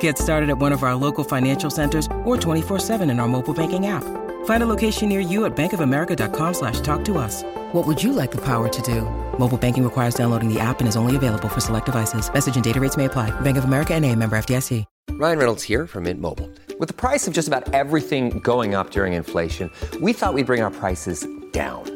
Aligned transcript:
Get 0.00 0.18
started 0.18 0.50
at 0.50 0.58
one 0.58 0.72
of 0.72 0.82
our 0.82 0.96
local 0.96 1.22
financial 1.22 1.70
centers 1.70 2.06
or 2.24 2.36
24-7 2.36 3.08
in 3.08 3.20
our 3.20 3.28
mobile 3.28 3.54
banking 3.54 3.86
app. 3.86 4.02
Find 4.46 4.62
a 4.62 4.66
location 4.66 5.08
near 5.08 5.20
you 5.20 5.44
at 5.44 5.56
bankofamerica.com 5.56 6.54
slash 6.54 6.80
talk 6.80 7.04
to 7.04 7.18
us. 7.18 7.44
What 7.72 7.86
would 7.86 8.02
you 8.02 8.12
like 8.12 8.32
the 8.32 8.44
power 8.44 8.68
to 8.68 8.82
do? 8.82 9.02
Mobile 9.38 9.58
banking 9.58 9.84
requires 9.84 10.16
downloading 10.16 10.52
the 10.52 10.58
app 10.58 10.80
and 10.80 10.88
is 10.88 10.96
only 10.96 11.14
available 11.14 11.48
for 11.48 11.60
select 11.60 11.86
devices. 11.86 12.28
Message 12.32 12.56
and 12.56 12.64
data 12.64 12.80
rates 12.80 12.96
may 12.96 13.04
apply. 13.04 13.30
Bank 13.42 13.56
of 13.56 13.64
America 13.64 13.94
and 13.94 14.04
a 14.04 14.12
member 14.16 14.36
FDIC. 14.36 14.84
Ryan 15.12 15.38
Reynolds 15.38 15.62
here 15.62 15.86
from 15.86 16.04
Mint 16.04 16.20
Mobile. 16.20 16.50
With 16.78 16.88
the 16.88 16.94
price 16.94 17.26
of 17.26 17.32
just 17.32 17.48
about 17.48 17.72
everything 17.72 18.38
going 18.40 18.74
up 18.74 18.90
during 18.90 19.14
inflation, 19.14 19.70
we 20.02 20.12
thought 20.12 20.34
we'd 20.34 20.44
bring 20.44 20.60
our 20.60 20.70
prices 20.70 21.26
down. 21.52 21.95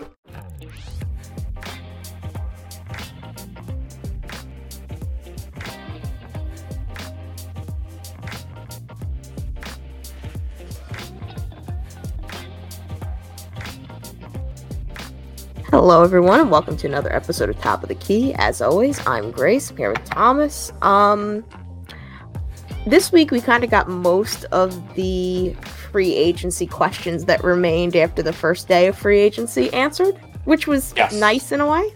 Hello, 15.71 16.03
everyone, 16.03 16.41
and 16.41 16.51
welcome 16.51 16.75
to 16.77 16.87
another 16.87 17.13
episode 17.15 17.49
of 17.49 17.57
Top 17.59 17.81
of 17.81 17.89
the 17.89 17.95
Key. 17.95 18.33
As 18.35 18.61
always, 18.61 19.05
I'm 19.07 19.31
Grace. 19.31 19.69
I'm 19.71 19.77
here 19.77 19.89
with 19.91 20.03
Thomas. 20.05 20.71
Um, 20.81 21.45
this 22.85 23.11
week 23.11 23.31
we 23.31 23.39
kind 23.39 23.63
of 23.63 23.69
got 23.69 23.87
most 23.87 24.43
of 24.45 24.95
the 24.95 25.53
free 25.91 26.13
agency 26.13 26.65
questions 26.67 27.25
that 27.25 27.43
remained 27.43 27.95
after 27.95 28.21
the 28.21 28.33
first 28.33 28.67
day 28.67 28.87
of 28.87 28.97
free 28.97 29.19
agency 29.19 29.71
answered, 29.73 30.15
which 30.45 30.67
was 30.67 30.93
Yes. 30.97 31.13
nice 31.13 31.51
in 31.51 31.61
a 31.61 31.69
way. 31.69 31.93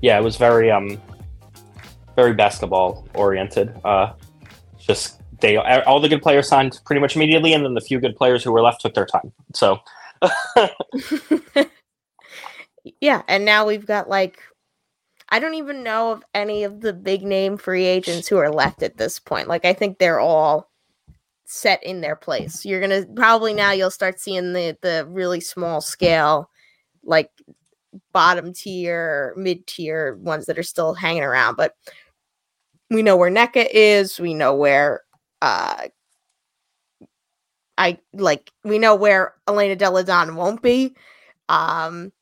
yeah, 0.00 0.18
it 0.18 0.22
was 0.22 0.36
very 0.36 0.70
um 0.70 1.00
very 2.14 2.32
basketball 2.32 3.06
oriented. 3.14 3.74
Uh, 3.84 4.12
just 4.78 5.20
they 5.40 5.56
all 5.58 6.00
the 6.00 6.08
good 6.08 6.22
players 6.22 6.48
signed 6.48 6.80
pretty 6.86 7.00
much 7.00 7.16
immediately, 7.16 7.52
and 7.52 7.64
then 7.64 7.74
the 7.74 7.80
few 7.82 8.00
good 8.00 8.16
players 8.16 8.42
who 8.42 8.50
were 8.52 8.62
left 8.62 8.80
took 8.80 8.94
their 8.94 9.06
time. 9.06 9.30
So 9.54 9.78
yeah, 13.00 13.22
and 13.28 13.44
now 13.44 13.66
we've 13.66 13.86
got 13.86 14.08
like 14.08 14.40
I 15.28 15.38
don't 15.38 15.54
even 15.54 15.82
know 15.82 16.12
of 16.12 16.24
any 16.34 16.64
of 16.64 16.80
the 16.80 16.92
big 16.92 17.22
name 17.22 17.56
free 17.56 17.84
agents 17.84 18.28
who 18.28 18.36
are 18.38 18.50
left 18.50 18.82
at 18.82 18.96
this 18.96 19.18
point. 19.18 19.48
Like 19.48 19.64
I 19.64 19.72
think 19.72 19.98
they're 19.98 20.20
all 20.20 20.70
set 21.44 21.82
in 21.82 22.00
their 22.00 22.16
place. 22.16 22.64
You're 22.64 22.80
gonna 22.80 23.04
probably 23.14 23.54
now 23.54 23.72
you'll 23.72 23.90
start 23.90 24.20
seeing 24.20 24.52
the 24.52 24.76
the 24.82 25.06
really 25.08 25.40
small 25.40 25.80
scale, 25.80 26.50
like 27.02 27.30
bottom 28.12 28.52
tier, 28.52 29.34
mid 29.36 29.66
tier 29.66 30.16
ones 30.16 30.46
that 30.46 30.58
are 30.58 30.62
still 30.62 30.94
hanging 30.94 31.24
around. 31.24 31.56
But 31.56 31.74
we 32.90 33.02
know 33.02 33.16
where 33.16 33.30
Nneka 33.30 33.68
is. 33.72 34.20
We 34.20 34.34
know 34.34 34.54
where 34.54 35.02
uh 35.42 35.88
I 37.78 37.98
like 38.12 38.52
we 38.64 38.78
know 38.78 38.94
where 38.94 39.34
Elena 39.48 39.76
Delle 39.76 40.04
Donne 40.04 40.36
won't 40.36 40.62
be. 40.62 40.96
Um 41.48 42.12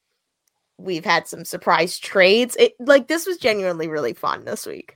we've 0.79 1.05
had 1.05 1.27
some 1.27 1.45
surprise 1.45 1.99
trades. 1.99 2.57
It 2.59 2.75
like 2.79 3.09
this 3.09 3.27
was 3.27 3.39
genuinely 3.39 3.89
really 3.89 4.12
fun 4.12 4.45
this 4.45 4.67
week. 4.67 4.95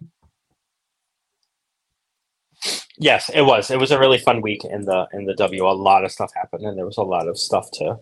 yes, 2.98 3.30
it 3.32 3.42
was. 3.42 3.70
It 3.70 3.78
was 3.78 3.90
a 3.90 3.98
really 3.98 4.18
fun 4.18 4.40
week 4.40 4.64
in 4.64 4.84
the 4.84 5.06
in 5.12 5.24
the 5.24 5.34
W. 5.34 5.66
A 5.66 5.70
lot 5.70 6.04
of 6.04 6.12
stuff 6.12 6.32
happened, 6.34 6.64
and 6.64 6.76
there 6.76 6.86
was 6.86 6.98
a 6.98 7.02
lot 7.02 7.28
of 7.28 7.38
stuff 7.38 7.70
to 7.74 7.98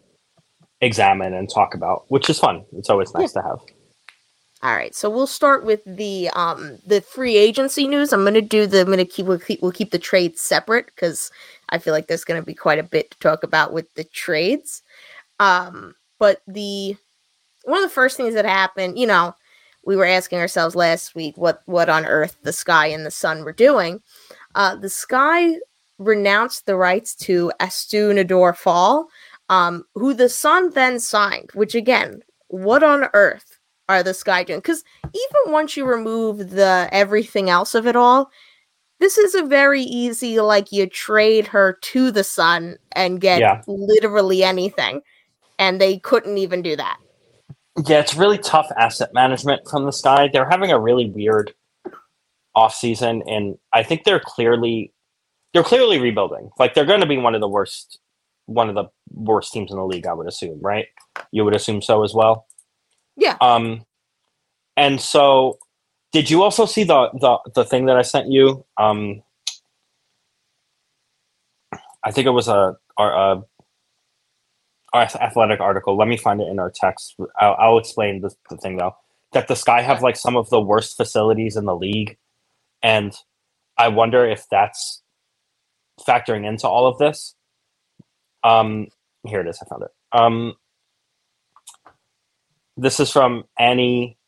examine 0.81 1.35
and 1.35 1.49
talk 1.49 1.75
about, 1.75 2.05
which 2.09 2.29
is 2.31 2.39
fun. 2.39 2.65
It's 2.73 2.91
always 2.91 3.13
nice 3.15 3.33
to 3.33 3.43
have. 3.43 3.59
All 4.63 4.75
right, 4.75 4.95
so 4.95 5.11
we'll 5.11 5.27
start 5.27 5.65
with 5.65 5.83
the 5.85 6.31
um 6.31 6.79
the 6.87 7.03
free 7.03 7.37
agency 7.37 7.87
news. 7.87 8.13
I'm 8.13 8.25
gonna 8.25 8.41
do 8.41 8.67
the 8.67 8.81
I'm 8.81 8.89
gonna 8.89 9.05
keep 9.05 9.27
we'll 9.27 9.39
keep, 9.39 9.61
we'll 9.63 9.73
keep 9.73 9.91
the 9.91 9.99
trades 9.99 10.41
separate 10.41 10.87
because 10.87 11.31
I 11.69 11.79
feel 11.79 11.93
like 11.93 12.07
there's 12.07 12.25
gonna 12.25 12.43
be 12.43 12.55
quite 12.55 12.79
a 12.79 12.83
bit 12.83 13.11
to 13.11 13.19
talk 13.19 13.43
about 13.43 13.73
with 13.73 13.93
the 13.95 14.05
trades. 14.05 14.83
Um, 15.39 15.95
but 16.19 16.41
the 16.47 16.97
one 17.67 17.83
of 17.83 17.89
the 17.89 17.95
first 17.95 18.17
things 18.17 18.35
that 18.35 18.45
happened, 18.47 18.99
you 18.99 19.07
know, 19.07 19.35
we 19.85 19.97
were 19.97 20.05
asking 20.07 20.39
ourselves 20.39 20.75
last 20.75 21.15
week 21.15 21.37
what 21.37 21.63
what 21.67 21.89
on 21.89 22.07
earth 22.07 22.37
the 22.43 22.53
sky 22.53 22.87
and 22.87 23.05
the 23.07 23.11
sun 23.11 23.45
were 23.45 23.53
doing. 23.53 24.01
Uh, 24.55 24.75
the 24.77 24.89
sky 24.89 25.57
renounced 25.99 26.67
the 26.67 26.77
rights 26.77 27.15
to 27.15 27.53
Astou 27.61 28.13
Ndour-Fall, 28.15 29.09
um, 29.49 29.85
who 29.95 30.13
the 30.15 30.29
sun 30.29 30.71
then 30.71 30.99
signed. 30.99 31.51
Which 31.55 31.75
again, 31.75 32.23
what 32.49 32.83
on 32.83 33.09
earth? 33.15 33.59
are 33.89 34.03
the 34.03 34.13
sky 34.13 34.43
doing 34.43 34.59
because 34.59 34.83
even 35.07 35.53
once 35.53 35.77
you 35.77 35.85
remove 35.85 36.51
the 36.51 36.89
everything 36.91 37.49
else 37.49 37.73
of 37.73 37.87
it 37.87 37.95
all 37.95 38.29
this 38.99 39.17
is 39.17 39.37
a 39.37 39.45
very 39.45 39.83
easy 39.83 40.41
like 40.41 40.73
you 40.73 40.89
trade 40.89 41.47
her 41.47 41.79
to 41.83 42.11
the 42.11 42.25
sun 42.25 42.77
and 42.97 43.21
get 43.21 43.39
Yeah. 43.39 43.63
literally 43.69 44.43
anything 44.43 45.03
and 45.61 45.81
they 45.81 45.99
couldn't 46.01 46.37
even 46.37 46.63
do 46.63 46.75
that 46.75 46.99
Yeah, 47.85 48.01
it's 48.01 48.15
really 48.15 48.39
tough 48.39 48.71
asset 48.79 49.13
management 49.13 49.69
from 49.69 49.85
the 49.85 49.93
sky. 49.93 50.29
They're 50.33 50.49
having 50.49 50.73
a 50.73 50.81
really 50.81 51.11
weird 51.11 51.53
off 52.55 52.75
season, 52.75 53.23
and 53.27 53.59
I 53.73 53.83
think 53.83 54.05
they're 54.05 54.23
clearly 54.25 54.93
they're 55.53 55.63
clearly 55.63 55.99
rebuilding. 55.99 56.51
Like 56.59 56.75
they're 56.75 56.87
going 56.87 57.01
to 57.01 57.07
be 57.07 57.19
one 57.19 57.35
of 57.35 57.41
the 57.41 57.49
worst 57.49 57.99
one 58.47 58.69
of 58.69 58.75
the 58.75 58.85
worst 59.13 59.53
teams 59.53 59.71
in 59.71 59.77
the 59.77 59.85
league. 59.85 60.07
I 60.07 60.15
would 60.15 60.29
assume, 60.29 60.59
right? 60.63 60.87
You 61.33 61.45
would 61.45 61.55
assume 61.55 61.83
so 61.83 62.03
as 62.03 62.15
well. 62.15 62.47
yeah 63.17 63.37
Um, 63.41 63.85
and 64.77 65.01
so, 65.01 65.59
did 66.13 66.31
you 66.31 66.43
also 66.43 66.65
see 66.67 66.85
the 66.85 67.11
the 67.21 67.39
the 67.55 67.65
thing 67.65 67.87
that 67.87 67.97
I 67.97 68.03
sent 68.03 68.31
you? 68.31 68.65
Um, 68.79 69.23
I 72.05 72.11
think 72.11 72.27
it 72.27 72.31
was 72.31 72.49
a 72.49 72.77
a, 72.99 73.43
athletic 74.95 75.61
article. 75.61 75.97
Let 75.97 76.09
me 76.09 76.17
find 76.17 76.41
it 76.41 76.49
in 76.49 76.59
our 76.59 76.71
text. 76.71 77.17
I'll, 77.41 77.57
I'll 77.59 77.79
explain 77.79 78.21
the, 78.21 78.35
the 78.51 78.57
thing 78.57 78.77
though. 78.77 78.97
That 79.33 79.49
the 79.49 79.57
Sky 79.57 79.83
have 79.83 80.03
like 80.03 80.17
some 80.17 80.37
of 80.37 80.49
the 80.51 80.61
worst 80.61 80.97
facilities 80.97 81.57
in 81.57 81.65
the 81.65 81.77
league, 81.77 82.17
and 82.83 83.15
I 83.77 83.89
wonder 83.89 84.27
if 84.27 84.47
that's 84.51 85.03
factoring 86.07 86.47
into 86.47 86.69
all 86.69 86.87
of 86.87 86.99
this. 86.99 87.35
Um, 88.45 88.89
here 89.27 89.41
it 89.41 89.49
is. 89.49 89.61
I 89.63 89.67
found 89.69 89.83
it. 89.83 89.91
Um, 90.13 90.55
this 92.77 93.01
is 93.01 93.11
from 93.11 93.45
Annie 93.59 94.19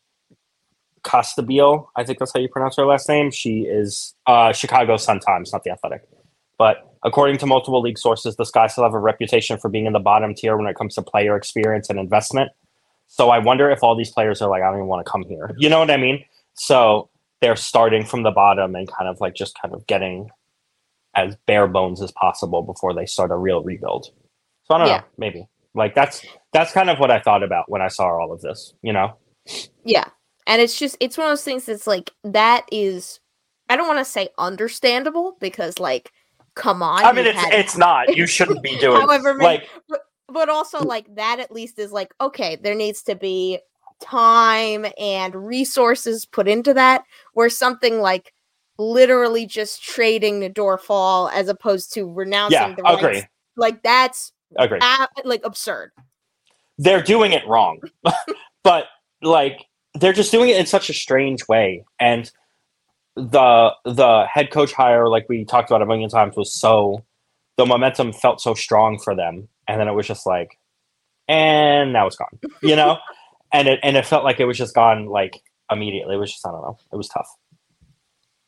Costabile. 1.03 1.87
I 1.95 2.03
think 2.03 2.19
that's 2.19 2.33
how 2.33 2.39
you 2.39 2.49
pronounce 2.49 2.75
her 2.77 2.85
last 2.85 3.07
name. 3.07 3.31
She 3.31 3.61
is 3.61 4.15
uh, 4.27 4.53
Chicago 4.53 4.97
Sun 4.97 5.21
Times, 5.21 5.51
not 5.53 5.63
the 5.63 5.71
Athletic. 5.71 6.01
But 6.59 6.87
according 7.03 7.39
to 7.39 7.47
multiple 7.47 7.81
league 7.81 7.97
sources, 7.97 8.35
the 8.35 8.45
Sky 8.45 8.67
still 8.67 8.83
have 8.83 8.93
a 8.93 8.99
reputation 8.99 9.57
for 9.57 9.69
being 9.69 9.87
in 9.87 9.93
the 9.93 9.99
bottom 9.99 10.35
tier 10.35 10.55
when 10.57 10.67
it 10.67 10.75
comes 10.75 10.93
to 10.95 11.01
player 11.01 11.35
experience 11.35 11.89
and 11.89 11.97
investment. 11.97 12.51
So 13.07 13.31
I 13.31 13.39
wonder 13.39 13.71
if 13.71 13.81
all 13.81 13.95
these 13.95 14.11
players 14.11 14.41
are 14.43 14.49
like, 14.49 14.61
I 14.61 14.65
don't 14.67 14.75
even 14.75 14.87
want 14.87 15.03
to 15.03 15.11
come 15.11 15.23
here. 15.23 15.55
You 15.57 15.69
know 15.69 15.79
what 15.79 15.89
I 15.89 15.97
mean? 15.97 16.23
So 16.53 17.09
they're 17.41 17.55
starting 17.55 18.05
from 18.05 18.21
the 18.23 18.31
bottom 18.31 18.75
and 18.75 18.87
kind 18.91 19.09
of 19.09 19.19
like 19.19 19.33
just 19.33 19.57
kind 19.59 19.73
of 19.73 19.87
getting 19.87 20.29
as 21.15 21.35
bare 21.47 21.67
bones 21.67 22.01
as 22.01 22.11
possible 22.11 22.61
before 22.61 22.93
they 22.93 23.05
start 23.07 23.31
a 23.31 23.35
real 23.35 23.63
rebuild. 23.63 24.11
So 24.65 24.75
I 24.75 24.77
don't 24.77 24.87
Yeah. 24.87 24.97
know, 24.97 25.03
maybe. 25.17 25.47
Like 25.73 25.95
that's 25.95 26.23
that's 26.51 26.71
kind 26.73 26.89
of 26.89 26.99
what 26.99 27.09
I 27.09 27.19
thought 27.19 27.41
about 27.43 27.69
when 27.69 27.81
I 27.81 27.87
saw 27.87 28.05
all 28.05 28.31
of 28.33 28.41
this, 28.41 28.73
you 28.81 28.91
know? 28.93 29.15
Yeah. 29.83 30.05
And 30.45 30.61
it's 30.61 30.77
just 30.77 30.97
it's 30.99 31.17
one 31.17 31.27
of 31.27 31.31
those 31.31 31.43
things 31.43 31.65
that's 31.65 31.87
like 31.87 32.11
that 32.23 32.65
is 32.71 33.19
I 33.69 33.75
don't 33.75 33.87
want 33.87 33.99
to 33.99 34.05
say 34.05 34.29
understandable 34.37 35.37
because 35.39 35.79
like 35.79 36.11
come 36.59 36.83
on. 36.83 37.03
I 37.03 37.11
mean 37.13 37.25
it's 37.25 37.39
had- 37.39 37.53
it's 37.53 37.77
not. 37.77 38.15
You 38.15 38.27
shouldn't 38.35 38.61
be 38.61 38.77
doing 38.77 38.99
However 39.01 39.35
like 39.35 39.67
but, 39.87 40.01
but 40.27 40.49
also 40.49 40.79
mm. 40.79 40.85
like 40.85 41.15
that 41.15 41.39
at 41.39 41.51
least 41.51 41.79
is 41.79 41.91
like 41.91 42.13
okay, 42.21 42.57
there 42.61 42.75
needs 42.75 43.01
to 43.03 43.15
be 43.15 43.59
time 44.01 44.85
and 44.97 45.35
resources 45.35 46.25
put 46.25 46.47
into 46.47 46.73
that 46.73 47.03
where 47.33 47.49
something 47.49 47.99
like 47.99 48.33
literally 48.77 49.45
just 49.45 49.83
trading 49.83 50.39
the 50.39 50.47
door 50.47 50.77
fall 50.77 51.27
as 51.29 51.49
opposed 51.49 51.93
to 51.93 52.09
renouncing 52.11 52.57
Yeah, 52.57 52.75
the 52.75 52.83
rights, 52.83 53.03
agree. 53.03 53.23
like 53.57 53.83
that's 53.83 54.31
agree. 54.57 54.79
a- 54.81 55.07
like 55.25 55.41
absurd. 55.43 55.91
they're 56.77 57.01
doing 57.03 57.33
it 57.33 57.45
wrong. 57.45 57.81
but 58.63 58.85
like 59.21 59.65
they're 59.95 60.13
just 60.13 60.31
doing 60.31 60.49
it 60.49 60.57
in 60.57 60.65
such 60.65 60.89
a 60.89 60.93
strange 60.93 61.47
way. 61.49 61.83
And 61.99 62.31
the 63.15 63.71
the 63.85 64.25
head 64.31 64.51
coach 64.51 64.73
hire, 64.73 65.07
like 65.07 65.27
we 65.29 65.45
talked 65.45 65.69
about 65.69 65.81
a 65.81 65.85
million 65.85 66.09
times, 66.09 66.35
was 66.35 66.53
so 66.53 67.03
the 67.57 67.65
momentum 67.65 68.13
felt 68.13 68.39
so 68.39 68.53
strong 68.53 68.97
for 68.97 69.15
them. 69.15 69.47
And 69.67 69.79
then 69.79 69.87
it 69.87 69.93
was 69.93 70.07
just 70.07 70.25
like, 70.25 70.57
and 71.27 71.91
now 71.91 72.07
it's 72.07 72.15
gone. 72.15 72.39
You 72.63 72.75
know? 72.75 72.97
and 73.51 73.67
it 73.67 73.79
and 73.83 73.97
it 73.97 74.05
felt 74.05 74.23
like 74.23 74.39
it 74.39 74.45
was 74.45 74.57
just 74.57 74.75
gone 74.75 75.07
like 75.07 75.41
immediately. 75.71 76.15
It 76.15 76.19
was 76.19 76.31
just 76.31 76.45
I 76.45 76.51
don't 76.51 76.61
know. 76.61 76.77
It 76.91 76.95
was 76.95 77.09
tough. 77.09 77.29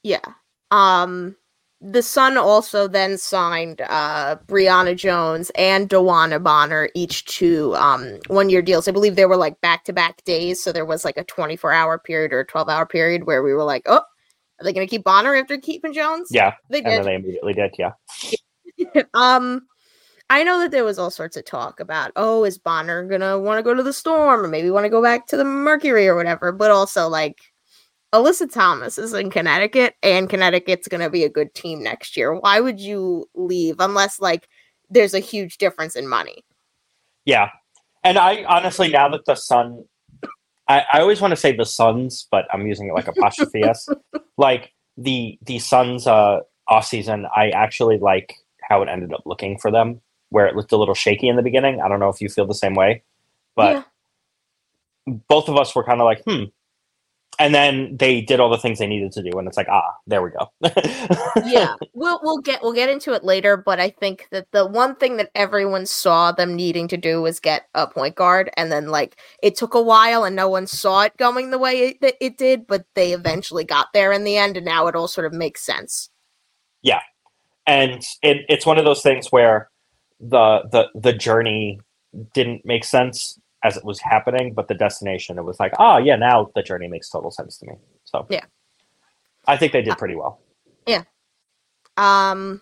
Yeah. 0.04 0.26
Um 0.72 1.36
the 1.84 2.04
Sun 2.04 2.38
also 2.38 2.88
then 2.88 3.18
signed 3.18 3.82
uh 3.82 4.38
Brionna 4.48 4.96
Jones 4.96 5.52
and 5.56 5.90
DeWanna 5.90 6.42
Bonner 6.42 6.90
each 6.96 7.26
to 7.38 7.76
um 7.76 8.20
one 8.28 8.50
year 8.50 8.62
deals. 8.62 8.88
I 8.88 8.92
believe 8.92 9.16
they 9.16 9.26
were 9.26 9.38
like 9.38 9.60
back 9.62 9.84
to 9.86 9.94
back 9.94 10.24
days, 10.24 10.64
so 10.64 10.72
there 10.72 10.86
was 10.86 11.04
like 11.04 11.18
a 11.18 11.24
24 11.24 11.72
hour 11.72 11.98
period 11.98 12.34
or 12.34 12.42
a 12.42 12.46
12 12.46 12.70
hour 12.70 12.86
period 12.86 13.26
where 13.26 13.44
we 13.44 13.54
were 13.54 13.64
like, 13.64 13.84
oh, 13.88 14.04
are 14.62 14.64
they 14.64 14.74
gonna 14.74 14.88
keep 14.88 15.04
Bonner 15.04 15.36
after 15.36 15.58
keeping 15.58 15.92
Jones? 15.94 16.30
Yeah. 16.32 16.54
They 16.70 16.78
And 16.80 16.88
then 16.88 16.98
did. 17.00 17.06
they 17.08 17.16
immediately 17.16 17.54
did, 17.54 17.76
yeah. 17.80 17.92
um 19.14 19.68
I 20.30 20.44
know 20.46 20.60
that 20.60 20.72
there 20.72 20.86
was 20.86 20.98
all 20.98 21.12
sorts 21.12 21.36
of 21.36 21.44
talk 21.44 21.82
about, 21.82 22.12
oh, 22.16 22.46
is 22.46 22.58
Bonner 22.58 23.04
gonna 23.06 23.40
want 23.40 23.60
to 23.60 23.64
go 23.64 23.74
to 23.74 23.84
the 23.84 23.92
Storm 23.92 24.46
or 24.46 24.48
maybe 24.48 24.70
want 24.70 24.86
to 24.86 24.90
go 24.90 25.02
back 25.02 25.28
to 25.28 25.38
the 25.38 25.44
Mercury 25.44 26.08
or 26.08 26.16
whatever, 26.16 26.52
but 26.52 26.72
also 26.72 27.10
like 27.10 27.38
Alyssa 28.14 28.52
Thomas 28.52 28.98
is 28.98 29.14
in 29.14 29.30
Connecticut 29.30 29.96
and 30.04 30.30
Connecticut's 30.30 30.88
gonna 30.88 31.10
be 31.10 31.24
a 31.24 31.30
good 31.30 31.54
team 31.54 31.82
next 31.82 32.16
year. 32.16 32.34
Why 32.34 32.60
would 32.60 32.80
you 32.80 33.28
leave 33.36 33.76
unless 33.80 34.20
like 34.22 34.48
there's 34.90 35.14
a 35.14 35.20
huge 35.20 35.58
difference 35.58 35.96
in 35.96 36.08
money? 36.08 36.44
Yeah. 37.26 37.50
And 38.04 38.18
I 38.18 38.44
honestly, 38.46 38.90
now 38.90 39.10
that 39.10 39.26
the 39.26 39.36
sun, 39.36 39.84
I, 40.68 40.84
I 40.94 41.00
always 41.02 41.20
want 41.22 41.32
to 41.32 41.36
say 41.36 41.56
the 41.56 41.66
Suns, 41.66 42.28
but 42.32 42.46
I'm 42.54 42.66
using 42.68 42.88
it 42.88 42.94
like 42.94 43.08
apostrophe 43.08 43.64
S. 43.64 43.88
Like 44.38 44.72
the 44.98 45.38
the 45.46 45.60
Suns 45.60 46.08
uh, 46.08 46.40
off 46.68 46.86
season, 46.86 47.28
I 47.36 47.50
actually 47.50 48.00
like 48.00 48.34
how 48.62 48.82
it 48.82 48.90
ended 48.90 49.14
up 49.14 49.22
looking 49.26 49.58
for 49.60 49.70
them, 49.70 50.02
where 50.30 50.48
it 50.48 50.56
looked 50.56 50.72
a 50.72 50.78
little 50.78 50.96
shaky 50.96 51.28
in 51.28 51.36
the 51.36 51.42
beginning. 51.44 51.80
I 51.82 51.88
don't 51.88 52.00
know 52.00 52.10
if 52.10 52.22
you 52.22 52.30
feel 52.30 52.48
the 52.48 52.56
same 52.56 52.74
way, 52.74 53.04
but 53.56 53.86
Yeah. 55.08 55.14
both 55.28 55.48
of 55.50 55.58
us 55.58 55.76
were 55.76 55.84
kind 55.84 56.02
of 56.02 56.06
like, 56.06 56.24
hmm. 56.26 56.46
And 57.40 57.56
then 57.56 57.98
they 57.98 58.22
did 58.22 58.40
all 58.40 58.50
the 58.50 58.58
things 58.58 58.80
they 58.80 58.88
needed 58.88 59.12
to 59.14 59.24
do, 59.24 59.38
and 59.40 59.48
it's 59.48 59.58
like, 59.58 59.70
ah, 59.70 59.94
there 60.06 60.22
we 60.22 60.30
go. 60.32 60.52
yeah 61.46 61.76
we'll 61.94 62.20
we'll 62.24 62.40
get 62.40 62.62
we'll 62.62 62.74
get 62.74 62.90
into 62.90 63.14
it 63.14 63.24
later 63.24 63.56
but 63.58 63.80
i 63.80 63.90
think 63.90 64.28
that 64.32 64.48
the 64.52 64.66
one 64.66 64.96
thing 64.96 65.18
that 65.18 65.32
everyone 65.36 65.86
saw 65.86 66.32
them 66.32 66.56
needing 66.56 66.88
to 66.88 66.98
do 66.98 67.22
was 67.22 67.40
get 67.40 67.68
a 67.74 67.88
point 67.88 68.16
guard 68.16 68.50
and 68.58 68.72
then 68.72 68.88
like 68.88 69.18
it 69.42 69.56
took 69.56 69.74
a 69.74 69.82
while 69.82 70.24
and 70.24 70.36
no 70.36 70.50
one 70.50 70.68
saw 70.68 71.02
it 71.04 71.16
going 71.18 71.50
the 71.52 71.58
way 71.58 71.90
it, 71.90 72.02
that 72.02 72.16
it 72.22 72.38
did 72.38 72.68
but 72.68 72.86
they 72.96 73.14
eventually 73.14 73.64
got 73.64 73.88
there 73.94 74.12
in 74.12 74.24
the 74.24 74.38
end 74.38 74.58
and 74.58 74.66
now 74.66 74.88
it 74.88 74.96
all 74.96 75.08
sort 75.08 75.26
of 75.26 75.34
makes 75.34 75.62
sense 75.62 76.10
Yeah. 76.82 77.02
and 77.66 78.04
it, 78.22 78.46
it's 78.50 78.66
one 78.66 78.78
of 78.78 78.86
those 78.86 79.02
things 79.02 79.28
where 79.32 79.70
the 80.20 80.64
the 80.72 80.88
the 81.00 81.14
journey 81.14 81.80
didn't 82.34 82.62
make 82.66 82.84
sense 82.84 83.40
as 83.64 83.78
it 83.78 83.86
was 83.86 84.00
happening, 84.00 84.54
but 84.54 84.68
the 84.68 84.74
destination 84.74 85.38
it 85.38 85.44
was 85.44 85.60
like, 85.60 85.74
oh 85.80 85.98
yeah, 85.98 86.16
now 86.16 86.50
the 86.56 86.64
journey 86.64 86.88
makes 86.88 87.10
total 87.10 87.32
sense 87.32 87.58
to 87.58 87.68
me. 87.68 87.74
So 88.04 88.26
Yeah. 88.30 88.46
I 89.48 89.58
think 89.58 89.74
they 89.74 89.82
did 89.82 89.98
pretty 89.98 90.16
well. 90.16 90.42
Yeah. 90.86 91.04
Um 91.98 92.62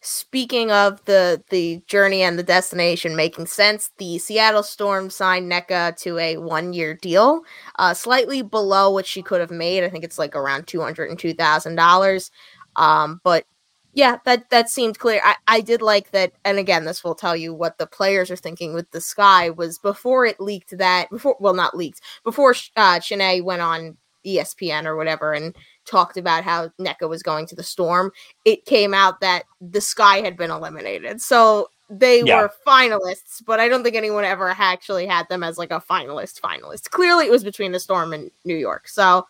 speaking 0.00 0.70
of 0.70 1.04
the 1.06 1.42
the 1.50 1.82
journey 1.86 2.22
and 2.22 2.38
the 2.38 2.42
destination 2.42 3.16
making 3.16 3.46
sense 3.46 3.90
the 3.98 4.16
seattle 4.18 4.62
storm 4.62 5.10
signed 5.10 5.50
Nneka 5.50 5.96
to 5.96 6.16
a 6.18 6.36
one 6.36 6.72
year 6.72 6.94
deal 6.94 7.42
uh 7.80 7.92
slightly 7.92 8.40
below 8.42 8.90
what 8.90 9.06
she 9.06 9.22
could 9.22 9.40
have 9.40 9.50
made 9.50 9.82
i 9.82 9.90
think 9.90 10.04
it's 10.04 10.18
like 10.18 10.36
around 10.36 10.68
$202000 10.68 12.30
um 12.76 13.20
but 13.24 13.44
yeah 13.94 14.18
that 14.24 14.48
that 14.50 14.68
seemed 14.70 14.98
clear. 14.98 15.20
I, 15.24 15.36
I 15.46 15.60
did 15.60 15.82
like 15.82 16.10
that 16.12 16.32
and 16.44 16.58
again 16.58 16.84
this 16.84 17.02
will 17.02 17.14
tell 17.14 17.36
you 17.36 17.54
what 17.54 17.78
the 17.78 17.86
players 17.86 18.30
are 18.30 18.36
thinking 18.36 18.74
with 18.74 18.90
the 18.90 19.00
sky 19.00 19.50
was 19.50 19.78
before 19.78 20.26
it 20.26 20.40
leaked 20.40 20.76
that 20.78 21.10
before 21.10 21.36
well 21.40 21.54
not 21.54 21.76
leaked 21.76 22.00
before 22.24 22.52
uh 22.76 22.98
Shanae 23.00 23.42
went 23.42 23.62
on 23.62 23.96
espn 24.26 24.84
or 24.84 24.96
whatever 24.96 25.32
and 25.32 25.54
talked 25.86 26.16
about 26.18 26.44
how 26.44 26.68
Nneka 26.78 27.08
was 27.08 27.22
going 27.22 27.46
to 27.46 27.54
the 27.56 27.62
storm 27.62 28.10
it 28.44 28.66
came 28.66 28.92
out 28.92 29.20
that 29.20 29.44
the 29.60 29.80
sky 29.80 30.18
had 30.20 30.36
been 30.36 30.50
eliminated. 30.50 31.20
So 31.22 31.70
they 31.88 32.22
Yeah. 32.22 32.42
were 32.42 32.52
finalists 32.66 33.42
but 33.46 33.58
i 33.60 33.66
don't 33.66 33.82
think 33.82 33.96
anyone 33.96 34.22
ever 34.24 34.50
actually 34.50 35.06
had 35.06 35.26
them 35.30 35.42
as 35.42 35.56
like 35.56 35.70
a 35.70 35.80
finalist 35.80 36.38
finalist. 36.40 36.90
Clearly 36.90 37.24
it 37.24 37.30
was 37.30 37.42
between 37.42 37.72
the 37.72 37.80
storm 37.80 38.12
and 38.12 38.30
new 38.44 38.56
york 38.56 38.86
so 38.88 39.26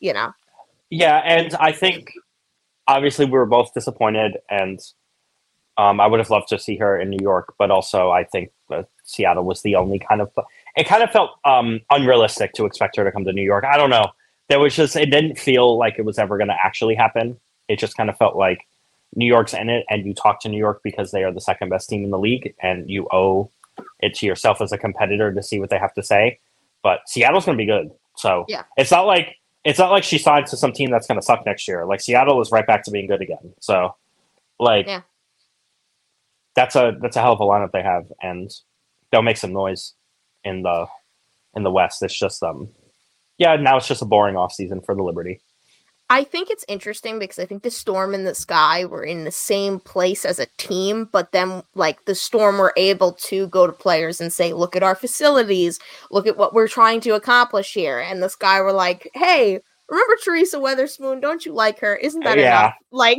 you 0.00 0.12
know. 0.12 0.34
Yeah, 0.90 1.22
and 1.24 1.54
I 1.54 1.72
think 1.72 2.12
obviously 2.88 3.24
we 3.24 3.32
were 3.32 3.46
both 3.46 3.72
disappointed, 3.74 4.38
and 4.50 4.80
um, 5.78 6.00
I 6.00 6.06
would 6.06 6.20
have 6.20 6.30
loved 6.30 6.48
to 6.48 6.58
see 6.58 6.76
her 6.76 7.00
in 7.00 7.10
New 7.10 7.18
York, 7.20 7.54
but 7.58 7.70
also 7.70 8.10
I 8.10 8.24
think 8.24 8.50
Seattle 9.04 9.44
was 9.44 9.62
the 9.62 9.76
only 9.76 9.98
kind 9.98 10.20
of. 10.20 10.30
It 10.76 10.86
kind 10.86 11.02
of 11.02 11.10
felt 11.10 11.30
um, 11.44 11.80
unrealistic 11.90 12.52
to 12.54 12.64
expect 12.66 12.96
her 12.96 13.04
to 13.04 13.12
come 13.12 13.24
to 13.24 13.32
New 13.32 13.42
York. 13.42 13.64
I 13.64 13.76
don't 13.76 13.90
know. 13.90 14.06
There 14.48 14.60
was 14.60 14.74
just 14.74 14.96
it 14.96 15.06
didn't 15.10 15.38
feel 15.38 15.78
like 15.78 15.98
it 15.98 16.04
was 16.04 16.18
ever 16.18 16.36
going 16.36 16.48
to 16.48 16.56
actually 16.62 16.94
happen. 16.94 17.38
It 17.68 17.78
just 17.78 17.96
kind 17.96 18.10
of 18.10 18.16
felt 18.18 18.36
like 18.36 18.66
New 19.14 19.26
York's 19.26 19.54
in 19.54 19.68
it, 19.70 19.84
and 19.90 20.04
you 20.06 20.14
talk 20.14 20.40
to 20.42 20.48
New 20.48 20.58
York 20.58 20.80
because 20.82 21.10
they 21.10 21.24
are 21.24 21.32
the 21.32 21.40
second 21.40 21.68
best 21.68 21.88
team 21.88 22.04
in 22.04 22.10
the 22.10 22.18
league, 22.18 22.54
and 22.62 22.88
you 22.88 23.08
owe 23.12 23.50
it 24.00 24.14
to 24.14 24.26
yourself 24.26 24.60
as 24.60 24.72
a 24.72 24.78
competitor 24.78 25.32
to 25.32 25.42
see 25.42 25.58
what 25.60 25.70
they 25.70 25.78
have 25.78 25.94
to 25.94 26.02
say. 26.02 26.38
But 26.82 27.08
Seattle's 27.08 27.44
going 27.46 27.56
to 27.56 27.62
be 27.62 27.66
good, 27.66 27.90
so 28.16 28.44
Yeah. 28.48 28.64
it's 28.76 28.90
not 28.90 29.06
like 29.06 29.36
it's 29.64 29.78
not 29.78 29.90
like 29.90 30.04
she 30.04 30.18
signed 30.18 30.46
to 30.46 30.56
some 30.56 30.72
team 30.72 30.90
that's 30.90 31.06
going 31.06 31.18
to 31.20 31.24
suck 31.24 31.44
next 31.46 31.68
year. 31.68 31.84
Like 31.86 32.00
Seattle 32.00 32.40
is 32.40 32.50
right 32.50 32.66
back 32.66 32.82
to 32.84 32.90
being 32.90 33.06
good 33.06 33.22
again. 33.22 33.54
So, 33.60 33.94
like, 34.58 34.86
Yeah. 34.86 35.02
that's 36.56 36.74
a 36.76 36.96
that's 37.00 37.16
a 37.16 37.20
hell 37.20 37.32
of 37.32 37.40
a 37.40 37.44
lineup 37.44 37.72
they 37.72 37.82
have, 37.82 38.06
and 38.22 38.50
they'll 39.10 39.22
make 39.22 39.36
some 39.36 39.52
noise 39.52 39.94
in 40.44 40.62
the 40.62 40.86
in 41.54 41.62
the 41.62 41.70
West. 41.70 42.02
It's 42.02 42.18
just 42.18 42.42
um, 42.42 42.68
yeah. 43.38 43.56
Now 43.56 43.76
it's 43.76 43.86
just 43.88 44.02
a 44.02 44.06
boring 44.06 44.36
off 44.36 44.52
season 44.52 44.80
for 44.80 44.94
the 44.94 45.02
Liberty. 45.02 45.40
I 46.12 46.24
think 46.24 46.50
it's 46.50 46.64
interesting 46.68 47.18
because 47.18 47.38
I 47.38 47.46
think 47.46 47.62
the 47.62 47.70
Storm 47.70 48.12
and 48.12 48.26
the 48.26 48.34
Sky 48.34 48.84
were 48.84 49.02
in 49.02 49.24
the 49.24 49.30
same 49.30 49.80
place 49.80 50.26
as 50.26 50.38
a 50.38 50.44
team, 50.58 51.08
but 51.10 51.32
then 51.32 51.62
like 51.74 52.04
the 52.04 52.14
Storm 52.14 52.58
were 52.58 52.74
able 52.76 53.14
to 53.14 53.46
go 53.46 53.66
to 53.66 53.72
players 53.72 54.20
and 54.20 54.30
say, 54.30 54.52
"Look 54.52 54.76
at 54.76 54.82
our 54.82 54.94
facilities, 54.94 55.78
look 56.10 56.26
at 56.26 56.36
what 56.36 56.52
we're 56.52 56.68
trying 56.68 57.00
to 57.00 57.14
accomplish 57.14 57.72
here," 57.72 57.98
and 57.98 58.22
the 58.22 58.28
Sky 58.28 58.60
were 58.60 58.72
like, 58.74 59.08
"Hey." 59.14 59.60
Remember 59.88 60.16
Teresa 60.24 60.56
Weatherspoon? 60.56 61.20
Don't 61.20 61.44
you 61.44 61.52
like 61.52 61.78
her? 61.80 61.96
Isn't 61.96 62.22
that 62.22 62.38
Yeah. 62.38 62.60
enough? 62.60 62.74
Like, 62.92 63.18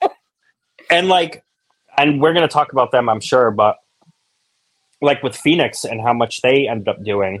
and 0.90 1.08
like 1.08 1.42
and 1.98 2.20
we're 2.20 2.32
going 2.32 2.46
to 2.46 2.52
talk 2.52 2.72
about 2.72 2.90
them 2.90 3.08
i'm 3.08 3.20
sure 3.20 3.50
but 3.50 3.76
like 5.00 5.22
with 5.22 5.36
phoenix 5.36 5.84
and 5.84 6.00
how 6.00 6.12
much 6.12 6.40
they 6.42 6.68
ended 6.68 6.88
up 6.88 7.02
doing 7.02 7.40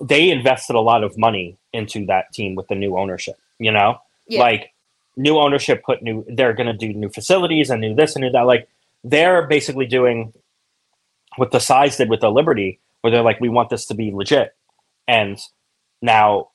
they 0.00 0.30
invested 0.30 0.74
a 0.74 0.80
lot 0.80 1.04
of 1.04 1.16
money 1.18 1.56
into 1.72 2.04
that 2.06 2.24
team 2.32 2.54
with 2.54 2.66
the 2.68 2.74
new 2.74 2.96
ownership 2.96 3.36
you 3.58 3.70
know 3.70 3.98
Yeah. 4.26 4.40
like 4.40 4.72
new 5.16 5.38
ownership 5.38 5.82
put 5.84 6.02
new 6.02 6.24
they're 6.28 6.54
going 6.54 6.66
to 6.68 6.72
do 6.72 6.94
new 6.94 7.10
facilities 7.10 7.68
and 7.68 7.80
new 7.80 7.94
this 7.94 8.14
and 8.14 8.24
new 8.24 8.30
that 8.30 8.42
like 8.42 8.68
they're 9.04 9.46
basically 9.46 9.86
doing 9.86 10.32
what 11.36 11.50
the 11.50 11.58
size 11.58 11.96
did 11.96 12.08
with 12.08 12.20
the 12.20 12.30
liberty 12.30 12.78
where 13.00 13.10
they're 13.10 13.22
like, 13.22 13.40
we 13.40 13.48
want 13.48 13.68
this 13.68 13.86
to 13.86 13.94
be 13.94 14.10
legit, 14.12 14.54
and 15.06 15.38
now 16.00 16.48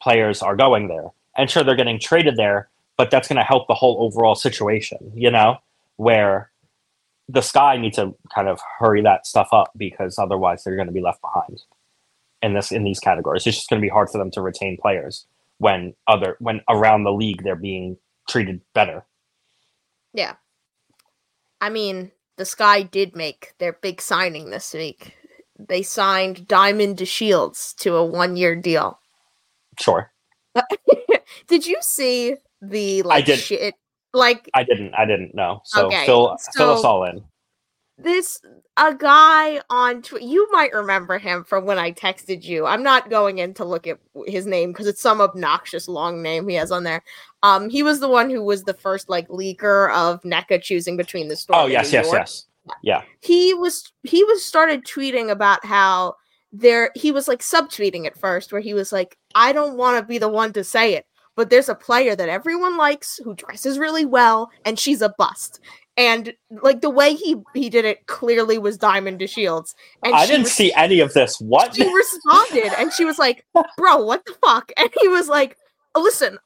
players 0.00 0.42
are 0.42 0.56
going 0.56 0.88
there, 0.88 1.08
and 1.36 1.48
sure 1.48 1.62
they're 1.62 1.76
getting 1.76 2.00
traded 2.00 2.36
there, 2.36 2.68
but 2.96 3.10
that's 3.10 3.28
going 3.28 3.36
to 3.36 3.44
help 3.44 3.68
the 3.68 3.74
whole 3.74 3.98
overall 4.00 4.34
situation, 4.34 5.12
you 5.14 5.30
know, 5.30 5.58
where 5.96 6.50
the 7.28 7.42
Sky 7.42 7.76
need 7.76 7.92
to 7.94 8.14
kind 8.34 8.48
of 8.48 8.60
hurry 8.78 9.02
that 9.02 9.26
stuff 9.26 9.48
up 9.52 9.70
because 9.76 10.18
otherwise 10.18 10.64
they're 10.64 10.76
going 10.76 10.88
to 10.88 10.92
be 10.92 11.00
left 11.00 11.20
behind 11.20 11.62
in 12.42 12.54
this 12.54 12.72
in 12.72 12.84
these 12.84 12.98
categories. 12.98 13.46
It's 13.46 13.56
just 13.56 13.70
going 13.70 13.80
to 13.80 13.84
be 13.84 13.90
hard 13.90 14.10
for 14.10 14.18
them 14.18 14.30
to 14.32 14.40
retain 14.40 14.76
players 14.76 15.26
when 15.62 15.94
other 16.08 16.36
when 16.40 16.60
around 16.68 17.04
the 17.04 17.12
league 17.12 17.44
they're 17.44 17.54
being 17.54 17.96
treated 18.28 18.60
better. 18.74 19.06
Yeah. 20.12 20.34
I 21.60 21.70
mean, 21.70 22.10
the 22.36 22.44
Sky 22.44 22.82
did 22.82 23.14
make 23.14 23.54
their 23.58 23.74
big 23.74 24.00
signing 24.00 24.50
this 24.50 24.74
week. 24.74 25.14
They 25.56 25.84
signed 25.84 26.48
Diamond 26.48 26.96
DeShields 26.96 27.76
to 27.76 27.94
a 27.94 28.04
one-year 28.04 28.56
deal. 28.56 28.98
Sure. 29.78 30.10
did 31.46 31.64
you 31.64 31.76
see 31.80 32.34
the 32.60 33.02
like 33.04 33.22
I 33.22 33.26
did. 33.26 33.38
shit 33.38 33.74
like 34.12 34.50
I 34.54 34.64
didn't. 34.64 34.94
I 34.94 35.06
didn't 35.06 35.32
know. 35.32 35.60
So 35.64 35.86
Okay, 35.86 36.04
fill 36.06 36.36
fill 36.56 36.70
us 36.70 36.84
all 36.84 37.04
in. 37.04 37.22
This 38.02 38.40
a 38.76 38.94
guy 38.94 39.60
on 39.68 40.02
Twitter 40.02 40.24
you 40.24 40.48
might 40.50 40.72
remember 40.72 41.18
him 41.18 41.44
from 41.44 41.66
when 41.66 41.78
i 41.78 41.92
texted 41.92 42.42
you 42.42 42.64
i'm 42.64 42.82
not 42.82 43.10
going 43.10 43.38
in 43.38 43.52
to 43.52 43.64
look 43.64 43.86
at 43.86 43.98
his 44.26 44.46
name 44.46 44.72
because 44.72 44.86
it's 44.86 45.00
some 45.00 45.20
obnoxious 45.20 45.88
long 45.88 46.22
name 46.22 46.48
he 46.48 46.54
has 46.54 46.70
on 46.72 46.84
there 46.84 47.02
um 47.42 47.68
he 47.68 47.82
was 47.82 48.00
the 48.00 48.08
one 48.08 48.30
who 48.30 48.42
was 48.42 48.62
the 48.64 48.74
first 48.74 49.08
like 49.08 49.28
leaker 49.28 49.94
of 49.94 50.22
Nneka 50.22 50.62
choosing 50.62 50.96
between 50.96 51.28
the 51.28 51.36
storm 51.36 51.64
Oh 51.64 51.66
yes, 51.66 51.92
yes, 51.92 52.08
yes. 52.12 52.46
Yeah. 52.82 53.02
he 53.20 53.52
was 53.52 53.92
he 54.04 54.24
was 54.24 54.44
started 54.44 54.84
tweeting 54.84 55.30
about 55.30 55.64
how 55.64 56.14
there 56.52 56.90
he 56.94 57.12
was 57.12 57.28
like 57.28 57.40
subtweeting 57.40 58.06
at 58.06 58.18
first 58.18 58.52
where 58.52 58.60
he 58.60 58.72
was 58.72 58.92
like 58.92 59.18
i 59.34 59.52
don't 59.52 59.76
want 59.76 59.98
to 59.98 60.06
be 60.06 60.18
the 60.18 60.28
one 60.28 60.52
to 60.54 60.64
say 60.64 60.94
it 60.94 61.06
but 61.34 61.50
there's 61.50 61.68
a 61.68 61.74
player 61.74 62.14
that 62.14 62.28
everyone 62.28 62.76
likes 62.76 63.18
who 63.24 63.34
dresses 63.34 63.78
really 63.78 64.04
well 64.04 64.50
and 64.64 64.78
she's 64.78 65.02
a 65.02 65.14
bust 65.18 65.60
and 65.96 66.32
like 66.62 66.80
the 66.80 66.90
way 66.90 67.14
he 67.14 67.36
he 67.54 67.68
did 67.68 67.84
it 67.84 68.06
clearly 68.06 68.58
was 68.58 68.78
diamond 68.78 69.20
deshields 69.20 69.74
and 70.02 70.14
I 70.14 70.26
didn't 70.26 70.44
res- 70.44 70.52
see 70.52 70.72
any 70.72 71.00
of 71.00 71.12
this. 71.12 71.40
What? 71.40 71.74
she 71.74 71.92
responded 71.92 72.72
and 72.78 72.92
she 72.92 73.04
was 73.04 73.18
like 73.18 73.44
bro 73.76 74.02
what 74.04 74.24
the 74.24 74.34
fuck? 74.44 74.72
And 74.76 74.90
he 75.00 75.08
was 75.08 75.28
like 75.28 75.56
listen 75.96 76.38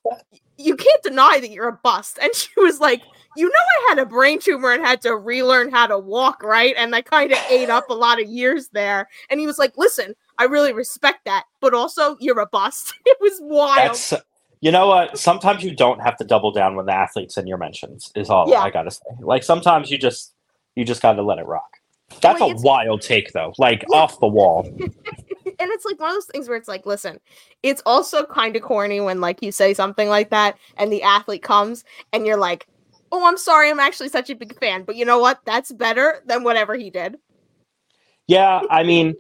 you 0.59 0.75
can't 0.75 1.03
deny 1.03 1.39
that 1.41 1.51
you're 1.51 1.69
a 1.69 1.79
bust. 1.85 2.19
And 2.21 2.35
she 2.35 2.49
was 2.57 2.81
like 2.81 3.03
you 3.37 3.45
know 3.45 3.55
i 3.55 3.87
had 3.91 3.99
a 3.99 4.07
brain 4.07 4.41
tumor 4.41 4.73
and 4.73 4.85
had 4.85 5.03
to 5.03 5.15
relearn 5.17 5.71
how 5.71 5.87
to 5.87 5.99
walk 5.99 6.43
right? 6.43 6.75
And 6.77 6.95
i 6.95 7.03
kind 7.03 7.31
of 7.31 7.39
ate 7.49 7.71
up 7.71 7.89
a 7.89 7.95
lot 7.95 8.21
of 8.21 8.29
years 8.29 8.69
there. 8.73 9.09
And 9.31 9.39
he 9.39 9.47
was 9.47 9.59
like 9.59 9.77
listen 9.77 10.15
i 10.39 10.45
really 10.45 10.73
respect 10.73 11.25
that 11.25 11.45
but 11.61 11.73
also 11.73 12.17
you're 12.19 12.41
a 12.41 12.47
bust. 12.47 12.93
It 13.07 13.19
was 13.21 13.39
wild. 13.41 13.91
That's 13.91 14.13
you 14.61 14.71
know 14.73 14.87
what? 14.87 15.19
Sometimes 15.19 15.63
you 15.63 15.75
don't 15.75 16.01
have 16.01 16.17
to 16.17 16.25
double 16.25 16.51
down 16.53 16.77
when 16.77 16.87
the 16.87 16.93
athletes 16.93 17.37
in 17.37 17.47
your 17.47 17.59
mentions 17.59 18.11
is 18.15 18.31
all 18.31 18.49
Yeah. 18.49 18.61
I 18.61 18.71
gotta 18.71 18.91
say. 18.91 19.01
Like 19.21 19.43
sometimes 19.43 19.91
you 19.91 19.99
just 19.99 20.35
you 20.75 20.85
just 20.85 21.03
gotta 21.03 21.23
let 21.23 21.39
it 21.39 21.47
rock. 21.47 21.79
That's 22.21 22.41
a 22.41 22.55
wild 22.63 23.03
take 23.03 23.33
though. 23.33 23.53
Like 23.59 23.85
Yeah. 23.91 23.99
off 23.99 24.21
the 24.21 24.29
wall. 24.29 24.69
and 25.59 25.71
it's 25.71 25.85
like 25.85 25.99
one 25.99 26.11
of 26.11 26.17
those 26.17 26.27
things 26.27 26.49
where 26.49 26.57
it's 26.59 26.69
like 26.69 26.85
listen 26.85 27.19
it's 27.63 27.83
also 27.87 28.25
kind 28.25 28.57
of 28.57 28.63
corny 28.63 29.01
when 29.01 29.21
like 29.21 29.43
you 29.43 29.51
say 29.51 29.73
something 29.73 30.09
like 30.09 30.31
that 30.31 30.59
and 30.77 30.93
the 30.93 31.03
athlete 31.03 31.43
comes 31.43 31.85
and 32.13 32.27
you're 32.27 32.37
like 32.37 32.67
oh 33.13 33.27
i'm 33.27 33.39
sorry 33.39 33.71
i'm 33.71 33.81
actually 33.81 34.09
such 34.09 34.29
a 34.29 34.35
big 34.35 34.59
fan 34.59 34.83
but 34.83 34.97
you 34.97 35.05
know 35.05 35.19
what 35.19 35.41
that's 35.47 35.73
better 35.73 36.23
than 36.27 36.43
whatever 36.43 36.75
he 36.75 36.91
did 36.91 37.17
Yeah, 38.27 38.61
I 38.71 38.83
mean, 38.83 39.15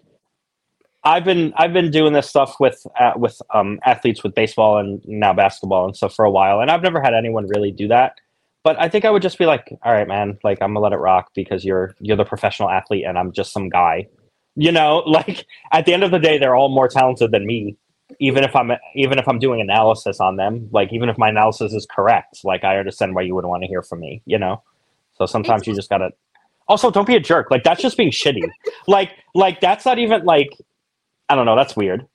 I've 1.07 1.25
been 1.25 1.55
I've 1.57 1.73
been 1.73 1.93
doing 1.93 2.15
this 2.15 2.29
stuff 2.29 2.57
with 2.59 2.85
uh, 2.99 3.13
with 3.17 3.41
um, 3.55 3.79
athletes 3.85 4.25
with 4.25 4.35
baseball 4.35 4.79
and 4.79 5.01
now 5.07 5.33
basketball 5.33 5.85
and 5.85 5.97
stuff 5.97 6.13
for 6.13 6.25
a 6.25 6.31
while, 6.31 6.61
and 6.61 6.69
I've 6.69 6.83
never 6.83 7.01
had 7.01 7.15
anyone 7.15 7.47
really 7.47 7.71
do 7.71 7.87
that. 7.89 8.17
But 8.65 8.77
I 8.81 8.89
think 8.89 9.05
I 9.05 9.11
would 9.11 9.23
just 9.23 9.39
be 9.39 9.47
like, 9.47 9.73
all 9.85 9.93
right, 9.93 10.09
man, 10.09 10.37
like 10.43 10.59
I'm 10.61 10.71
gonna 10.71 10.81
let 10.81 10.93
it 10.93 10.97
rock 10.97 11.31
because 11.33 11.65
you're 11.65 11.95
you're 12.01 12.17
the 12.17 12.25
professional 12.25 12.71
athlete 12.71 13.05
and 13.07 13.17
I'm 13.17 13.31
just 13.31 13.53
some 13.53 13.69
guy. 13.69 14.09
You 14.57 14.73
know, 14.73 14.97
like 15.07 15.47
at 15.71 15.87
the 15.87 15.95
end 15.95 16.03
of 16.03 16.11
the 16.11 16.19
day, 16.19 16.39
they're 16.39 16.57
all 16.57 16.71
more 16.71 16.89
talented 16.89 17.31
than 17.31 17.47
me. 17.47 17.77
Even 18.19 18.43
if 18.43 18.57
I'm 18.57 18.73
even 18.97 19.21
if 19.21 19.29
I'm 19.29 19.39
doing 19.39 19.61
analysis 19.61 20.19
on 20.19 20.35
them, 20.35 20.69
like 20.73 20.93
even 20.93 21.09
if 21.09 21.17
my 21.17 21.29
analysis 21.29 21.73
is 21.73 21.87
correct, 21.89 22.41
like 22.43 22.65
I 22.65 22.79
understand 22.79 23.15
why 23.15 23.23
you 23.23 23.37
would 23.37 23.45
want 23.45 23.63
to 23.63 23.69
hear 23.69 23.83
from 23.83 24.01
me. 24.01 24.23
You 24.27 24.41
know, 24.41 24.61
so 25.15 25.27
sometimes 25.27 25.69
you 25.69 25.75
just 25.75 25.89
gotta. 25.89 26.11
Also, 26.67 26.91
don't 26.91 27.07
be 27.07 27.15
a 27.15 27.21
jerk. 27.21 27.49
Like 27.53 27.63
that's 27.63 27.81
just 27.81 27.97
being 27.97 28.11
shitty. 28.11 28.43
Like 28.89 29.13
like 29.37 29.61
that's 29.61 29.85
not 29.85 30.01
even 30.01 30.25
like 30.25 30.51
I 31.28 31.35
don't 31.35 31.47
know. 31.47 31.56
That's 31.56 31.76
weird. 31.76 32.06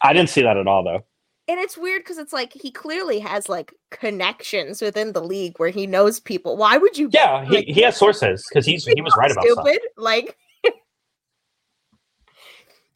I 0.00 0.12
didn't 0.12 0.30
see 0.30 0.42
that 0.42 0.56
at 0.56 0.66
all 0.66 0.82
though. 0.84 1.04
and 1.48 1.58
it's 1.60 1.76
weird 1.78 2.02
because 2.02 2.18
it's 2.18 2.32
like 2.32 2.52
he 2.52 2.70
clearly 2.70 3.18
has 3.20 3.48
like 3.48 3.72
connections 3.90 4.80
within 4.82 5.12
the 5.12 5.22
league 5.22 5.58
where 5.58 5.70
he 5.70 5.86
knows 5.86 6.18
people 6.20 6.56
why 6.56 6.76
would 6.78 6.96
you 6.96 7.08
Yeah, 7.12 7.44
he, 7.44 7.56
like, 7.56 7.66
he 7.66 7.80
has 7.82 7.96
sources 7.96 8.44
because 8.48 8.64
he's 8.66 8.84
he 8.84 9.00
was 9.00 9.14
right 9.16 9.30
about 9.30 9.44
stuff. 9.44 9.66
stupid 9.66 9.82
like 9.96 10.36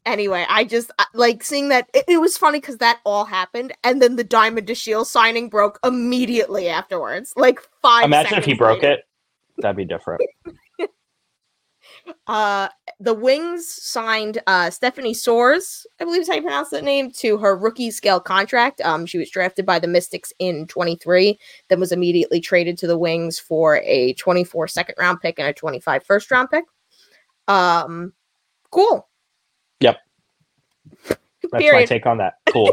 anyway 0.06 0.46
i 0.48 0.64
just 0.64 0.90
like 1.12 1.42
seeing 1.42 1.68
that 1.68 1.88
it, 1.94 2.04
it 2.08 2.20
was 2.20 2.36
funny 2.36 2.60
because 2.60 2.78
that 2.78 3.00
all 3.04 3.24
happened 3.24 3.72
and 3.84 4.00
then 4.00 4.16
the 4.16 4.24
diamond 4.24 4.66
to 4.68 4.74
shield 4.74 5.06
signing 5.08 5.48
broke 5.48 5.78
immediately 5.84 6.68
afterwards 6.68 7.32
like 7.36 7.60
five 7.82 8.04
Imagine 8.04 8.38
if 8.38 8.44
he 8.44 8.52
seconds 8.52 8.58
broke 8.58 8.82
it. 8.82 9.00
That'd 9.58 9.76
be 9.76 9.84
different. 9.84 10.22
uh 12.26 12.68
the 13.00 13.14
wings 13.14 13.66
signed 13.66 14.40
uh 14.46 14.70
stephanie 14.70 15.14
soares 15.14 15.84
i 16.00 16.04
believe 16.04 16.20
is 16.22 16.28
how 16.28 16.34
you 16.34 16.42
pronounce 16.42 16.70
that 16.70 16.84
name 16.84 17.10
to 17.10 17.36
her 17.38 17.56
rookie 17.56 17.90
scale 17.90 18.20
contract 18.20 18.80
um 18.82 19.06
she 19.06 19.18
was 19.18 19.30
drafted 19.30 19.66
by 19.66 19.78
the 19.78 19.88
mystics 19.88 20.32
in 20.38 20.66
23 20.66 21.38
then 21.68 21.80
was 21.80 21.92
immediately 21.92 22.40
traded 22.40 22.78
to 22.78 22.86
the 22.86 22.98
wings 22.98 23.38
for 23.38 23.78
a 23.78 24.12
24 24.14 24.68
second 24.68 24.94
round 24.98 25.20
pick 25.20 25.38
and 25.38 25.48
a 25.48 25.52
25 25.52 26.04
first 26.04 26.30
round 26.30 26.48
pick 26.50 26.64
um 27.48 28.12
cool 28.70 29.08
Yep. 29.80 29.98
That's 31.52 31.72
my 31.72 31.84
take 31.84 32.06
on 32.06 32.18
that. 32.18 32.34
Cool. 32.52 32.72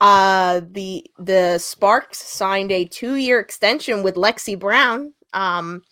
Uh, 0.00 0.60
the 0.72 1.06
the 1.18 1.56
Sparks 1.58 2.18
signed 2.18 2.72
a 2.72 2.84
two 2.84 3.14
year 3.14 3.38
extension 3.38 4.02
with 4.02 4.16
Lexie 4.16 4.58
Brown. 4.58 5.14
Um, 5.32 5.82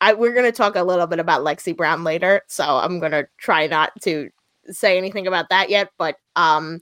I 0.00 0.12
we're 0.12 0.34
gonna 0.34 0.52
talk 0.52 0.76
a 0.76 0.82
little 0.82 1.06
bit 1.06 1.18
about 1.18 1.42
Lexie 1.42 1.76
Brown 1.76 2.04
later, 2.04 2.42
so 2.48 2.64
I'm 2.64 2.98
gonna 3.00 3.24
try 3.38 3.66
not 3.66 3.92
to 4.02 4.30
say 4.68 4.98
anything 4.98 5.26
about 5.26 5.48
that 5.50 5.70
yet. 5.70 5.90
But 5.98 6.16
um, 6.36 6.80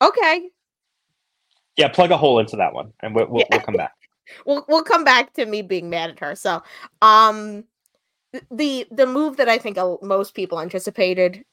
okay, 0.00 0.50
yeah, 1.76 1.88
plug 1.88 2.10
a 2.10 2.16
hole 2.16 2.38
into 2.38 2.56
that 2.56 2.74
one, 2.74 2.92
and 3.00 3.14
we'll, 3.14 3.26
we'll, 3.28 3.40
Yeah. 3.40 3.56
we'll 3.56 3.60
come 3.60 3.76
back. 3.76 3.92
we'll 4.46 4.64
we'll 4.68 4.84
come 4.84 5.04
back 5.04 5.32
to 5.34 5.46
me 5.46 5.62
being 5.62 5.90
mad 5.90 6.10
at 6.10 6.20
her. 6.20 6.34
So, 6.34 6.62
um, 7.00 7.64
the 8.50 8.86
the 8.90 9.06
move 9.06 9.36
that 9.38 9.48
I 9.48 9.58
think 9.58 9.78
most 10.02 10.34
people 10.34 10.60
anticipated 10.60 11.44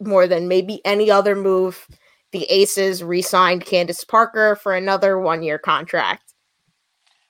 more 0.00 0.26
than 0.26 0.48
maybe 0.48 0.80
any 0.84 1.10
other 1.10 1.34
move, 1.34 1.86
the 2.32 2.44
Aces 2.44 3.02
re-signed 3.02 3.64
Candace 3.64 4.04
Parker 4.04 4.56
for 4.56 4.74
another 4.74 5.18
one 5.18 5.42
year 5.42 5.58
contract. 5.58 6.27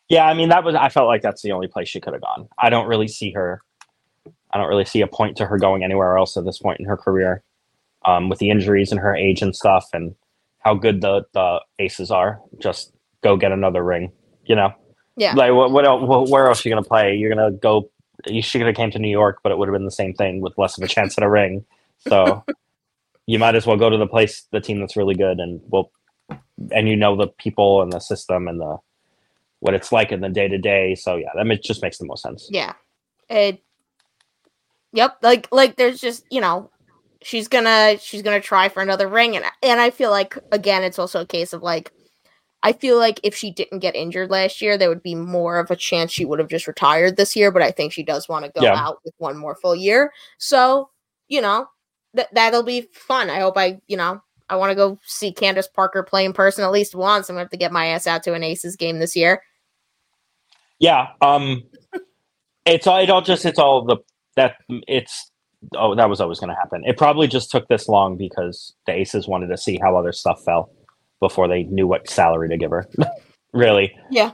Yeah, 0.09 0.25
I 0.27 0.35
mean 0.35 0.49
that 0.51 0.65
was. 0.65 0.75
I 0.75 0.89
felt 0.89 1.07
like 1.07 1.23
that's 1.23 1.43
the 1.43 1.53
only 1.53 1.67
place 1.69 1.89
she 1.89 2.01
could 2.01 2.13
have 2.15 2.23
gone. 2.23 2.49
I 2.59 2.71
don't 2.71 2.87
really 2.89 3.09
see 3.09 3.33
her. 3.33 3.61
I 4.51 4.59
don't 4.59 4.69
really 4.69 4.85
see 4.87 5.03
a 5.03 5.07
point 5.07 5.37
to 5.39 5.47
her 5.47 5.59
going 5.59 5.85
anywhere 5.85 6.17
else 6.17 6.37
at 6.37 6.45
this 6.47 6.59
point 6.59 6.81
in 6.81 6.87
her 6.87 6.97
career, 6.97 7.43
um, 8.07 8.29
with 8.31 8.39
the 8.39 8.51
injuries 8.51 8.91
and 8.91 9.01
her 9.01 9.15
age 9.15 9.43
and 9.43 9.55
stuff, 9.55 9.87
and 9.93 10.15
how 10.61 10.75
good 10.75 11.01
the 11.03 11.25
the 11.35 11.61
Aces 11.79 12.11
are. 12.11 12.41
Just 12.59 12.93
go 13.23 13.37
get 13.37 13.53
another 13.53 13.85
ring. 13.85 14.11
You 14.47 14.57
know, 14.57 14.73
Yeah. 15.17 15.35
like 15.35 15.53
what 15.53 15.73
what 15.73 15.85
else, 15.85 16.01
wh- 16.03 16.31
where 16.31 16.49
else 16.49 16.65
are 16.65 16.69
you 16.69 16.75
gonna 16.75 16.87
play? 16.87 17.15
You're 17.15 17.35
gonna 17.35 17.51
go. 17.51 17.91
You 18.27 18.41
should 18.43 18.63
have 18.63 18.75
came 18.75 18.91
to 18.93 18.99
New 18.99 19.11
York, 19.11 19.41
but 19.43 19.53
it 19.53 19.59
would 19.59 19.69
have 19.69 19.75
been 19.75 19.85
the 19.85 19.91
same 19.91 20.15
thing 20.15 20.41
with 20.41 20.57
less 20.57 20.77
of 20.79 20.83
a 20.85 20.89
chance 20.89 21.17
at 21.19 21.23
a 21.25 21.29
ring. 21.29 21.65
So 21.99 22.45
you 23.27 23.39
might 23.39 23.55
as 23.57 23.67
well 23.67 23.77
go 23.77 23.91
to 23.91 23.99
the 23.99 24.07
place, 24.07 24.47
the 24.53 24.61
team 24.61 24.81
that's 24.81 24.97
really 24.97 25.15
good, 25.15 25.39
and 25.39 25.61
will, 25.71 25.93
and 26.73 26.89
you 26.89 26.97
know 26.97 27.15
the 27.15 27.29
people 27.29 27.83
and 27.83 27.93
the 27.93 27.99
system 28.01 28.49
and 28.49 28.59
the 28.59 28.79
what 29.61 29.75
it's 29.75 29.93
like 29.93 30.13
in 30.13 30.21
the 30.21 30.29
day 30.29 30.49
to 30.49 30.59
day. 30.59 30.95
So 30.95 31.17
yeah, 31.17 31.31
that 31.35 31.63
just 31.63 31.83
makes 31.83 31.99
the 31.99 32.07
most 32.07 32.23
sense. 32.23 32.49
Yeah. 32.51 32.75
It 33.29 33.63
Yep, 34.93 35.19
like 35.23 35.49
like 35.53 35.77
there's 35.77 36.01
just, 36.01 36.25
you 36.31 36.41
know, 36.41 36.71
she's 37.23 37.49
gonna 37.49 37.99
she's 38.01 38.23
gonna 38.23 38.41
try 38.41 38.69
for 38.69 38.83
another 38.83 39.07
ring 39.09 39.37
and 39.37 39.45
and 39.63 39.81
I 39.81 39.91
feel 39.91 40.11
like 40.11 40.37
again 40.53 40.83
it's 40.83 40.99
also 40.99 41.21
a 41.21 41.27
case 41.27 41.53
of 41.53 41.63
like 41.63 41.93
I 42.63 42.73
feel 42.73 42.99
like 42.99 43.21
if 43.23 43.37
she 43.37 43.53
didn't 43.53 43.79
get 43.81 43.95
injured 43.95 44.31
last 44.31 44.61
year, 44.61 44.77
there 44.77 44.89
would 44.89 45.03
be 45.03 45.15
more 45.15 45.59
of 45.61 45.71
a 45.71 45.77
chance 45.77 46.11
she 46.11 46.25
would 46.25 46.41
have 46.41 46.49
just 46.49 46.67
retired 46.67 47.17
this 47.17 47.37
year, 47.37 47.53
but 47.53 47.63
I 47.63 47.71
think 47.71 47.93
she 47.93 48.03
does 48.03 48.29
want 48.29 48.47
to 48.47 48.51
go 48.51 48.63
Yeah. 48.63 48.75
out 48.75 48.99
with 49.05 49.15
one 49.19 49.37
more 49.37 49.55
full 49.55 49.77
year. 49.77 50.13
So, 50.39 50.91
you 51.29 51.41
know, 51.41 51.69
that 52.15 52.35
that'll 52.35 52.65
be 52.65 52.89
fun. 52.93 53.31
I 53.31 53.39
hope 53.41 53.57
I, 53.57 53.79
you 53.87 53.97
know, 53.97 54.21
I 54.49 54.57
want 54.57 54.71
to 54.71 54.75
go 54.75 54.99
see 55.05 55.33
Candace 55.33 55.69
Parker 55.69 56.03
play 56.03 56.25
in 56.25 56.33
person 56.33 56.65
at 56.65 56.73
least 56.73 56.95
once. 56.97 57.29
I'm 57.29 57.35
gonna 57.35 57.45
have 57.45 57.51
to 57.51 57.57
get 57.57 57.71
my 57.71 57.87
ass 57.89 58.07
out 58.09 58.23
to 58.25 58.33
an 58.35 58.43
Aces 58.43 58.75
game 58.75 58.99
this 58.99 59.15
year. 59.15 59.43
Yeah, 60.79 61.09
um, 61.21 61.65
it's 62.65 62.87
all 62.87 62.99
it 62.99 63.11
all 63.11 63.23
just 63.23 63.45
it's 63.45 63.59
all 63.59 63.85
the 63.85 63.97
that 64.37 64.57
it's 64.87 65.31
oh 65.75 65.95
that 65.95 66.09
was 66.09 66.21
always 66.21 66.39
going 66.39 66.51
to 66.51 66.55
happen. 66.55 66.85
It 66.87 66.97
probably 66.97 67.27
just 67.27 67.51
took 67.51 67.67
this 67.69 67.89
long 67.89 68.17
because 68.17 68.75
the 68.87 68.93
Aces 68.93 69.27
wanted 69.27 69.49
to 69.49 69.57
see 69.57 69.79
how 69.83 69.97
other 69.97 70.13
stuff 70.13 70.45
fell 70.45 70.71
before 71.21 71.49
they 71.49 71.65
knew 71.65 71.87
what 71.87 72.09
salary 72.09 72.49
to 72.49 72.57
give 72.57 72.71
her. 72.71 72.89
really. 73.53 73.97
Yeah. 74.11 74.33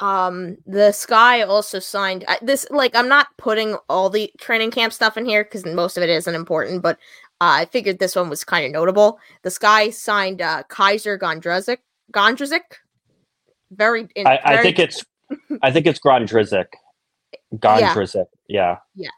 Um, 0.00 0.56
the 0.66 0.92
Sky 0.92 1.42
also 1.42 1.78
signed 1.78 2.24
this. 2.40 2.66
Like, 2.70 2.96
I'm 2.96 3.08
not 3.08 3.28
putting 3.36 3.76
all 3.88 4.08
the 4.08 4.32
training 4.40 4.70
camp 4.70 4.92
stuff 4.92 5.16
in 5.16 5.26
here 5.26 5.44
because 5.44 5.66
most 5.66 5.96
of 5.96 6.02
it 6.02 6.08
isn't 6.08 6.34
important, 6.34 6.82
but 6.82 6.96
uh, 7.40 7.60
I 7.60 7.64
figured 7.66 7.98
this 7.98 8.16
one 8.16 8.30
was 8.30 8.42
kind 8.42 8.64
of 8.64 8.72
notable. 8.72 9.18
The 9.42 9.50
Sky 9.50 9.90
signed 9.90 10.40
uh, 10.40 10.62
Kysre 10.70 11.18
Gondrezick. 11.18 11.78
Gondrezick. 12.12 12.60
Very, 13.70 14.08
in, 14.14 14.26
I, 14.26 14.40
I 14.44 14.50
very- 14.56 14.62
think 14.64 14.78
it's 14.78 15.04
I 15.62 15.70
think 15.70 15.86
it's 15.86 16.00
Gondrizik. 16.00 16.66
Gondrizik. 17.54 18.26
Yeah. 18.48 18.78
Yeah. 18.94 19.10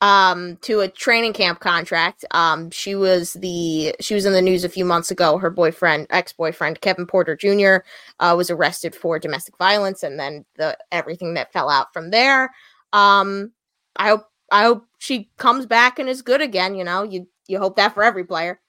Um 0.00 0.56
to 0.62 0.80
a 0.80 0.88
training 0.88 1.32
camp 1.32 1.60
contract. 1.60 2.24
Um 2.32 2.70
she 2.70 2.94
was 2.94 3.34
the 3.34 3.94
she 4.00 4.14
was 4.14 4.26
in 4.26 4.32
the 4.32 4.42
news 4.42 4.64
a 4.64 4.68
few 4.68 4.84
months 4.84 5.10
ago. 5.12 5.38
Her 5.38 5.50
boyfriend, 5.50 6.08
ex-boyfriend 6.10 6.80
Kevin 6.80 7.06
Porter 7.06 7.36
Jr. 7.36 7.84
Uh, 8.18 8.34
was 8.36 8.50
arrested 8.50 8.94
for 8.96 9.18
domestic 9.20 9.56
violence 9.58 10.02
and 10.02 10.18
then 10.18 10.44
the 10.56 10.76
everything 10.90 11.34
that 11.34 11.52
fell 11.52 11.70
out 11.70 11.92
from 11.92 12.10
there. 12.10 12.52
Um 12.92 13.52
I 13.96 14.08
hope 14.08 14.26
I 14.50 14.64
hope 14.64 14.86
she 14.98 15.30
comes 15.38 15.66
back 15.66 15.98
and 15.98 16.08
is 16.08 16.22
good 16.22 16.40
again, 16.40 16.74
you 16.74 16.82
know. 16.84 17.04
You 17.04 17.28
you 17.46 17.58
hope 17.58 17.76
that 17.76 17.94
for 17.94 18.02
every 18.02 18.24
player. 18.24 18.60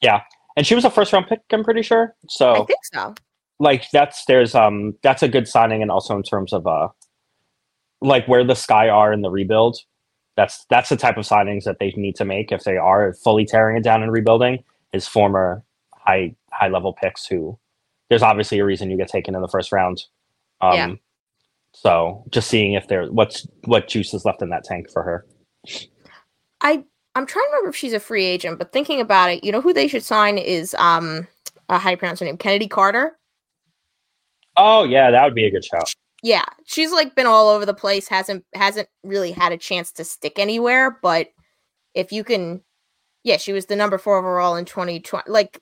Yeah, 0.00 0.22
and 0.56 0.66
she 0.66 0.74
was 0.74 0.84
a 0.84 0.90
first 0.90 1.12
round 1.12 1.26
pick, 1.26 1.40
I'm 1.50 1.64
pretty 1.64 1.82
sure. 1.82 2.14
So 2.28 2.52
I 2.52 2.64
think 2.64 2.78
so. 2.92 3.14
Like 3.58 3.84
that's 3.92 4.24
there's 4.26 4.54
um 4.54 4.94
that's 5.02 5.22
a 5.22 5.28
good 5.28 5.48
signing 5.48 5.82
and 5.82 5.90
also 5.90 6.16
in 6.16 6.22
terms 6.22 6.52
of 6.52 6.66
uh 6.66 6.88
like 8.00 8.26
where 8.28 8.44
the 8.44 8.54
sky 8.54 8.88
are 8.88 9.12
in 9.12 9.22
the 9.22 9.30
rebuild 9.30 9.78
that's 10.36 10.64
that's 10.70 10.88
the 10.88 10.96
type 10.96 11.16
of 11.16 11.24
signings 11.24 11.64
that 11.64 11.78
they 11.80 11.92
need 11.96 12.14
to 12.16 12.24
make 12.24 12.52
if 12.52 12.64
they 12.64 12.76
are 12.76 13.12
fully 13.14 13.44
tearing 13.44 13.76
it 13.76 13.82
down 13.82 14.02
and 14.02 14.12
rebuilding 14.12 14.62
is 14.92 15.08
former 15.08 15.62
high 15.94 16.34
high 16.52 16.68
level 16.68 16.92
picks 16.92 17.26
who 17.26 17.58
there's 18.08 18.22
obviously 18.22 18.58
a 18.58 18.64
reason 18.64 18.90
you 18.90 18.96
get 18.96 19.08
taken 19.08 19.34
in 19.34 19.42
the 19.42 19.48
first 19.48 19.72
round 19.72 20.04
um 20.60 20.74
Yeah. 20.74 20.94
so 21.74 22.24
just 22.30 22.48
seeing 22.48 22.74
if 22.74 22.86
there 22.88 23.06
what's 23.06 23.46
what 23.64 23.88
juice 23.88 24.14
is 24.14 24.24
left 24.24 24.42
in 24.42 24.50
that 24.50 24.64
tank 24.64 24.90
for 24.90 25.02
her 25.02 25.26
I 26.60 26.84
I'm 27.14 27.26
trying 27.26 27.44
to 27.46 27.48
remember 27.50 27.70
if 27.70 27.76
she's 27.76 27.92
a 27.92 28.00
free 28.00 28.24
agent, 28.24 28.58
but 28.58 28.72
thinking 28.72 29.00
about 29.00 29.30
it, 29.30 29.42
you 29.42 29.50
know 29.50 29.60
who 29.60 29.72
they 29.72 29.88
should 29.88 30.04
sign 30.04 30.38
is 30.38 30.74
um 30.78 31.26
uh, 31.68 31.78
how 31.78 31.88
do 31.88 31.92
you 31.92 31.96
pronounce 31.96 32.20
her 32.20 32.26
name? 32.26 32.36
Kennedy 32.38 32.68
Carter. 32.68 33.17
Oh 34.58 34.84
yeah 34.84 35.10
that 35.10 35.24
would 35.24 35.34
be 35.34 35.46
a 35.46 35.50
good 35.50 35.64
shout 35.64 35.88
yeah 36.22 36.44
she's 36.66 36.92
like 36.92 37.14
been 37.14 37.26
all 37.26 37.48
over 37.48 37.64
the 37.64 37.72
place 37.74 38.08
hasn't 38.08 38.44
hasn't 38.54 38.88
really 39.04 39.30
had 39.32 39.52
a 39.52 39.56
chance 39.56 39.92
to 39.92 40.04
stick 40.04 40.38
anywhere 40.38 40.98
but 41.02 41.28
if 41.94 42.12
you 42.12 42.24
can 42.24 42.60
yeah 43.24 43.36
she 43.36 43.52
was 43.52 43.66
the 43.66 43.76
number 43.76 43.98
four 43.98 44.18
overall 44.18 44.56
in 44.56 44.64
2020 44.64 45.30
like 45.30 45.60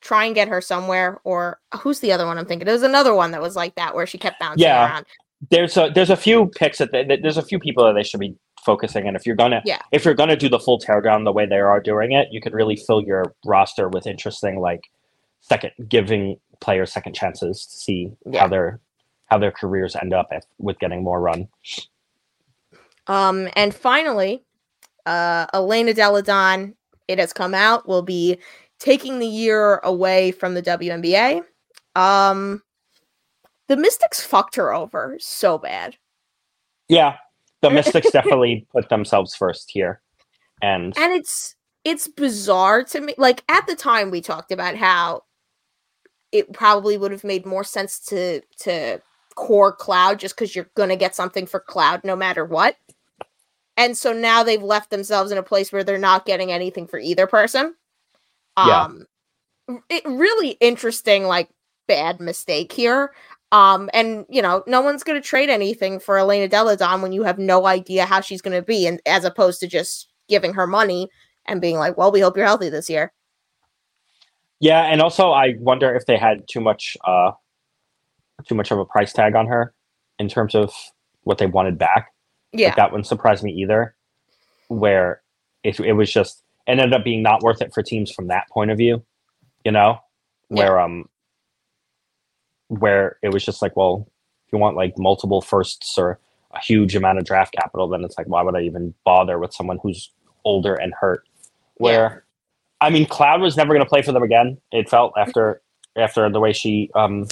try 0.00 0.24
and 0.24 0.34
get 0.34 0.48
her 0.48 0.60
somewhere 0.60 1.20
or 1.24 1.60
uh, 1.72 1.78
who's 1.78 2.00
the 2.00 2.12
other 2.12 2.26
one 2.26 2.38
i'm 2.38 2.46
thinking 2.46 2.66
there's 2.66 2.82
another 2.82 3.14
one 3.14 3.30
that 3.30 3.40
was 3.42 3.54
like 3.56 3.74
that 3.76 3.94
where 3.94 4.06
she 4.06 4.18
kept 4.18 4.40
bouncing 4.40 4.62
Yeah. 4.64 4.84
around 4.86 5.06
there's 5.50 5.76
a 5.76 5.90
there's 5.94 6.10
a 6.10 6.16
few 6.16 6.46
picks 6.56 6.78
that 6.78 6.92
they, 6.92 7.04
that- 7.04 7.20
there's 7.22 7.36
a 7.36 7.42
few 7.42 7.58
people 7.58 7.84
that 7.84 7.92
they 7.94 8.02
should 8.02 8.20
be 8.20 8.34
focusing 8.64 9.06
and 9.08 9.16
if 9.16 9.26
you're 9.26 9.36
gonna 9.36 9.60
Yeah. 9.64 9.80
if 9.92 10.04
you're 10.04 10.14
gonna 10.14 10.36
do 10.36 10.48
the 10.48 10.58
full 10.58 10.78
teardown 10.78 11.24
the 11.24 11.32
way 11.32 11.46
they 11.46 11.58
are 11.58 11.80
doing 11.80 12.12
it 12.12 12.28
you 12.30 12.40
could 12.40 12.52
really 12.52 12.76
fill 12.76 13.02
your 13.02 13.34
roster 13.44 13.88
with 13.88 14.06
interesting 14.06 14.60
like 14.60 14.80
second 15.40 15.72
giving 15.88 16.36
players 16.62 16.92
second 16.92 17.14
chances 17.14 17.66
to 17.66 17.76
see 17.76 18.10
Yeah. 18.24 18.40
how 18.40 18.48
their 18.48 18.80
how 19.26 19.38
their 19.38 19.52
careers 19.52 19.96
end 19.96 20.14
up 20.14 20.28
if, 20.30 20.44
with 20.58 20.78
getting 20.78 21.02
more 21.04 21.20
run 21.20 21.48
um 23.08 23.48
and 23.56 23.74
finally 23.74 24.44
uh 25.06 25.46
elena 25.52 25.92
delle 25.92 26.22
donne 26.22 26.74
it 27.08 27.18
has 27.18 27.32
come 27.32 27.54
out 27.54 27.86
will 27.88 28.02
be 28.02 28.38
taking 28.78 29.18
the 29.18 29.26
year 29.26 29.78
away 29.84 30.32
from 30.32 30.54
the 30.54 30.62
WNBA. 30.62 31.42
Um 31.94 32.62
the 33.68 33.76
Mystics 33.76 34.20
fucked 34.24 34.56
her 34.56 34.72
over 34.74 35.16
so 35.20 35.58
bad. 35.58 35.96
yeah 36.88 37.16
the 37.60 37.70
mystics 37.78 38.10
definitely 38.10 38.66
put 38.72 38.88
themselves 38.88 39.34
first 39.34 39.70
here 39.70 40.00
and 40.62 40.96
and 40.98 41.12
it's 41.12 41.54
it's 41.84 42.06
bizarre 42.08 42.82
to 42.84 43.00
me 43.00 43.14
like 43.18 43.42
at 43.48 43.66
the 43.66 43.74
time 43.76 44.10
we 44.10 44.20
talked 44.20 44.52
about 44.52 44.76
how 44.76 45.22
it 46.32 46.52
probably 46.52 46.96
would 46.96 47.12
have 47.12 47.24
made 47.24 47.46
more 47.46 47.64
sense 47.64 47.98
to 48.00 48.40
to 48.60 49.00
core 49.34 49.72
cloud 49.72 50.18
just 50.18 50.34
because 50.34 50.56
you're 50.56 50.68
gonna 50.74 50.96
get 50.96 51.14
something 51.14 51.46
for 51.46 51.60
cloud 51.60 52.02
no 52.04 52.16
matter 52.16 52.44
what. 52.44 52.76
And 53.76 53.96
so 53.96 54.12
now 54.12 54.42
they've 54.42 54.62
left 54.62 54.90
themselves 54.90 55.30
in 55.32 55.38
a 55.38 55.42
place 55.42 55.72
where 55.72 55.84
they're 55.84 55.98
not 55.98 56.26
getting 56.26 56.52
anything 56.52 56.86
for 56.86 56.98
either 56.98 57.26
person. 57.26 57.74
Yeah. 58.56 58.82
um 58.84 59.06
it 59.88 60.04
really 60.04 60.50
interesting 60.60 61.24
like 61.24 61.48
bad 61.88 62.20
mistake 62.20 62.72
here. 62.72 63.12
Um 63.52 63.88
and 63.94 64.26
you 64.28 64.42
know 64.42 64.62
no 64.66 64.80
one's 64.80 65.04
going 65.04 65.20
to 65.20 65.26
trade 65.26 65.50
anything 65.50 66.00
for 66.00 66.18
Elena 66.18 66.48
Delle 66.48 66.76
Donne 66.76 67.02
when 67.02 67.12
you 67.12 67.22
have 67.22 67.38
no 67.38 67.66
idea 67.66 68.06
how 68.06 68.20
she's 68.20 68.42
going 68.42 68.56
to 68.56 68.62
be 68.62 68.86
and 68.86 69.00
as 69.06 69.24
opposed 69.24 69.60
to 69.60 69.66
just 69.68 70.08
giving 70.28 70.54
her 70.54 70.66
money 70.66 71.08
and 71.46 71.60
being 71.60 71.76
like 71.76 71.96
well 71.96 72.12
we 72.12 72.20
hope 72.20 72.36
you're 72.36 72.46
healthy 72.46 72.68
this 72.70 72.88
year 72.90 73.12
Yeah, 74.62 74.82
and 74.82 75.02
also 75.02 75.32
I 75.32 75.56
wonder 75.58 75.92
if 75.92 76.06
they 76.06 76.16
had 76.16 76.46
too 76.48 76.60
much 76.60 76.96
uh 77.04 77.32
too 78.46 78.54
much 78.54 78.70
of 78.70 78.78
a 78.78 78.84
price 78.84 79.12
tag 79.12 79.34
on 79.34 79.48
her 79.48 79.74
in 80.20 80.28
terms 80.28 80.54
of 80.54 80.72
what 81.24 81.38
they 81.38 81.46
wanted 81.46 81.78
back. 81.78 82.12
yeah 82.52 82.68
Like 82.68 82.76
that 82.76 82.92
wouldn't 82.92 83.08
surprise 83.08 83.42
me 83.42 83.52
either. 83.54 83.96
Where 84.68 85.20
it 85.64 85.80
it 85.80 85.94
was 85.94 86.12
just 86.12 86.44
it 86.68 86.78
ended 86.78 86.92
up 86.92 87.02
being 87.02 87.24
not 87.24 87.42
worth 87.42 87.60
it 87.60 87.74
for 87.74 87.82
teams 87.82 88.12
from 88.12 88.28
that 88.28 88.48
point 88.50 88.70
of 88.70 88.78
view, 88.78 89.04
you 89.64 89.72
know? 89.72 89.98
Where 90.46 90.78
um 90.78 91.08
where 92.68 93.18
it 93.20 93.32
was 93.32 93.44
just 93.44 93.62
like, 93.62 93.76
well, 93.76 94.06
if 94.46 94.52
you 94.52 94.60
want 94.60 94.76
like 94.76 94.96
multiple 94.96 95.40
firsts 95.40 95.98
or 95.98 96.20
a 96.54 96.60
huge 96.60 96.94
amount 96.94 97.18
of 97.18 97.24
draft 97.24 97.52
capital, 97.52 97.88
then 97.88 98.04
it's 98.04 98.16
like 98.16 98.28
why 98.28 98.42
would 98.42 98.54
I 98.54 98.60
even 98.60 98.94
bother 99.04 99.40
with 99.40 99.52
someone 99.52 99.80
who's 99.82 100.12
older 100.44 100.76
and 100.76 100.94
hurt? 100.94 101.24
Where 101.78 102.24
I 102.82 102.90
mean, 102.90 103.06
Cloud 103.06 103.40
was 103.40 103.56
never 103.56 103.72
going 103.72 103.84
to 103.84 103.88
play 103.88 104.02
for 104.02 104.12
them 104.12 104.22
again. 104.22 104.58
It 104.72 104.88
felt 104.88 105.12
after 105.16 105.62
after 105.96 106.28
the 106.30 106.40
way 106.40 106.52
she 106.52 106.90
um 106.94 107.26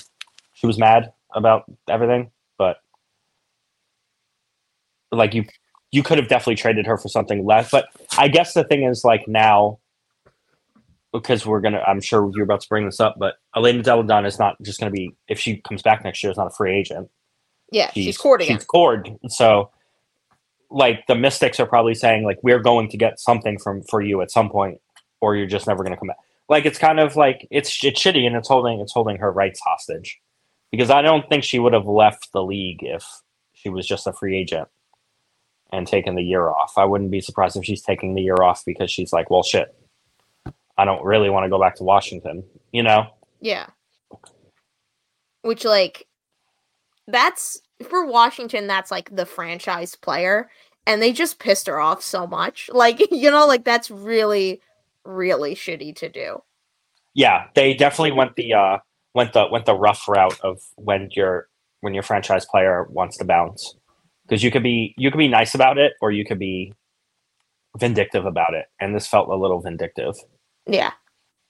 she 0.55 0.67
was 0.67 0.79
mad 0.79 1.13
about 1.35 1.65
everything, 1.89 2.31
but 2.59 2.79
like 5.13 5.35
you 5.35 5.45
you 5.93 6.03
could 6.03 6.19
have 6.19 6.29
definitely 6.29 6.57
traded 6.57 6.87
her 6.87 6.97
for 6.97 7.09
something 7.09 7.45
less. 7.45 7.71
But 7.71 7.89
I 8.17 8.29
guess 8.29 8.55
the 8.55 8.65
thing 8.65 8.85
is 8.85 9.05
like 9.05 9.27
now 9.27 9.79
because 11.13 11.45
we're 11.45 11.61
gonna 11.61 11.83
I'm 11.87 12.01
sure 12.01 12.31
you're 12.35 12.45
about 12.45 12.61
to 12.63 12.69
bring 12.69 12.87
this 12.87 13.01
up, 13.01 13.17
but 13.19 13.35
Elena 13.57 13.83
Delle 13.83 14.03
Donne 14.03 14.27
is 14.27 14.39
not 14.39 14.61
just 14.63 14.79
gonna 14.79 14.93
be 14.93 15.15
if 15.29 15.39
she 15.39 15.57
comes 15.59 15.83
back 15.83 16.05
next 16.05 16.23
year, 16.23 16.31
is 16.31 16.39
not 16.39 16.47
a 16.47 16.51
free 16.51 16.75
agent 16.75 17.11
yeah 17.71 17.91
she's, 17.93 18.19
court 18.19 18.43
again 18.43 18.59
She's 18.59 18.65
cored. 18.65 19.17
So 19.29 19.71
like 20.71 21.07
the 21.07 21.15
Mystics 21.15 21.59
are 21.59 21.67
probably 21.67 21.95
saying 21.95 22.25
like 22.25 22.39
we're 22.43 22.61
going 22.61 22.89
to 22.91 22.97
get 22.97 23.19
something 23.19 23.59
from 23.59 23.83
for 23.85 24.01
you 24.01 24.21
at 24.21 24.31
some 24.31 24.51
point, 24.51 24.81
or 25.21 25.37
you're 25.37 25.47
just 25.47 25.67
never 25.67 25.83
going 25.83 25.93
to 25.93 25.99
come 25.99 26.09
back. 26.09 26.19
Like 26.49 26.67
it's 26.67 26.79
kind 26.79 26.99
of 26.99 27.17
like 27.17 27.47
it's 27.51 27.83
it's 27.85 28.01
shitty 28.01 28.27
and 28.27 28.35
it's 28.35 28.49
holding 28.49 28.81
it's 28.81 28.93
holding 28.93 29.17
her 29.19 29.31
rights 29.31 29.61
hostage 29.61 30.21
because 30.73 30.91
I 30.91 31.01
don't 31.03 31.29
think 31.29 31.45
she 31.45 31.59
would 31.59 31.73
have 31.73 31.87
left 31.87 32.33
the 32.33 32.43
league 32.43 32.81
if 32.83 33.05
she 33.53 33.69
was 33.69 33.87
just 33.87 34.07
a 34.07 34.13
free 34.13 34.37
agent 34.37 34.69
and 35.73 35.87
taken 35.87 36.17
the 36.17 36.23
year 36.23 36.49
off. 36.49 36.73
I 36.77 36.85
wouldn't 36.85 37.11
be 37.11 37.21
surprised 37.21 37.57
if 37.57 37.65
she's 37.65 37.83
taking 37.83 38.15
the 38.15 38.23
year 38.23 38.43
off 38.43 38.65
because 38.65 38.91
she's 38.91 39.13
like, 39.13 39.31
well, 39.31 39.45
shit, 39.45 39.75
I 40.77 40.85
don't 40.85 41.05
really 41.05 41.31
want 41.31 41.45
to 41.45 41.51
go 41.51 41.61
back 41.61 41.77
to 41.77 41.85
Washington. 41.85 42.43
You 42.73 42.83
know? 42.83 43.07
Yeah. 43.41 43.67
Which 45.43 45.65
like 45.65 46.07
that's 47.07 47.61
for 47.89 48.07
Washington 48.07 48.67
that's 48.67 48.91
like 48.91 49.15
the 49.15 49.27
franchise 49.27 49.95
player 49.95 50.51
and 50.87 51.01
they 51.01 51.13
just 51.13 51.39
pissed 51.39 51.67
her 51.67 51.79
off 51.79 52.03
so 52.03 52.27
much. 52.27 52.69
Like, 52.73 53.01
you 53.13 53.31
know, 53.31 53.47
like 53.47 53.65
that's 53.65 53.91
really 53.91 54.61
really 55.05 55.55
shitty 55.55 55.97
to 55.97 56.09
do. 56.09 56.43
Yeah, 57.15 57.47
they 57.55 57.75
definitely 57.75 58.13
went 58.13 58.37
the 58.37 58.55
uh 58.55 58.79
went 59.15 59.33
the 59.33 59.47
went 59.51 59.67
the 59.67 59.75
rough 59.75 60.09
route 60.09 60.39
of 60.43 60.61
when 60.77 61.09
your 61.13 61.49
when 61.81 61.95
your 61.95 62.03
franchise 62.03 62.47
player 62.47 62.87
wants 62.91 63.17
to 63.19 63.25
bounce. 63.25 63.75
Because 64.27 64.43
you 64.45 64.51
could 64.51 64.63
be 64.63 64.95
you 64.97 65.11
could 65.11 65.19
be 65.19 65.29
nice 65.29 65.55
about 65.55 65.79
it 65.79 65.95
or 66.01 66.13
you 66.13 66.25
could 66.25 66.39
be 66.39 66.73
vindictive 67.79 68.27
about 68.27 68.55
it. 68.55 68.67
And 68.81 68.95
this 68.95 69.07
felt 69.07 69.29
a 69.29 69.35
little 69.37 69.61
vindictive. 69.61 70.15
Yeah. 70.67 70.93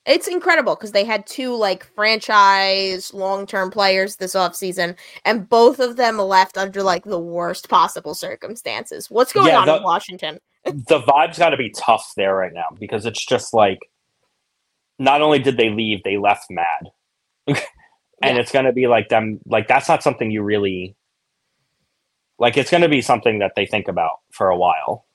It's 0.07 0.27
incredible 0.27 0.73
because 0.75 0.93
they 0.93 1.05
had 1.05 1.27
two 1.27 1.53
like 1.55 1.83
franchise 1.95 3.13
long-term 3.13 3.69
players 3.69 4.15
this 4.15 4.33
offseason 4.33 4.97
and 5.25 5.47
both 5.47 5.79
of 5.79 5.95
them 5.95 6.17
left 6.17 6.57
under 6.57 6.81
like 6.81 7.03
the 7.03 7.19
worst 7.19 7.69
possible 7.69 8.15
circumstances. 8.15 9.11
What's 9.11 9.31
going 9.31 9.47
Yeah, 9.49 9.59
on 9.59 9.67
the- 9.67 9.77
in 9.77 9.83
Washington? 9.83 10.39
The 10.65 11.01
vibe's 11.01 11.39
got 11.39 11.49
to 11.51 11.57
be 11.57 11.71
tough 11.71 12.13
there 12.17 12.35
right 12.35 12.53
now 12.53 12.67
because 12.79 13.05
it's 13.05 13.25
just 13.25 13.53
like 13.53 13.79
not 14.99 15.21
only 15.21 15.39
did 15.39 15.57
they 15.57 15.69
leave, 15.69 16.03
they 16.03 16.17
left 16.17 16.45
mad. 16.49 16.91
and 18.23 18.37
Yeah. 18.37 18.39
it's 18.39 18.51
going 18.51 18.65
to 18.65 18.73
be 18.73 18.87
like 18.87 19.09
them 19.09 19.39
like 19.45 19.67
that's 19.67 19.89
not 19.89 20.03
something 20.03 20.31
you 20.31 20.43
really 20.43 20.95
Like 22.39 22.57
it's 22.57 22.71
going 22.71 22.83
to 22.83 22.89
be 22.89 23.01
something 23.01 23.39
that 23.39 23.53
they 23.55 23.65
think 23.65 23.87
about 23.87 24.19
for 24.31 24.49
a 24.49 24.57
while. 24.57 25.05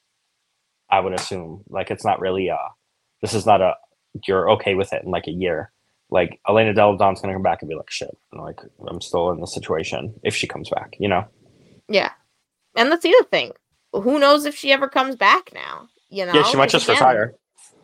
I 0.90 1.00
would 1.00 1.12
assume. 1.12 1.64
Like 1.68 1.90
it's 1.90 2.04
not 2.04 2.20
really 2.20 2.50
uh 2.50 2.68
this 3.22 3.35
is 3.35 3.46
not 3.46 3.61
a 3.62 3.74
you're 4.26 4.50
okay 4.52 4.74
with 4.74 4.92
it 4.92 5.04
in 5.04 5.11
like 5.11 5.26
a 5.26 5.32
year. 5.32 5.72
Like 6.11 6.40
Elena 6.48 6.72
going 6.74 6.98
to 6.98 7.32
come 7.35 7.42
back 7.42 7.62
and 7.62 7.68
be 7.68 7.74
like 7.74 7.90
shit. 7.90 8.16
Like 8.32 8.61
I'm 8.88 9.00
still 9.00 9.30
in 9.30 9.40
the 9.40 9.46
situation 9.46 10.14
if 10.22 10.35
she 10.35 10.46
comes 10.46 10.70
back, 10.70 10.96
you 10.98 11.09
know. 11.09 11.24
Yeah. 11.88 12.12
And 12.76 12.90
that's 12.90 13.02
the 13.02 13.14
other 13.14 13.28
thing. 13.30 13.52
Who 14.02 14.18
knows 14.18 14.44
if 14.44 14.54
she 14.56 14.72
ever 14.72 14.88
comes 14.88 15.16
back 15.16 15.50
now? 15.52 15.88
You 16.09 16.26
know? 16.26 16.35
Yeah, 16.35 16.42
she 16.44 16.56
might 16.56 16.70
just 16.70 16.88
retire. 16.88 17.35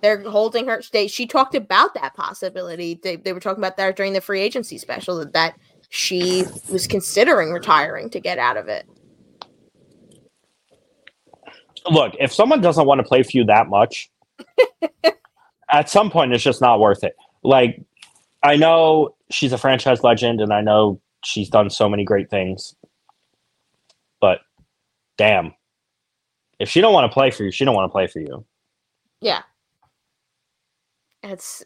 They're 0.00 0.28
holding 0.28 0.66
her. 0.66 0.82
They, 0.92 1.06
she 1.06 1.26
talked 1.26 1.54
about 1.54 1.94
that 1.94 2.14
possibility. 2.14 2.98
They, 3.02 3.16
they 3.16 3.32
were 3.32 3.40
talking 3.40 3.60
about 3.60 3.76
that 3.76 3.96
during 3.96 4.12
the 4.12 4.20
free 4.20 4.40
agency 4.40 4.76
special 4.78 5.18
that, 5.18 5.32
that 5.32 5.58
she 5.90 6.44
was 6.70 6.86
considering 6.86 7.52
retiring 7.52 8.10
to 8.10 8.20
get 8.20 8.38
out 8.38 8.56
of 8.56 8.68
it. 8.68 8.86
Look, 11.90 12.14
if 12.18 12.32
someone 12.32 12.60
doesn't 12.60 12.86
want 12.86 13.00
to 13.00 13.04
play 13.04 13.22
for 13.22 13.30
you 13.32 13.44
that 13.44 13.68
much, 13.68 14.10
at 15.70 15.88
some 15.88 16.10
point 16.10 16.32
it's 16.32 16.42
just 16.42 16.60
not 16.60 16.80
worth 16.80 17.04
it. 17.04 17.14
Like 17.42 17.82
I 18.42 18.56
know 18.56 19.14
she's 19.30 19.52
a 19.52 19.58
franchise 19.58 20.02
legend 20.02 20.40
and 20.40 20.52
I 20.52 20.60
know 20.60 21.00
she's 21.24 21.48
done 21.48 21.70
so 21.70 21.88
many 21.88 22.04
great 22.04 22.30
things. 22.30 22.74
But 24.20 24.40
damn. 25.16 25.54
If 26.62 26.68
she 26.68 26.80
don't 26.80 26.92
want 26.92 27.10
to 27.10 27.12
play 27.12 27.32
for 27.32 27.42
you, 27.42 27.50
she 27.50 27.64
don't 27.64 27.74
want 27.74 27.90
to 27.90 27.92
play 27.92 28.06
for 28.06 28.20
you. 28.20 28.46
Yeah. 29.20 29.42
It's 31.24 31.64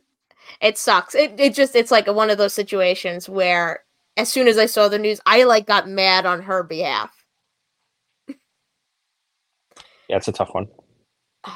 it 0.63 0.79
sucks. 0.79 1.15
It 1.15 1.39
it 1.39 1.55
just 1.55 1.77
it's 1.77 1.91
like 1.91 2.07
one 2.07 2.31
of 2.31 2.39
those 2.39 2.55
situations 2.55 3.29
where 3.29 3.81
as 4.17 4.31
soon 4.31 4.49
as 4.49 4.57
I 4.57 4.65
saw 4.65 4.89
the 4.89 4.99
news, 4.99 5.21
I 5.27 5.45
like 5.45 5.67
got 5.67 5.87
mad 5.87 6.25
on 6.25 6.41
her 6.41 6.63
behalf. 6.63 7.13
Yeah, 10.09 10.17
it's 10.17 10.29
a 10.29 10.33
tough 10.33 10.55
one. 10.55 10.67
All 11.45 11.55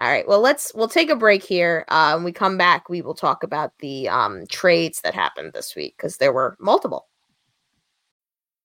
right. 0.00 0.26
Well, 0.26 0.40
let's 0.40 0.72
we'll 0.74 0.88
take 0.88 1.10
a 1.10 1.16
break 1.16 1.44
here. 1.44 1.84
Uh, 1.88 2.14
when 2.14 2.24
we 2.24 2.32
come 2.32 2.56
back, 2.56 2.88
we 2.88 3.02
will 3.02 3.12
talk 3.12 3.42
about 3.42 3.72
the 3.80 4.08
um, 4.08 4.46
trades 4.46 5.02
that 5.02 5.12
happened 5.12 5.52
this 5.52 5.76
week 5.76 5.94
because 5.98 6.16
there 6.16 6.32
were 6.32 6.56
multiple. 6.58 7.09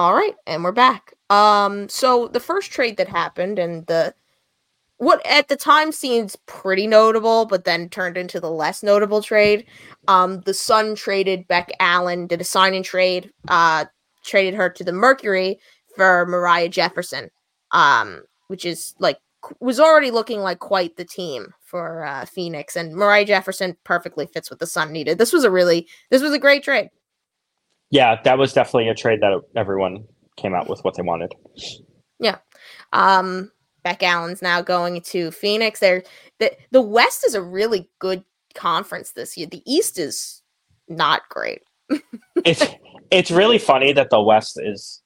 All 0.00 0.14
right, 0.14 0.34
and 0.46 0.64
we're 0.64 0.72
back. 0.72 1.12
Um, 1.28 1.86
so 1.90 2.26
the 2.28 2.40
first 2.40 2.72
trade 2.72 2.96
that 2.96 3.06
happened, 3.06 3.58
and 3.58 3.86
the 3.86 4.14
what 4.96 5.20
at 5.26 5.48
the 5.48 5.56
time 5.56 5.92
seems 5.92 6.36
pretty 6.46 6.86
notable, 6.86 7.44
but 7.44 7.64
then 7.64 7.90
turned 7.90 8.16
into 8.16 8.40
the 8.40 8.50
less 8.50 8.82
notable 8.82 9.20
trade. 9.20 9.66
Um, 10.08 10.40
the 10.46 10.54
Sun 10.54 10.94
traded 10.94 11.46
Bec 11.48 11.70
Allen, 11.80 12.26
did 12.26 12.40
a 12.40 12.44
sign 12.44 12.72
and 12.72 12.82
trade, 12.82 13.30
uh, 13.48 13.84
traded 14.24 14.54
her 14.54 14.70
to 14.70 14.82
the 14.82 14.90
Mercury 14.90 15.60
for 15.94 16.24
Moriah 16.24 16.70
Jefferson, 16.70 17.28
um, 17.72 18.22
which 18.46 18.64
is 18.64 18.94
like 19.00 19.18
was 19.60 19.78
already 19.78 20.10
looking 20.10 20.40
like 20.40 20.60
quite 20.60 20.96
the 20.96 21.04
team 21.04 21.52
for 21.60 22.06
uh, 22.06 22.24
Phoenix, 22.24 22.74
and 22.74 22.96
Moriah 22.96 23.26
Jefferson 23.26 23.76
perfectly 23.84 24.24
fits 24.24 24.50
what 24.50 24.60
the 24.60 24.66
Sun 24.66 24.92
needed. 24.92 25.18
This 25.18 25.34
was 25.34 25.44
a 25.44 25.50
really 25.50 25.86
this 26.08 26.22
was 26.22 26.32
a 26.32 26.38
great 26.38 26.62
trade. 26.62 26.88
Yeah, 27.90 28.20
that 28.22 28.38
was 28.38 28.52
definitely 28.52 28.88
a 28.88 28.94
trade 28.94 29.20
that 29.20 29.40
everyone 29.56 30.04
came 30.36 30.54
out 30.54 30.68
with 30.68 30.80
what 30.84 30.96
they 30.96 31.02
wanted. 31.02 31.34
Yeah. 32.18 32.38
Um 32.92 33.50
Bec 33.82 34.02
Allen's 34.02 34.42
now 34.42 34.60
going 34.60 35.00
to 35.02 35.30
Phoenix. 35.30 35.80
There 35.80 36.02
the 36.38 36.52
the 36.70 36.82
West 36.82 37.24
is 37.26 37.34
a 37.34 37.42
really 37.42 37.88
good 37.98 38.24
conference 38.54 39.12
this 39.12 39.36
year. 39.36 39.46
The 39.46 39.62
East 39.66 39.98
is 39.98 40.42
not 40.88 41.22
great. 41.28 41.62
it's 42.44 42.64
it's 43.10 43.30
really 43.30 43.58
funny 43.58 43.92
that 43.92 44.10
the 44.10 44.20
West 44.20 44.60
is 44.62 45.02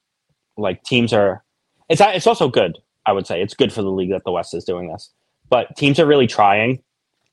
like 0.57 0.83
teams 0.83 1.13
are 1.13 1.43
it's 1.89 2.01
it's 2.01 2.27
also 2.27 2.49
good, 2.49 2.77
I 3.05 3.11
would 3.11 3.27
say. 3.27 3.41
It's 3.41 3.53
good 3.53 3.71
for 3.71 3.81
the 3.81 3.91
league 3.91 4.11
that 4.11 4.23
the 4.25 4.31
West 4.31 4.53
is 4.53 4.63
doing 4.63 4.91
this. 4.91 5.11
But 5.49 5.75
teams 5.77 5.99
are 5.99 6.05
really 6.05 6.27
trying 6.27 6.81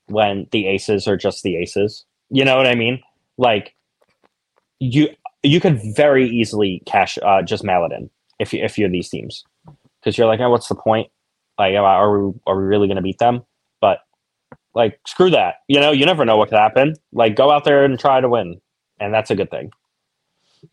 when 0.07 0.47
the 0.51 0.67
aces 0.67 1.07
are 1.07 1.17
just 1.17 1.43
the 1.43 1.55
aces. 1.57 2.05
You 2.29 2.45
know 2.45 2.55
what 2.55 2.67
I 2.67 2.75
mean? 2.75 3.01
Like 3.37 3.75
you 4.79 5.09
you 5.43 5.59
could 5.59 5.79
very 5.95 6.27
easily 6.27 6.81
cash 6.85 7.17
uh, 7.21 7.41
just 7.41 7.63
mail 7.63 7.85
it 7.85 7.91
in 7.91 8.09
if 8.39 8.53
you 8.53 8.63
if 8.63 8.77
you're 8.77 8.89
these 8.89 9.09
teams 9.09 9.43
because 9.99 10.17
you're 10.17 10.27
like, 10.27 10.39
oh, 10.39 10.49
what's 10.49 10.67
the 10.67 10.75
point? 10.75 11.09
Like, 11.59 11.75
are 11.75 12.19
we 12.19 12.33
are 12.47 12.57
we 12.57 12.63
really 12.63 12.87
going 12.87 12.95
to 12.95 13.03
beat 13.03 13.19
them? 13.19 13.43
But 13.79 13.99
like, 14.73 14.99
screw 15.05 15.29
that. 15.31 15.55
You 15.67 15.79
know, 15.79 15.91
you 15.91 16.05
never 16.05 16.25
know 16.25 16.37
what 16.37 16.49
could 16.49 16.57
happen. 16.57 16.95
Like, 17.11 17.35
go 17.35 17.51
out 17.51 17.65
there 17.65 17.83
and 17.83 17.99
try 17.99 18.21
to 18.21 18.29
win, 18.29 18.59
and 18.99 19.13
that's 19.13 19.29
a 19.29 19.35
good 19.35 19.51
thing. 19.51 19.71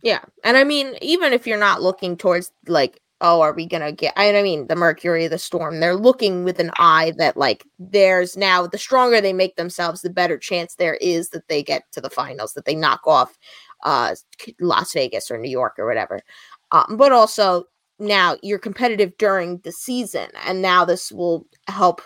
Yeah, 0.03 0.21
and 0.45 0.57
I 0.57 0.65
mean, 0.65 0.97
even 1.03 1.33
if 1.33 1.47
you're 1.47 1.59
not 1.59 1.83
looking 1.83 2.17
towards 2.17 2.53
like, 2.69 3.01
oh, 3.21 3.41
are 3.41 3.53
we 3.53 3.67
gonna 3.67 3.93
get? 3.93 4.15
I 4.17 4.41
mean, 4.41 4.69
the 4.69 4.77
Mercury, 4.77 5.27
the 5.27 5.37
Storm, 5.37 5.81
they're 5.81 5.97
looking 5.97 6.45
with 6.45 6.61
an 6.61 6.71
eye 6.79 7.13
that 7.19 7.37
like, 7.37 7.65
there's 7.81 8.37
now 8.37 8.69
the 8.69 8.79
stronger 8.79 9.21
they 9.21 9.33
make 9.33 9.57
themselves, 9.57 10.01
the 10.01 10.11
better 10.11 10.39
chance 10.39 10.77
there 10.77 10.95
is 10.95 11.31
that 11.31 11.49
they 11.49 11.63
get 11.63 11.91
to 11.93 12.01
the 12.01 12.09
finals, 12.09 12.55
that 12.55 12.67
they 12.67 12.75
knock 12.77 13.01
off 13.05 13.37
uh 13.85 14.15
Las 14.61 14.93
Vegas 14.93 15.31
or 15.31 15.39
New 15.39 15.51
York 15.51 15.75
or 15.79 15.87
whatever. 15.87 16.21
Um, 16.73 16.97
but 16.97 17.13
also 17.13 17.65
now 17.99 18.37
you're 18.43 18.59
competitive 18.59 19.17
during 19.19 19.59
the 19.59 19.73
season 19.73 20.29
and 20.47 20.63
now 20.63 20.85
this 20.85 21.13
will 21.13 21.47
help 21.69 22.01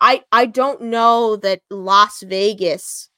I 0.00 0.22
I 0.32 0.46
don't 0.46 0.82
know 0.82 1.36
that 1.36 1.62
Las 1.70 2.22
Vegas 2.22 3.10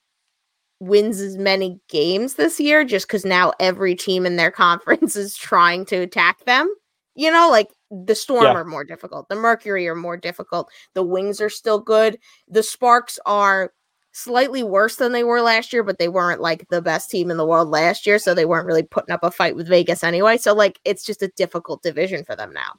wins 0.80 1.20
as 1.20 1.36
many 1.36 1.78
games 1.88 2.34
this 2.34 2.58
year 2.58 2.84
just 2.84 3.08
cuz 3.08 3.24
now 3.24 3.52
every 3.60 3.94
team 3.94 4.24
in 4.26 4.36
their 4.36 4.50
conference 4.66 5.16
is 5.16 5.36
trying 5.36 5.84
to 5.86 5.96
attack 5.96 6.44
them. 6.46 6.72
You 7.14 7.30
know, 7.30 7.50
like 7.50 7.68
the 7.90 8.14
Storm 8.14 8.44
Yeah. 8.44 8.54
are 8.54 8.64
more 8.64 8.84
difficult. 8.84 9.28
The 9.28 9.36
Mercury 9.36 9.86
are 9.88 9.94
more 9.96 10.16
difficult. 10.16 10.70
The 10.94 11.02
Wings 11.02 11.40
are 11.40 11.50
still 11.50 11.78
good. 11.80 12.18
The 12.48 12.62
Sparks 12.62 13.18
are 13.26 13.72
slightly 14.12 14.62
worse 14.62 14.96
than 14.96 15.12
they 15.12 15.24
were 15.24 15.40
last 15.40 15.72
year, 15.72 15.82
but 15.82 15.98
they 15.98 16.08
weren't 16.08 16.40
like 16.40 16.68
the 16.68 16.82
best 16.82 17.10
team 17.10 17.30
in 17.30 17.36
the 17.36 17.46
world 17.46 17.68
last 17.68 18.06
year, 18.06 18.18
so 18.18 18.34
they 18.34 18.44
weren't 18.44 18.66
really 18.66 18.82
putting 18.82 19.12
up 19.12 19.22
a 19.22 19.30
fight 19.30 19.56
with 19.56 19.68
Vegas 19.68 20.02
anyway. 20.02 20.36
So 20.36 20.54
like 20.54 20.80
it's 20.84 21.04
just 21.04 21.22
a 21.22 21.28
difficult 21.28 21.82
division 21.82 22.24
for 22.24 22.34
them 22.36 22.52
now. 22.52 22.72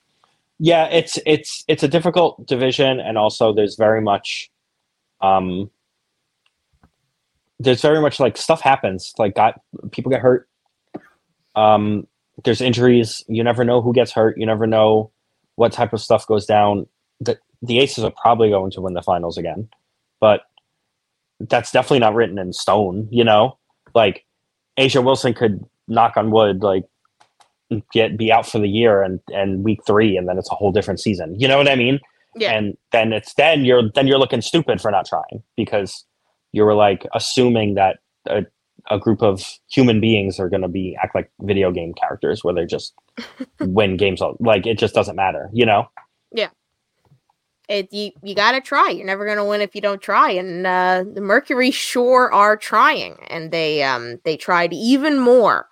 Yeah, 0.63 0.85
it's 0.85 1.17
it's 1.25 1.63
it's 1.67 1.81
a 1.81 1.87
difficult 1.87 2.45
division, 2.45 2.99
and 2.99 3.17
also 3.17 3.51
there's 3.51 3.75
very 3.75 3.99
much, 3.99 4.51
um, 5.19 5.71
there's 7.59 7.81
very 7.81 7.99
much 7.99 8.19
like 8.19 8.37
stuff 8.37 8.61
happens. 8.61 9.11
Like, 9.17 9.33
got 9.33 9.59
people 9.91 10.11
get 10.11 10.21
hurt. 10.21 10.47
Um, 11.55 12.05
there's 12.43 12.61
injuries. 12.61 13.23
You 13.27 13.43
never 13.43 13.63
know 13.63 13.81
who 13.81 13.91
gets 13.91 14.11
hurt. 14.11 14.37
You 14.37 14.45
never 14.45 14.67
know 14.67 15.11
what 15.55 15.73
type 15.73 15.93
of 15.93 16.01
stuff 16.01 16.27
goes 16.27 16.45
down. 16.45 16.85
The 17.19 17.39
the 17.63 17.79
Aces 17.79 18.03
are 18.03 18.13
probably 18.21 18.49
going 18.49 18.69
to 18.71 18.81
win 18.81 18.93
the 18.93 19.01
finals 19.01 19.39
again, 19.39 19.67
but 20.19 20.43
that's 21.49 21.71
definitely 21.71 21.99
not 21.99 22.15
written 22.15 22.37
in 22.37 22.53
stone. 22.53 23.07
You 23.11 23.23
know, 23.23 23.57
like 23.93 24.25
A'ja 24.77 25.03
Wilson 25.03 25.33
could 25.33 25.63
knock 25.87 26.17
on 26.17 26.31
wood, 26.31 26.61
like 26.61 26.83
get 27.93 28.17
be 28.17 28.31
out 28.31 28.47
for 28.47 28.59
the 28.59 28.67
year 28.67 29.01
and 29.01 29.19
and 29.33 29.63
week 29.63 29.79
three, 29.85 30.17
and 30.17 30.27
then 30.27 30.37
it's 30.37 30.51
a 30.51 30.55
whole 30.55 30.71
different 30.71 30.99
season. 30.99 31.39
You 31.39 31.47
know 31.47 31.57
what 31.57 31.67
I 31.67 31.75
mean? 31.75 31.99
Yeah. 32.35 32.51
And 32.51 32.77
then 32.91 33.13
it's 33.13 33.33
then 33.33 33.65
you're 33.65 33.89
then 33.93 34.07
you're 34.07 34.19
looking 34.19 34.41
stupid 34.41 34.81
for 34.81 34.91
not 34.91 35.05
trying 35.05 35.43
because 35.57 36.05
you 36.51 36.63
were 36.63 36.75
like 36.75 37.05
assuming 37.13 37.75
that 37.75 37.99
a, 38.27 38.45
a 38.89 38.99
group 38.99 39.21
of 39.21 39.43
human 39.69 39.99
beings 39.99 40.39
are 40.39 40.49
going 40.49 40.61
to 40.61 40.67
be 40.67 40.97
act 41.01 41.15
like 41.15 41.31
video 41.41 41.71
game 41.71 41.93
characters 41.93 42.43
where 42.43 42.53
they 42.53 42.65
just 42.65 42.93
win 43.59 43.97
games 43.97 44.21
all 44.21 44.37
like 44.39 44.65
it 44.65 44.77
just 44.77 44.93
doesn't 44.93 45.15
matter 45.15 45.49
you 45.53 45.65
know 45.65 45.85
It 47.71 47.93
you 47.93 48.11
you 48.21 48.35
gotta 48.35 48.59
try. 48.59 48.89
You're 48.89 49.05
never 49.05 49.25
gonna 49.25 49.45
win 49.45 49.61
if 49.61 49.73
you 49.73 49.81
don't 49.81 50.01
try. 50.01 50.29
And 50.31 50.67
uh 50.67 51.05
the 51.13 51.21
Mercury 51.21 51.71
sure 51.71 52.31
are 52.33 52.57
trying. 52.57 53.15
And 53.29 53.51
they 53.51 53.81
um 53.83 54.19
they 54.25 54.35
tried 54.35 54.73
even 54.73 55.19
more 55.19 55.67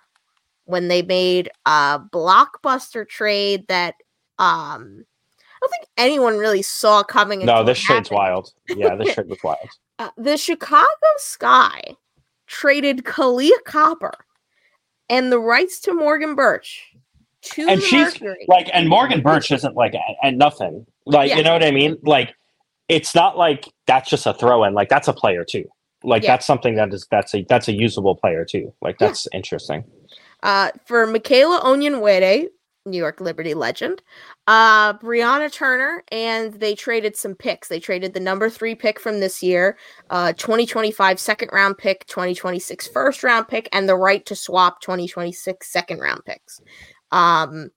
when 0.64 0.88
they 0.88 1.02
made 1.02 1.50
a 1.66 2.00
blockbuster 2.12 3.06
trade 3.06 3.66
that 3.68 3.96
um 4.38 5.04
I 5.04 5.58
don't 5.60 5.70
think 5.70 5.88
anyone 5.98 6.38
really 6.38 6.62
saw 6.62 7.02
coming 7.02 7.44
no 7.44 7.62
this 7.62 7.78
trade's 7.78 8.10
wild 8.10 8.54
yeah 8.68 8.94
this 8.94 9.14
trade 9.14 9.28
was 9.28 9.42
wild 9.44 9.68
Uh, 9.98 10.08
the 10.16 10.38
Chicago 10.38 10.86
Sky 11.18 11.82
traded 12.46 13.04
Kahleah 13.04 13.62
Copper 13.66 14.14
and 15.10 15.30
the 15.30 15.38
rights 15.38 15.80
to 15.80 15.92
Morgan 15.92 16.34
Bertsch 16.34 16.78
to 17.42 17.68
and 17.68 17.82
she's 17.82 18.20
Mercury. 18.20 18.46
like, 18.48 18.70
and 18.72 18.88
Morgan 18.88 19.22
Bertsch 19.22 19.54
isn't 19.54 19.74
like 19.74 19.94
at 20.22 20.34
nothing. 20.34 20.86
Like, 21.06 21.30
Yeah. 21.30 21.36
you 21.38 21.42
know 21.42 21.52
what 21.52 21.64
I 21.64 21.70
mean? 21.70 21.96
Like, 22.02 22.34
it's 22.88 23.14
not 23.14 23.36
like 23.38 23.68
that's 23.86 24.10
just 24.10 24.26
a 24.26 24.34
throw 24.34 24.64
in. 24.64 24.74
Like, 24.74 24.88
that's 24.88 25.08
a 25.08 25.12
player 25.12 25.44
too. 25.44 25.64
Like, 26.02 26.22
Yeah. 26.22 26.32
that's 26.32 26.46
something 26.46 26.74
that 26.76 26.92
is 26.92 27.06
that's 27.10 27.34
a 27.34 27.44
that's 27.48 27.68
a 27.68 27.72
usable 27.72 28.16
player 28.16 28.44
too. 28.44 28.72
Like, 28.82 28.96
Yeah. 29.00 29.08
that's 29.08 29.28
interesting. 29.32 29.84
Uh, 30.42 30.70
for 30.86 31.06
Michaela 31.06 31.60
Onyenwere, 31.60 32.48
New 32.86 32.96
York 32.96 33.20
Liberty 33.20 33.52
legend, 33.52 34.00
uh, 34.46 34.94
Brianna 34.94 35.52
Turner, 35.52 36.02
and 36.10 36.54
they 36.54 36.74
traded 36.74 37.14
some 37.14 37.34
picks. 37.34 37.68
They 37.68 37.78
traded 37.78 38.14
the 38.14 38.20
number 38.20 38.48
three 38.48 38.74
pick 38.74 38.98
from 38.98 39.20
this 39.20 39.42
year, 39.42 39.76
uh, 40.08 40.32
2025 40.32 41.20
second 41.20 41.50
round 41.52 41.76
pick, 41.76 42.06
2026 42.06 42.88
first 42.88 43.22
round 43.22 43.48
pick, 43.48 43.68
and 43.72 43.86
the 43.86 43.96
right 43.96 44.24
to 44.26 44.34
swap 44.34 44.80
2026 44.80 45.70
second 45.70 46.00
round 46.00 46.24
picks. 46.24 46.60
Um, 47.12 47.70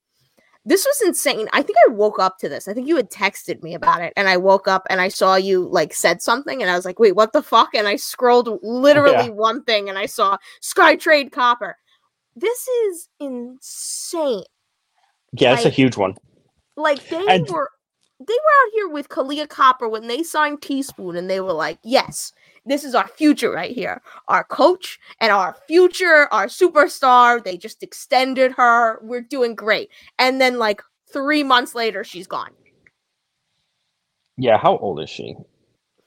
this 0.66 0.86
was 0.86 1.02
insane. 1.06 1.50
I 1.54 1.62
think 1.62 1.78
I 1.88 1.92
woke 1.92 2.20
up 2.20 2.38
to 2.40 2.48
this. 2.50 2.68
I 2.68 2.74
think 2.74 2.88
you 2.88 2.96
had 2.96 3.10
texted 3.12 3.62
me 3.64 3.74
about 3.74 4.02
it, 4.02 4.14
and 4.16 4.30
I 4.30 4.38
woke 4.38 4.68
up 4.68 4.86
and 4.90 5.02
I 5.02 5.08
saw 5.10 5.36
you 5.36 5.68
like 5.68 5.94
said 5.94 6.22
something, 6.22 6.62
and 6.62 6.72
I 6.72 6.76
was 6.76 6.86
like, 6.86 7.00
"Wait, 7.00 7.16
what 7.16 7.34
the 7.34 7.44
fuck?" 7.44 7.70
And 7.76 7.88
I 7.88 7.96
scrolled 7.98 8.60
literally 8.64 9.26
Yeah. 9.28 9.30
one 9.30 9.64
thing, 9.64 9.90
and 9.90 9.98
I 9.98 10.06
saw 10.06 10.38
Sky 10.62 10.96
Trade 10.96 11.32
Copper. 11.32 11.78
This 12.36 12.68
is 12.68 13.10
insane. 13.20 14.44
Yeah, 15.34 15.54
it's 15.56 15.66
a 15.66 15.70
huge 15.70 15.98
one. 15.98 16.16
Like 16.76 17.08
they 17.10 17.26
And- 17.28 17.48
were, 17.50 17.70
they 18.20 18.34
were 18.34 18.66
out 18.66 18.72
here 18.74 18.88
with 18.88 19.10
Kahleah 19.10 19.50
Copper 19.50 19.88
when 19.90 20.08
they 20.08 20.24
signed 20.24 20.62
Teaspoon, 20.62 21.16
and 21.16 21.30
they 21.30 21.40
were 21.42 21.54
like, 21.54 21.80
"Yes, 21.84 22.32
this 22.66 22.84
is 22.84 22.96
our 22.96 23.08
future 23.08 23.52
right 23.52 23.72
here. 23.76 24.02
Our 24.28 24.44
coach 24.44 25.00
and 25.20 25.32
our 25.32 25.56
future, 25.68 26.28
our 26.32 26.48
superstar. 26.48 27.44
They 27.44 27.58
just 27.58 27.84
extended 27.84 28.54
her. 28.54 29.00
We're 29.02 29.22
doing 29.22 29.56
great." 29.56 29.90
And 30.20 30.40
then 30.42 30.58
like 30.60 30.82
three 31.12 31.44
months 31.44 31.76
later, 31.76 32.04
she's 32.04 32.28
gone. 32.28 32.52
Yeah, 34.38 34.58
how 34.58 34.78
old 34.78 35.00
is 35.02 35.10
she? 35.10 35.36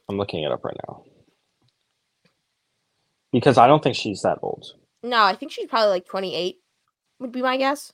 I'm 0.08 0.18
looking 0.18 0.42
it 0.44 0.50
up 0.52 0.64
right 0.64 0.76
now. 0.88 1.04
Because 3.32 3.58
I 3.58 3.66
don't 3.66 3.82
think 3.82 3.96
she's 3.96 4.22
that 4.22 4.38
old. 4.42 4.66
No, 5.02 5.22
I 5.22 5.34
think 5.34 5.52
she's 5.52 5.66
probably 5.68 5.90
like 5.90 6.06
twenty 6.06 6.34
eight. 6.34 6.56
Would 7.20 7.32
be 7.32 7.42
my 7.42 7.56
guess. 7.56 7.92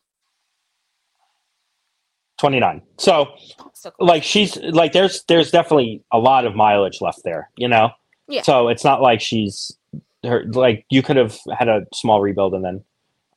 29. 2.40 2.82
So, 2.98 3.36
So 3.72 3.92
cool. 3.92 4.06
like 4.08 4.24
she's 4.24 4.56
like 4.56 4.92
there's 4.92 5.22
there's 5.28 5.52
definitely 5.52 6.02
a 6.12 6.18
lot 6.18 6.44
of 6.44 6.56
mileage 6.56 7.00
left 7.00 7.20
there, 7.22 7.48
you 7.56 7.68
know? 7.68 7.90
Yeah. 8.32 8.42
So, 8.42 8.68
it's 8.68 8.82
not 8.84 9.02
like 9.02 9.20
she's 9.20 9.76
her 10.24 10.44
like 10.52 10.86
you 10.90 11.02
could 11.02 11.16
have 11.16 11.38
had 11.56 11.68
a 11.68 11.86
small 11.92 12.20
rebuild 12.20 12.54
and 12.54 12.64
then 12.64 12.84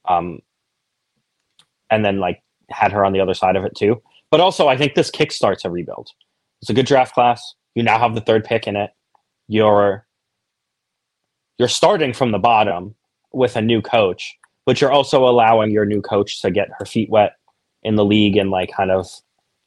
um 0.07 0.39
and 1.89 2.05
then 2.05 2.19
like 2.19 2.41
had 2.69 2.91
her 2.91 3.05
on 3.05 3.13
the 3.13 3.19
other 3.19 3.33
side 3.33 3.55
of 3.55 3.65
it 3.65 3.75
too. 3.75 4.01
But 4.31 4.39
also, 4.41 4.67
I 4.67 4.77
think 4.77 4.95
this 4.95 5.11
kickstarts 5.11 5.65
a 5.65 5.69
rebuild. 5.69 6.09
It's 6.61 6.69
a 6.69 6.73
good 6.73 6.85
draft 6.85 7.13
class. 7.13 7.53
You 7.75 7.83
now 7.83 7.99
have 7.99 8.15
the 8.15 8.21
third 8.21 8.43
pick 8.43 8.67
in 8.67 8.75
it. 8.75 8.91
You're 9.47 10.05
you're 11.57 11.67
starting 11.67 12.13
from 12.13 12.31
the 12.31 12.39
bottom 12.39 12.95
with 13.33 13.55
a 13.55 13.61
new 13.61 13.81
coach, 13.81 14.35
but 14.65 14.81
you're 14.81 14.91
also 14.91 15.27
allowing 15.27 15.71
your 15.71 15.85
new 15.85 16.01
coach 16.01 16.41
to 16.41 16.51
get 16.51 16.69
her 16.79 16.85
feet 16.85 17.09
wet 17.09 17.33
in 17.83 17.95
the 17.95 18.05
league 18.05 18.37
and 18.37 18.49
like 18.49 18.71
kind 18.71 18.91
of 18.91 19.07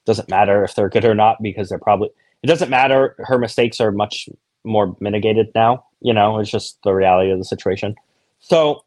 doesn't 0.07 0.29
matter 0.29 0.65
if 0.65 0.75
they're 0.75 0.89
good 0.89 1.05
or 1.05 1.15
not 1.15 1.37
because 1.43 1.69
they're 1.69 1.79
probably 1.79 2.09
it 2.43 2.47
doesn't 2.47 2.71
matter. 2.71 3.15
Her 3.19 3.39
mistakes 3.39 3.81
are 3.81 3.93
much 3.93 4.29
more 4.69 4.97
mitigated 5.01 5.49
now. 5.55 5.85
You 6.01 6.13
know, 6.13 6.39
it's 6.39 6.51
just 6.51 6.79
the 6.85 6.93
reality 6.93 7.31
of 7.31 7.39
the 7.39 7.45
situation. 7.45 7.95
So, 8.39 8.85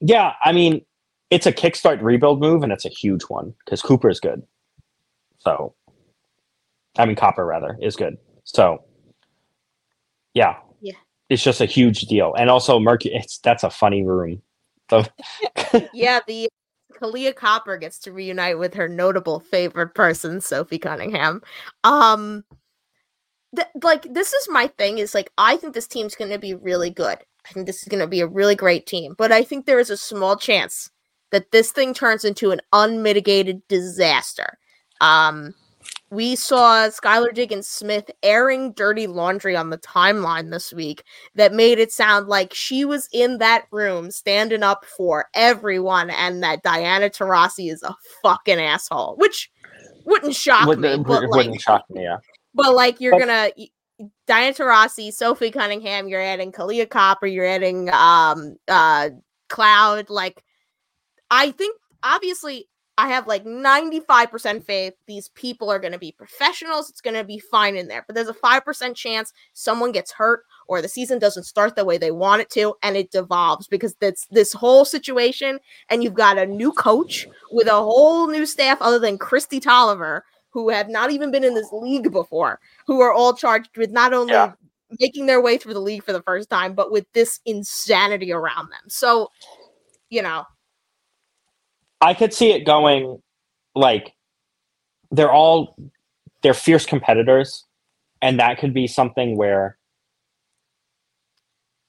yeah, 0.00 0.32
I 0.44 0.52
mean, 0.52 0.84
it's 1.30 1.46
a 1.46 1.52
kickstart 1.52 2.00
rebuild 2.02 2.40
move 2.40 2.62
and 2.62 2.72
it's 2.72 2.84
a 2.84 2.90
huge 2.90 3.22
one 3.24 3.54
because 3.64 3.82
Cooper 3.82 4.08
is 4.08 4.20
good. 4.20 4.42
So, 5.38 5.74
I 6.96 7.04
mean, 7.06 7.16
Copper 7.16 7.44
rather 7.44 7.76
is 7.82 7.96
good. 7.96 8.16
So, 8.44 8.84
yeah, 10.34 10.56
Yeah. 10.80 10.94
it's 11.28 11.42
just 11.42 11.60
a 11.60 11.66
huge 11.66 12.02
deal. 12.02 12.34
And 12.38 12.48
also, 12.48 12.78
Mercury, 12.78 13.14
it's 13.14 13.38
that's 13.38 13.64
a 13.64 13.70
funny 13.70 14.04
room. 14.04 14.40
So, 14.90 15.04
yeah, 15.92 16.20
the 16.26 16.48
Kahleah 17.00 17.34
Copper 17.34 17.76
gets 17.76 17.98
to 18.00 18.12
reunite 18.12 18.58
with 18.58 18.74
her 18.74 18.88
notable 18.88 19.40
favorite 19.40 19.94
person, 19.94 20.40
Sophie 20.40 20.78
Cunningham. 20.78 21.42
Um, 21.84 22.44
th- 23.54 23.68
like 23.82 24.12
this 24.12 24.32
is 24.32 24.48
my 24.50 24.66
thing. 24.66 24.98
Is 24.98 25.14
like 25.14 25.30
I 25.38 25.56
think 25.56 25.74
this 25.74 25.86
team's 25.86 26.14
going 26.14 26.30
to 26.30 26.38
be 26.38 26.54
really 26.54 26.90
good. 26.90 27.18
I 27.44 27.52
think 27.52 27.66
this 27.66 27.82
is 27.82 27.88
going 27.88 28.00
to 28.00 28.06
be 28.06 28.20
a 28.20 28.26
really 28.26 28.54
great 28.54 28.86
team, 28.86 29.14
but 29.18 29.32
I 29.32 29.42
think 29.42 29.66
there 29.66 29.80
is 29.80 29.90
a 29.90 29.96
small 29.96 30.36
chance 30.36 30.90
that 31.32 31.50
this 31.50 31.72
thing 31.72 31.92
turns 31.92 32.24
into 32.24 32.52
an 32.52 32.60
unmitigated 32.72 33.66
disaster. 33.66 34.58
Um, 35.00 35.54
we 36.10 36.36
saw 36.36 36.88
Skylar 36.88 37.34
Diggins 37.34 37.66
Smith 37.66 38.10
airing 38.22 38.72
dirty 38.72 39.06
laundry 39.06 39.56
on 39.56 39.70
the 39.70 39.78
timeline 39.78 40.50
this 40.50 40.72
week 40.72 41.04
that 41.34 41.54
made 41.54 41.78
it 41.78 41.90
sound 41.90 42.28
like 42.28 42.52
she 42.52 42.84
was 42.84 43.08
in 43.12 43.38
that 43.38 43.64
room 43.72 44.10
standing 44.10 44.62
up 44.62 44.84
for 44.84 45.26
everyone 45.34 46.10
and 46.10 46.42
that 46.42 46.62
Diana 46.62 47.08
Taurasi 47.08 47.72
is 47.72 47.82
a 47.82 47.96
fucking 48.22 48.60
asshole, 48.60 49.16
which 49.16 49.50
wouldn't 50.04 50.34
shock 50.34 50.66
would, 50.66 50.80
me. 50.80 50.98
But 50.98 51.22
like, 51.22 51.30
wouldn't 51.30 51.60
shock 51.62 51.86
me. 51.88 52.02
Yeah. 52.02 52.18
But 52.54 52.74
like 52.74 53.00
you're 53.00 53.18
gonna 53.18 53.50
Diana 54.26 54.54
Taurasi, 54.54 55.12
Sophie 55.12 55.50
Cunningham, 55.50 56.08
you're 56.08 56.20
adding 56.20 56.52
Kahleah 56.52 56.88
Copper, 56.88 57.26
you're 57.26 57.46
adding 57.46 57.88
um 57.90 58.56
uh 58.68 59.10
Cloud. 59.48 60.10
Like 60.10 60.42
I 61.30 61.50
think 61.52 61.76
obviously 62.02 62.68
I 62.98 63.08
have 63.08 63.26
like 63.26 63.44
95% 63.44 64.64
faith 64.64 64.92
these 65.06 65.28
people 65.30 65.70
are 65.70 65.78
going 65.78 65.92
to 65.92 65.98
be 65.98 66.12
professionals. 66.12 66.90
It's 66.90 67.00
going 67.00 67.16
to 67.16 67.24
be 67.24 67.38
fine 67.38 67.74
in 67.74 67.88
there. 67.88 68.04
But 68.06 68.14
there's 68.14 68.28
a 68.28 68.34
5% 68.34 68.94
chance 68.94 69.32
someone 69.54 69.92
gets 69.92 70.12
hurt 70.12 70.44
or 70.68 70.82
the 70.82 70.88
season 70.88 71.18
doesn't 71.18 71.44
start 71.44 71.74
the 71.74 71.86
way 71.86 71.96
they 71.96 72.10
want 72.10 72.42
it 72.42 72.50
to 72.50 72.74
and 72.82 72.96
it 72.96 73.10
devolves 73.10 73.66
because 73.66 73.94
that's 74.00 74.26
this 74.30 74.52
whole 74.52 74.84
situation 74.84 75.58
and 75.88 76.04
you've 76.04 76.14
got 76.14 76.38
a 76.38 76.46
new 76.46 76.70
coach 76.72 77.26
with 77.50 77.66
a 77.66 77.72
whole 77.72 78.28
new 78.28 78.44
staff 78.44 78.78
other 78.80 78.98
than 78.98 79.18
Kristi 79.18 79.60
Toliver 79.60 80.20
who 80.52 80.68
have 80.68 80.88
not 80.88 81.10
even 81.10 81.30
been 81.30 81.44
in 81.44 81.54
this 81.54 81.72
league 81.72 82.12
before, 82.12 82.60
who 82.86 83.00
are 83.00 83.12
all 83.12 83.34
charged 83.34 83.76
with 83.76 83.90
not 83.90 84.12
only 84.12 84.32
Yeah. 84.32 84.52
making 85.00 85.26
their 85.26 85.40
way 85.40 85.56
through 85.56 85.74
the 85.74 85.80
league 85.80 86.04
for 86.04 86.12
the 86.12 86.22
first 86.22 86.50
time, 86.50 86.74
but 86.74 86.92
with 86.92 87.06
this 87.14 87.40
insanity 87.46 88.32
around 88.32 88.70
them. 88.70 88.88
So, 88.88 89.30
you 90.10 90.22
know, 90.22 90.44
I 92.00 92.14
could 92.14 92.34
see 92.34 92.50
it 92.52 92.66
going 92.66 93.22
like 93.74 94.12
they're 95.10 95.32
all 95.32 95.76
they're 96.42 96.52
fierce 96.54 96.84
competitors 96.84 97.64
and 98.20 98.38
that 98.40 98.58
could 98.58 98.74
be 98.74 98.86
something 98.86 99.36
where 99.36 99.78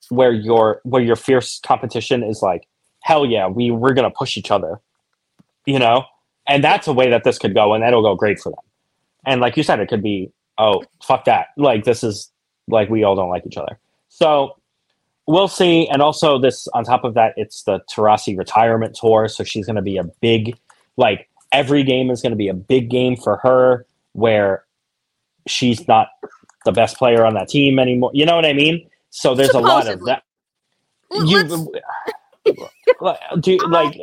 where 0.10 0.32
your 0.32 0.82
where 0.84 1.02
your 1.02 1.16
fierce 1.16 1.60
competition 1.66 2.24
is 2.24 2.42
like 2.42 2.68
hell 3.02 3.26
yeah 3.26 3.48
we 3.48 3.72
we're 3.72 3.94
going 3.94 4.10
to 4.10 4.16
push 4.16 4.38
each 4.38 4.52
other 4.52 4.80
you 5.66 5.80
know 5.80 6.06
and 6.48 6.64
that's 6.64 6.88
a 6.88 6.94
way 6.94 7.10
that 7.10 7.24
this 7.24 7.38
could 7.38 7.54
go 7.54 7.74
and 7.74 7.84
that'll 7.84 8.02
go 8.02 8.16
great 8.16 8.40
for 8.40 8.50
them 8.50 8.60
and 9.26 9.42
like 9.42 9.58
you 9.58 9.64
said 9.64 9.80
it 9.80 9.88
could 9.88 10.04
be 10.04 10.32
oh 10.58 10.84
fuck 11.04 11.26
that 11.26 11.48
like 11.58 11.84
this 11.84 12.04
is 12.04 12.32
like 12.68 12.90
we 12.90 13.04
all 13.04 13.16
don't 13.16 13.30
like 13.30 13.46
each 13.46 13.58
other 13.58 13.78
so 14.10 14.56
we'll 15.28 15.48
see. 15.48 15.88
And 15.90 16.02
also, 16.02 16.38
this 16.40 16.68
on 16.70 16.84
top 16.84 17.04
of 17.04 17.14
that, 17.16 17.34
it's 17.38 17.64
the 17.64 17.80
Taurasi 17.90 18.38
retirement 18.38 18.96
tour, 18.96 19.28
so 19.28 19.44
she's 19.44 19.66
going 19.66 19.76
to 19.76 19.82
be 19.82 19.98
a 19.98 20.04
big, 20.22 20.58
like 20.98 21.30
every 21.52 21.84
game 21.84 22.10
is 22.10 22.22
going 22.22 22.32
to 22.32 22.38
be 22.38 22.48
a 22.48 22.54
big 22.54 22.90
game 22.90 23.16
for 23.16 23.38
her, 23.38 23.86
where 24.14 24.64
she's 25.48 25.88
not 25.88 26.10
the 26.66 26.72
best 26.72 26.98
player 26.98 27.26
on 27.26 27.34
that 27.34 27.50
team 27.50 27.80
anymore. 27.80 28.12
You 28.14 28.26
know 28.26 28.36
what 28.36 28.46
I 28.46 28.54
mean? 28.54 28.88
So 29.10 29.36
there's 29.36 29.52
a 29.52 29.60
lot 29.60 29.88
of 29.88 30.04
that. 30.06 30.24
Well, 31.10 31.26
You 31.26 31.44
do 33.40 33.52
you- 33.52 33.68
like 33.70 34.00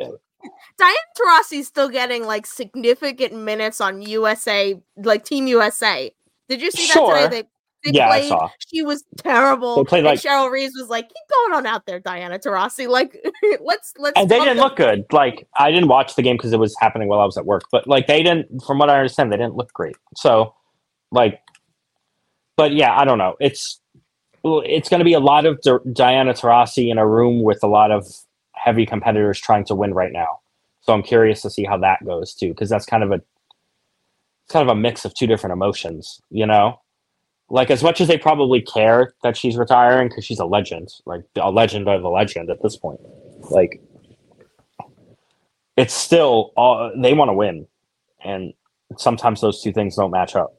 Diana 0.81 0.97
Taurasi's 1.15 1.67
still 1.67 1.89
getting 1.89 2.25
like 2.25 2.47
significant 2.47 3.35
minutes 3.35 3.79
on 3.79 4.01
USA, 4.01 4.81
like 4.97 5.23
Team 5.23 5.45
USA. 5.45 6.11
Did 6.49 6.59
you 6.59 6.71
see 6.71 6.87
that 6.87 7.27
today? 7.27 7.43
They, 7.83 7.91
they 7.91 7.97
Yeah, 7.97 8.09
I 8.09 8.19
played, 8.19 8.29
saw. 8.29 8.49
She 8.67 8.81
was 8.81 9.03
terrible. 9.17 9.75
They 9.75 9.83
played, 9.83 9.99
and 9.99 10.07
like- 10.07 10.19
Cheryl 10.19 10.51
Reeves 10.51 10.73
was 10.75 10.89
like, 10.89 11.07
"Keep 11.07 11.27
going 11.29 11.57
on 11.59 11.67
out 11.67 11.85
there, 11.85 11.99
Diana 11.99 12.39
Taurasi. 12.39 12.87
Like, 12.87 13.15
let's 13.61 13.93
let's." 13.99 14.19
and 14.19 14.27
they 14.27 14.39
didn't 14.39 14.57
them." 14.57 14.65
look 14.65 14.75
good. 14.75 15.05
Like 15.11 15.47
I 15.55 15.69
didn't 15.69 15.87
watch 15.87 16.15
the 16.15 16.23
game 16.23 16.35
because 16.35 16.51
it 16.51 16.59
was 16.59 16.75
happening 16.79 17.07
while 17.07 17.19
I 17.19 17.25
was 17.25 17.37
at 17.37 17.45
work. 17.45 17.63
But 17.71 17.87
like 17.87 18.07
they 18.07 18.23
didn't, 18.23 18.63
from 18.65 18.79
what 18.79 18.89
I 18.89 18.97
understand, 18.97 19.31
they 19.31 19.37
didn't 19.37 19.55
look 19.55 19.71
great. 19.73 19.95
So, 20.15 20.55
like, 21.11 21.41
but 22.57 22.73
yeah, 22.73 22.97
I 22.97 23.05
don't 23.05 23.19
know. 23.19 23.35
It's 23.39 23.79
it's 24.43 24.89
going 24.89 24.99
to 24.99 25.05
be 25.05 25.13
a 25.13 25.19
lot 25.19 25.45
of 25.45 25.61
Di- 25.61 25.91
Diana 25.93 26.33
Taurasi 26.33 26.91
in 26.91 26.97
a 26.97 27.07
room 27.07 27.43
with 27.43 27.59
a 27.61 27.67
lot 27.67 27.91
of 27.91 28.07
heavy 28.53 28.87
competitors 28.87 29.39
trying 29.39 29.63
to 29.65 29.75
win 29.75 29.93
right 29.93 30.11
now. 30.11 30.40
So 30.81 30.93
I'm 30.93 31.03
curious 31.03 31.41
to 31.43 31.49
see 31.49 31.63
how 31.63 31.77
that 31.77 32.03
goes 32.05 32.33
too, 32.33 32.49
because 32.49 32.69
that's 32.69 32.85
kind 32.85 33.03
of 33.03 33.11
a 33.11 33.21
kind 34.49 34.67
of 34.67 34.75
a 34.75 34.79
mix 34.79 35.05
of 35.05 35.13
two 35.13 35.27
different 35.27 35.53
emotions, 35.53 36.21
you 36.29 36.45
know. 36.45 36.79
Like 37.49 37.69
as 37.69 37.83
much 37.83 37.99
as 37.99 38.07
they 38.07 38.17
probably 38.17 38.61
care 38.61 39.13
that 39.23 39.35
she's 39.35 39.57
retiring 39.57 40.07
because 40.07 40.25
she's 40.25 40.39
a 40.39 40.45
legend, 40.45 40.89
like 41.05 41.23
a 41.35 41.51
legend 41.51 41.87
of 41.87 42.03
a 42.03 42.09
legend 42.09 42.49
at 42.49 42.61
this 42.61 42.77
point. 42.77 42.99
Like 43.49 43.81
it's 45.77 45.93
still 45.93 46.51
uh, 46.57 46.89
they 46.97 47.13
want 47.13 47.29
to 47.29 47.33
win, 47.33 47.67
and 48.23 48.53
sometimes 48.97 49.41
those 49.41 49.61
two 49.61 49.73
things 49.73 49.95
don't 49.95 50.11
match 50.11 50.35
up. 50.35 50.53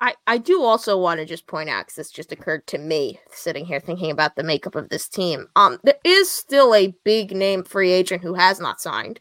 I, 0.00 0.14
I 0.26 0.38
do 0.38 0.62
also 0.62 0.98
want 0.98 1.20
to 1.20 1.26
just 1.26 1.46
point 1.46 1.70
out 1.70 1.86
because 1.86 1.94
this 1.96 2.10
just 2.10 2.32
occurred 2.32 2.66
to 2.66 2.78
me 2.78 3.18
sitting 3.30 3.64
here 3.64 3.80
thinking 3.80 4.10
about 4.10 4.36
the 4.36 4.42
makeup 4.42 4.74
of 4.74 4.90
this 4.90 5.08
team. 5.08 5.46
Um, 5.56 5.78
there 5.84 5.98
is 6.04 6.30
still 6.30 6.74
a 6.74 6.94
big 7.04 7.34
name 7.34 7.64
free 7.64 7.92
agent 7.92 8.22
who 8.22 8.34
has 8.34 8.60
not 8.60 8.80
signed. 8.80 9.20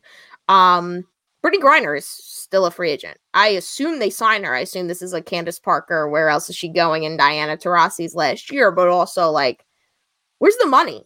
Um, 0.50 1.06
Brittney 1.44 1.62
Griner 1.62 1.98
is 1.98 2.06
still 2.08 2.66
a 2.66 2.72
free 2.72 2.92
agent. 2.92 3.18
I 3.34 3.50
assume 3.50 4.00
they 4.00 4.10
sign 4.10 4.44
her. 4.44 4.54
I 4.54 4.60
assume 4.60 4.88
this 4.88 5.02
is 5.02 5.14
like 5.14 5.26
Candace 5.26 5.60
Parker. 5.60 6.10
Where 6.10 6.28
else 6.28 6.50
is 6.50 6.56
she 6.56 6.70
going 6.70 7.04
in 7.04 7.18
Diana 7.18 7.56
Taurasi's 7.56 8.16
last 8.16 8.52
year? 8.52 8.72
But 8.72 8.90
also 8.90 9.30
like, 9.30 9.64
where's 10.40 10.58
the 10.58 10.66
money? 10.66 11.04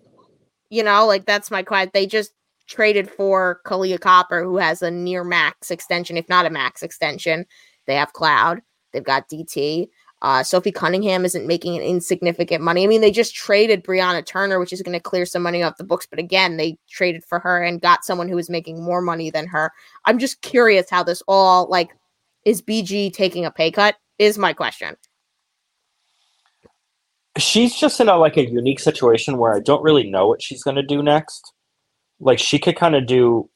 You 0.69 0.83
know, 0.83 1.05
like 1.05 1.25
that's 1.25 1.51
my 1.51 1.61
question. 1.61 1.91
They 1.93 2.07
just 2.07 2.31
traded 2.67 3.09
for 3.09 3.59
Kahleah 3.65 3.99
Copper, 3.99 4.43
who 4.43 4.57
has 4.57 4.81
a 4.81 4.89
near 4.89 5.23
max 5.23 5.69
extension, 5.71 6.17
if 6.17 6.27
not 6.29 6.45
a 6.45 6.49
max 6.49 6.81
extension. 6.81 7.45
They 7.85 7.95
have 7.95 8.13
Cloud. 8.13 8.61
They've 8.91 9.03
got 9.03 9.29
DT. 9.29 9.89
Uh, 10.21 10.43
Sophie 10.43 10.71
Cunningham 10.71 11.23
isn't 11.23 11.47
making 11.47 11.77
an 11.77 11.81
insignificant 11.81 12.61
money. 12.61 12.83
I 12.83 12.87
mean, 12.87 12.99
they 12.99 13.11
just 13.11 13.33
traded 13.33 13.85
Brianna 13.85 14.25
Turner, 14.25 14.59
which 14.59 14.73
is 14.73 14.81
going 14.81 14.97
to 14.97 14.99
clear 14.99 15.25
some 15.25 15.41
money 15.41 15.63
off 15.63 15.77
the 15.77 15.85
books. 15.85 16.05
But 16.05 16.19
again, 16.19 16.57
they 16.57 16.77
traded 16.89 17.23
for 17.23 17.39
her 17.39 17.63
and 17.63 17.81
got 17.81 18.03
someone 18.03 18.27
who 18.27 18.37
is 18.37 18.49
making 18.49 18.83
more 18.83 19.01
money 19.01 19.29
than 19.29 19.47
her. 19.47 19.71
I'm 20.05 20.19
just 20.19 20.41
curious 20.41 20.89
how 20.89 21.03
this 21.03 21.23
all 21.27 21.69
like 21.69 21.91
is 22.45 22.61
BG 22.61 23.13
taking 23.13 23.45
a 23.45 23.51
pay 23.51 23.71
cut? 23.71 23.95
Is 24.17 24.37
my 24.37 24.53
question. 24.53 24.95
She's 27.37 27.75
just 27.75 27.99
in 28.01 28.09
a 28.09 28.17
like 28.17 28.35
a 28.35 28.49
unique 28.49 28.79
situation 28.81 29.37
where 29.37 29.53
I 29.53 29.59
don't 29.59 29.83
really 29.83 30.09
know 30.09 30.27
what 30.27 30.41
she's 30.41 30.63
going 30.63 30.75
to 30.75 30.83
do 30.83 31.01
next. 31.01 31.53
Like 32.19 32.39
she 32.39 32.59
could 32.59 32.75
kind 32.75 32.95
of 32.95 33.05
do. 33.05 33.49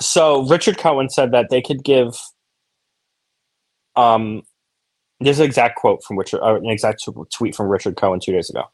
So 0.00 0.46
Richard 0.46 0.78
Cohen 0.78 1.10
said 1.10 1.32
that 1.32 1.50
they 1.50 1.60
could 1.60 1.84
give 1.84 2.16
um, 3.96 4.42
there's 5.20 5.38
an 5.38 5.46
exact 5.46 5.76
quote 5.76 6.02
from 6.02 6.18
Richard, 6.18 6.40
uh, 6.42 6.56
an 6.56 6.68
exact 6.68 7.06
tweet 7.32 7.54
from 7.54 7.68
Richard 7.68 7.96
Cohen 7.96 8.20
two 8.20 8.32
days 8.32 8.50
ago. 8.50 8.64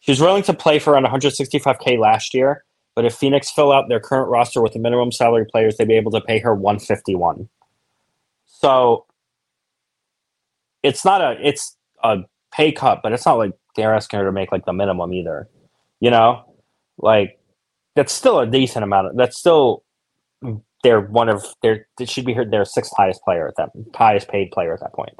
She 0.00 0.10
was 0.10 0.20
willing 0.20 0.42
to 0.44 0.54
play 0.54 0.78
for 0.78 0.92
around 0.92 1.06
165k 1.06 1.98
last 1.98 2.34
year, 2.34 2.64
but 2.94 3.04
if 3.04 3.14
Phoenix 3.14 3.50
fill 3.50 3.72
out 3.72 3.88
their 3.88 4.00
current 4.00 4.28
roster 4.28 4.60
with 4.60 4.72
the 4.72 4.78
minimum 4.78 5.12
salary 5.12 5.46
players, 5.50 5.76
they'd 5.76 5.88
be 5.88 5.94
able 5.94 6.12
to 6.12 6.20
pay 6.20 6.38
her 6.38 6.54
151. 6.54 7.48
So 8.46 9.06
it's 10.82 11.04
not 11.04 11.20
a 11.20 11.36
it's 11.42 11.76
a 12.02 12.18
pay 12.52 12.70
cut, 12.70 13.00
but 13.02 13.12
it's 13.12 13.26
not 13.26 13.38
like 13.38 13.52
they're 13.76 13.94
asking 13.94 14.20
her 14.20 14.26
to 14.26 14.32
make 14.32 14.52
like 14.52 14.64
the 14.64 14.72
minimum 14.72 15.12
either. 15.12 15.48
You 16.00 16.10
know, 16.10 16.44
like 16.98 17.38
that's 17.96 18.12
still 18.12 18.38
a 18.40 18.46
decent 18.46 18.84
amount. 18.84 19.08
Of, 19.08 19.16
that's 19.16 19.38
still 19.38 19.82
they're 20.84 21.00
one 21.00 21.28
of 21.28 21.44
their 21.62 21.88
it 21.98 22.08
should 22.08 22.24
be 22.24 22.32
her 22.34 22.44
their 22.44 22.64
sixth 22.64 22.92
highest 22.96 23.22
player 23.22 23.48
at 23.48 23.56
that 23.56 23.70
highest 23.92 24.28
paid 24.28 24.52
player 24.52 24.72
at 24.72 24.80
that 24.80 24.92
point, 24.92 25.14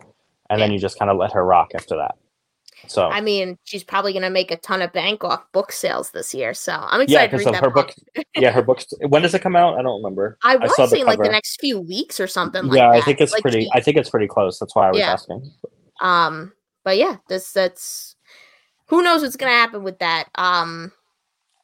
and 0.48 0.60
then 0.60 0.70
you 0.70 0.78
just 0.78 0.96
kind 0.98 1.10
of 1.10 1.16
let 1.16 1.32
her 1.32 1.44
rock 1.44 1.70
after 1.74 1.96
that. 1.96 2.14
So 2.86 3.08
I 3.08 3.20
mean, 3.20 3.58
she's 3.64 3.82
probably 3.82 4.12
going 4.12 4.24
to 4.24 4.30
make 4.30 4.50
a 4.50 4.58
ton 4.58 4.82
of 4.82 4.92
bank 4.92 5.24
off 5.24 5.50
book 5.52 5.72
sales 5.72 6.10
this 6.10 6.34
year. 6.34 6.52
So 6.52 6.72
I'm 6.72 7.00
excited 7.00 7.32
yeah, 7.32 7.38
to 7.38 7.50
read 7.50 7.56
her 7.56 7.70
book. 7.70 7.94
yeah, 8.36 8.50
her 8.50 8.62
books. 8.68 8.86
When 9.08 9.22
does 9.22 9.34
it 9.34 9.40
come 9.40 9.56
out? 9.56 9.78
I 9.78 9.82
don't 9.82 10.02
remember. 10.02 10.38
I 10.44 10.56
was 10.56 10.70
I 10.78 10.86
saying 10.86 11.06
like 11.06 11.18
the 11.18 11.30
next 11.30 11.60
few 11.60 11.80
weeks 11.80 12.20
or 12.20 12.26
something. 12.26 12.66
yeah, 12.66 12.90
like 12.90 13.02
I 13.02 13.04
think 13.04 13.20
it's 13.20 13.32
like 13.32 13.42
pretty. 13.42 13.62
She, 13.62 13.70
I 13.72 13.80
think 13.80 13.96
it's 13.96 14.10
pretty 14.10 14.28
close. 14.28 14.58
That's 14.58 14.76
why 14.76 14.88
I 14.88 14.90
was 14.90 14.98
yeah. 14.98 15.12
asking. 15.12 15.50
Um, 16.00 16.52
but 16.84 16.98
yeah, 16.98 17.16
this 17.28 17.52
that's 17.52 18.16
who 18.88 19.02
knows 19.02 19.22
what's 19.22 19.36
going 19.36 19.50
to 19.50 19.56
happen 19.56 19.82
with 19.82 19.98
that. 20.00 20.28
Um, 20.34 20.92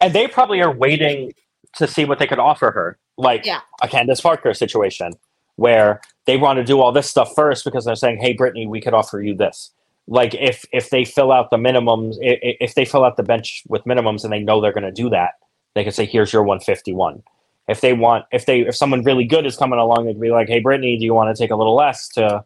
and 0.00 0.14
they 0.14 0.26
probably 0.26 0.62
are 0.62 0.74
waiting 0.74 1.32
to 1.76 1.86
see 1.86 2.04
what 2.04 2.18
they 2.18 2.26
could 2.26 2.38
offer 2.38 2.70
her 2.70 2.98
like 3.16 3.46
yeah. 3.46 3.60
a 3.82 3.88
Candace 3.88 4.20
Parker 4.20 4.54
situation 4.54 5.12
where 5.56 6.00
they 6.24 6.36
want 6.36 6.56
to 6.56 6.64
do 6.64 6.80
all 6.80 6.90
this 6.90 7.08
stuff 7.08 7.32
first 7.34 7.64
because 7.64 7.84
they're 7.84 7.94
saying, 7.94 8.18
"Hey, 8.18 8.34
Brittney, 8.34 8.68
we 8.68 8.80
could 8.80 8.94
offer 8.94 9.20
you 9.20 9.34
this." 9.34 9.70
Like 10.06 10.34
if 10.34 10.64
if 10.72 10.90
they 10.90 11.04
fill 11.04 11.30
out 11.32 11.50
the 11.50 11.56
minimums, 11.56 12.16
if, 12.20 12.56
if 12.60 12.74
they 12.74 12.84
fill 12.84 13.04
out 13.04 13.16
the 13.16 13.22
bench 13.22 13.62
with 13.68 13.84
minimums 13.84 14.24
and 14.24 14.32
they 14.32 14.40
know 14.40 14.60
they're 14.60 14.72
going 14.72 14.84
to 14.84 14.90
do 14.92 15.10
that, 15.10 15.32
they 15.74 15.84
can 15.84 15.92
say, 15.92 16.06
"Here's 16.06 16.32
your 16.32 16.42
151." 16.42 17.22
If 17.68 17.82
they 17.82 17.92
want, 17.92 18.24
if 18.32 18.46
they 18.46 18.60
if 18.60 18.74
someone 18.74 19.04
really 19.04 19.24
good 19.24 19.46
is 19.46 19.56
coming 19.56 19.78
along, 19.78 20.06
they'd 20.06 20.20
be 20.20 20.30
like, 20.30 20.48
"Hey, 20.48 20.62
Brittney, 20.62 20.98
do 20.98 21.04
you 21.04 21.14
want 21.14 21.34
to 21.34 21.40
take 21.40 21.50
a 21.50 21.56
little 21.56 21.76
less 21.76 22.08
to?" 22.10 22.44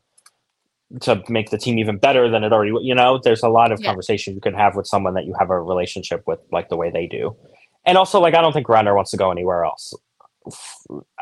to 1.01 1.21
make 1.29 1.51
the 1.51 1.59
team 1.59 1.79
even 1.79 1.97
better 1.97 2.29
than 2.31 2.45
it 2.45 2.53
already 2.53 2.71
you 2.83 2.95
know 2.95 3.19
there's 3.25 3.43
a 3.43 3.49
lot 3.49 3.73
of 3.73 3.81
yeah. 3.81 3.87
conversation 3.87 4.35
you 4.35 4.41
can 4.41 4.55
have 4.55 4.77
with 4.77 4.87
someone 4.87 5.15
that 5.15 5.25
you 5.25 5.35
have 5.41 5.51
a 5.51 5.61
relationship 5.61 6.23
with 6.27 6.39
like 6.53 6.69
the 6.69 6.77
way 6.77 6.91
they 6.91 7.07
do 7.07 7.35
and 7.87 7.99
also 7.99 8.20
like 8.20 8.35
i 8.35 8.40
don't 8.40 8.53
think 8.53 8.66
Griner 8.66 8.94
wants 8.94 9.11
to 9.11 9.16
go 9.16 9.31
anywhere 9.31 9.64
else 9.64 9.94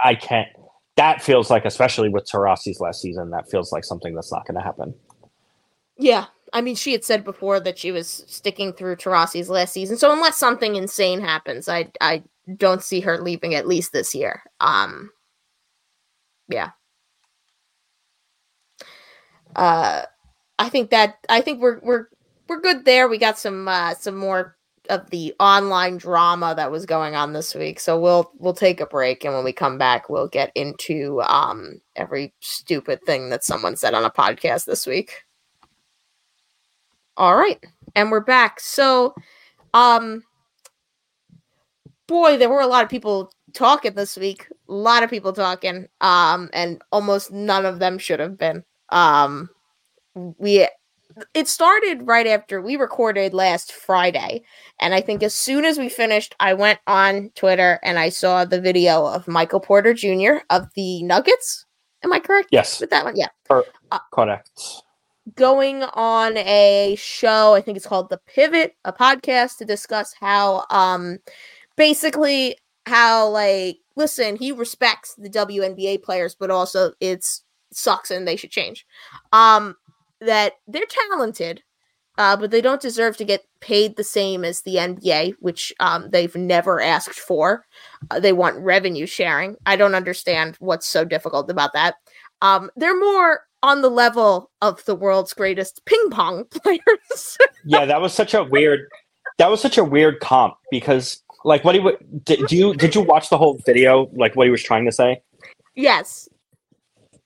I 0.02 0.14
can't. 0.14 0.48
That 0.96 1.22
feels 1.22 1.50
like, 1.50 1.64
especially 1.64 2.08
with 2.08 2.28
Taurasi's 2.30 2.80
last 2.80 3.00
season, 3.00 3.30
that 3.30 3.50
feels 3.50 3.72
like 3.72 3.84
something 3.84 4.14
that's 4.14 4.32
not 4.32 4.46
going 4.46 4.56
to 4.56 4.64
happen. 4.64 4.94
Yeah, 5.96 6.26
I 6.52 6.60
mean, 6.60 6.74
she 6.74 6.92
had 6.92 7.04
said 7.04 7.24
before 7.24 7.60
that 7.60 7.78
she 7.78 7.92
was 7.92 8.24
sticking 8.26 8.72
through 8.72 8.96
Taurasi's 8.96 9.48
last 9.48 9.72
season. 9.72 9.96
So 9.96 10.12
unless 10.12 10.36
something 10.36 10.76
insane 10.76 11.20
happens, 11.20 11.68
I 11.68 11.90
I 12.00 12.22
don't 12.56 12.82
see 12.82 13.00
her 13.00 13.18
leaving 13.18 13.54
at 13.54 13.68
least 13.68 13.92
this 13.92 14.14
year. 14.14 14.42
Um, 14.60 15.10
yeah. 16.48 16.70
Uh, 19.54 20.02
I 20.58 20.68
think 20.68 20.90
that 20.90 21.18
I 21.28 21.40
think 21.40 21.60
we're 21.60 21.78
we're 21.80 22.08
we're 22.48 22.60
good 22.60 22.84
there. 22.84 23.08
We 23.08 23.18
got 23.18 23.38
some 23.38 23.68
uh 23.68 23.94
some 23.94 24.16
more 24.16 24.56
of 24.88 25.08
the 25.10 25.34
online 25.38 25.96
drama 25.96 26.54
that 26.56 26.70
was 26.70 26.86
going 26.86 27.14
on 27.14 27.32
this 27.32 27.54
week. 27.54 27.78
So 27.78 27.98
we'll 27.98 28.32
we'll 28.38 28.52
take 28.52 28.80
a 28.80 28.86
break 28.86 29.24
and 29.24 29.34
when 29.34 29.44
we 29.44 29.52
come 29.52 29.78
back 29.78 30.08
we'll 30.08 30.28
get 30.28 30.50
into 30.54 31.20
um 31.22 31.80
every 31.96 32.34
stupid 32.40 33.00
thing 33.04 33.30
that 33.30 33.44
someone 33.44 33.76
said 33.76 33.94
on 33.94 34.04
a 34.04 34.10
podcast 34.10 34.64
this 34.64 34.86
week. 34.86 35.24
All 37.16 37.36
right. 37.36 37.62
And 37.94 38.10
we're 38.10 38.20
back. 38.20 38.58
So 38.60 39.14
um 39.72 40.24
boy, 42.08 42.36
there 42.36 42.50
were 42.50 42.60
a 42.60 42.66
lot 42.66 42.84
of 42.84 42.90
people 42.90 43.32
talking 43.54 43.94
this 43.94 44.16
week. 44.16 44.48
A 44.68 44.72
lot 44.72 45.02
of 45.02 45.10
people 45.10 45.32
talking 45.32 45.86
um 46.00 46.50
and 46.52 46.82
almost 46.90 47.30
none 47.30 47.66
of 47.66 47.78
them 47.78 47.98
should 47.98 48.20
have 48.20 48.36
been. 48.36 48.64
Um 48.88 49.48
we 50.14 50.66
it 51.34 51.48
started 51.48 52.06
right 52.06 52.26
after 52.26 52.60
we 52.60 52.76
recorded 52.76 53.34
last 53.34 53.72
Friday. 53.72 54.42
And 54.80 54.94
I 54.94 55.00
think 55.00 55.22
as 55.22 55.34
soon 55.34 55.64
as 55.64 55.78
we 55.78 55.88
finished, 55.88 56.34
I 56.40 56.54
went 56.54 56.80
on 56.86 57.30
Twitter 57.34 57.78
and 57.82 57.98
I 57.98 58.08
saw 58.08 58.44
the 58.44 58.60
video 58.60 59.06
of 59.06 59.28
Michael 59.28 59.60
Porter 59.60 59.94
Jr. 59.94 60.44
of 60.50 60.68
the 60.74 61.02
Nuggets. 61.02 61.66
Am 62.04 62.12
I 62.12 62.18
correct? 62.18 62.48
Yes. 62.50 62.80
With 62.80 62.90
that 62.90 63.04
one? 63.04 63.16
Yeah. 63.16 63.28
uh, 63.50 63.98
correct. 64.12 64.50
Going 65.36 65.84
on 65.84 66.36
a 66.36 66.96
show, 66.98 67.54
I 67.54 67.60
think 67.60 67.76
it's 67.76 67.86
called 67.86 68.10
The 68.10 68.20
Pivot, 68.26 68.74
a 68.84 68.92
podcast 68.92 69.58
to 69.58 69.64
discuss 69.64 70.12
how 70.18 70.66
um 70.70 71.18
basically 71.76 72.56
how 72.86 73.28
like 73.28 73.78
listen, 73.94 74.36
he 74.36 74.50
respects 74.50 75.14
the 75.16 75.30
WNBA 75.30 76.02
players, 76.02 76.34
but 76.34 76.50
also 76.50 76.92
it's 77.00 77.44
sucks 77.72 78.10
and 78.10 78.26
they 78.26 78.36
should 78.36 78.50
change. 78.50 78.84
Um 79.32 79.76
that 80.22 80.54
they're 80.66 80.84
talented, 81.10 81.62
uh, 82.18 82.36
but 82.36 82.50
they 82.50 82.60
don't 82.60 82.80
deserve 82.80 83.16
to 83.16 83.24
get 83.24 83.44
paid 83.60 83.96
the 83.96 84.04
same 84.04 84.44
as 84.44 84.62
the 84.62 84.76
NBA, 84.76 85.34
which 85.40 85.72
um, 85.80 86.10
they've 86.10 86.34
never 86.36 86.80
asked 86.80 87.18
for. 87.18 87.64
Uh, 88.10 88.20
they 88.20 88.32
want 88.32 88.56
revenue 88.58 89.06
sharing. 89.06 89.56
I 89.66 89.76
don't 89.76 89.94
understand 89.94 90.56
what's 90.58 90.86
so 90.86 91.04
difficult 91.04 91.50
about 91.50 91.72
that. 91.72 91.94
Um, 92.42 92.70
they're 92.76 92.98
more 92.98 93.42
on 93.62 93.82
the 93.82 93.90
level 93.90 94.50
of 94.60 94.84
the 94.84 94.94
world's 94.94 95.32
greatest 95.32 95.84
ping 95.86 96.10
pong 96.10 96.44
players. 96.50 97.38
yeah, 97.64 97.84
that 97.84 98.00
was 98.00 98.12
such 98.12 98.34
a 98.34 98.44
weird. 98.44 98.88
That 99.38 99.50
was 99.50 99.60
such 99.60 99.78
a 99.78 99.84
weird 99.84 100.20
comp 100.20 100.54
because, 100.70 101.22
like, 101.44 101.64
what 101.64 101.74
he 101.74 101.80
did 102.24 102.52
you 102.52 102.74
did 102.74 102.94
you 102.94 103.00
watch 103.00 103.30
the 103.30 103.38
whole 103.38 103.58
video? 103.64 104.10
Like, 104.12 104.36
what 104.36 104.46
he 104.46 104.50
was 104.50 104.62
trying 104.62 104.84
to 104.84 104.92
say? 104.92 105.22
Yes, 105.74 106.28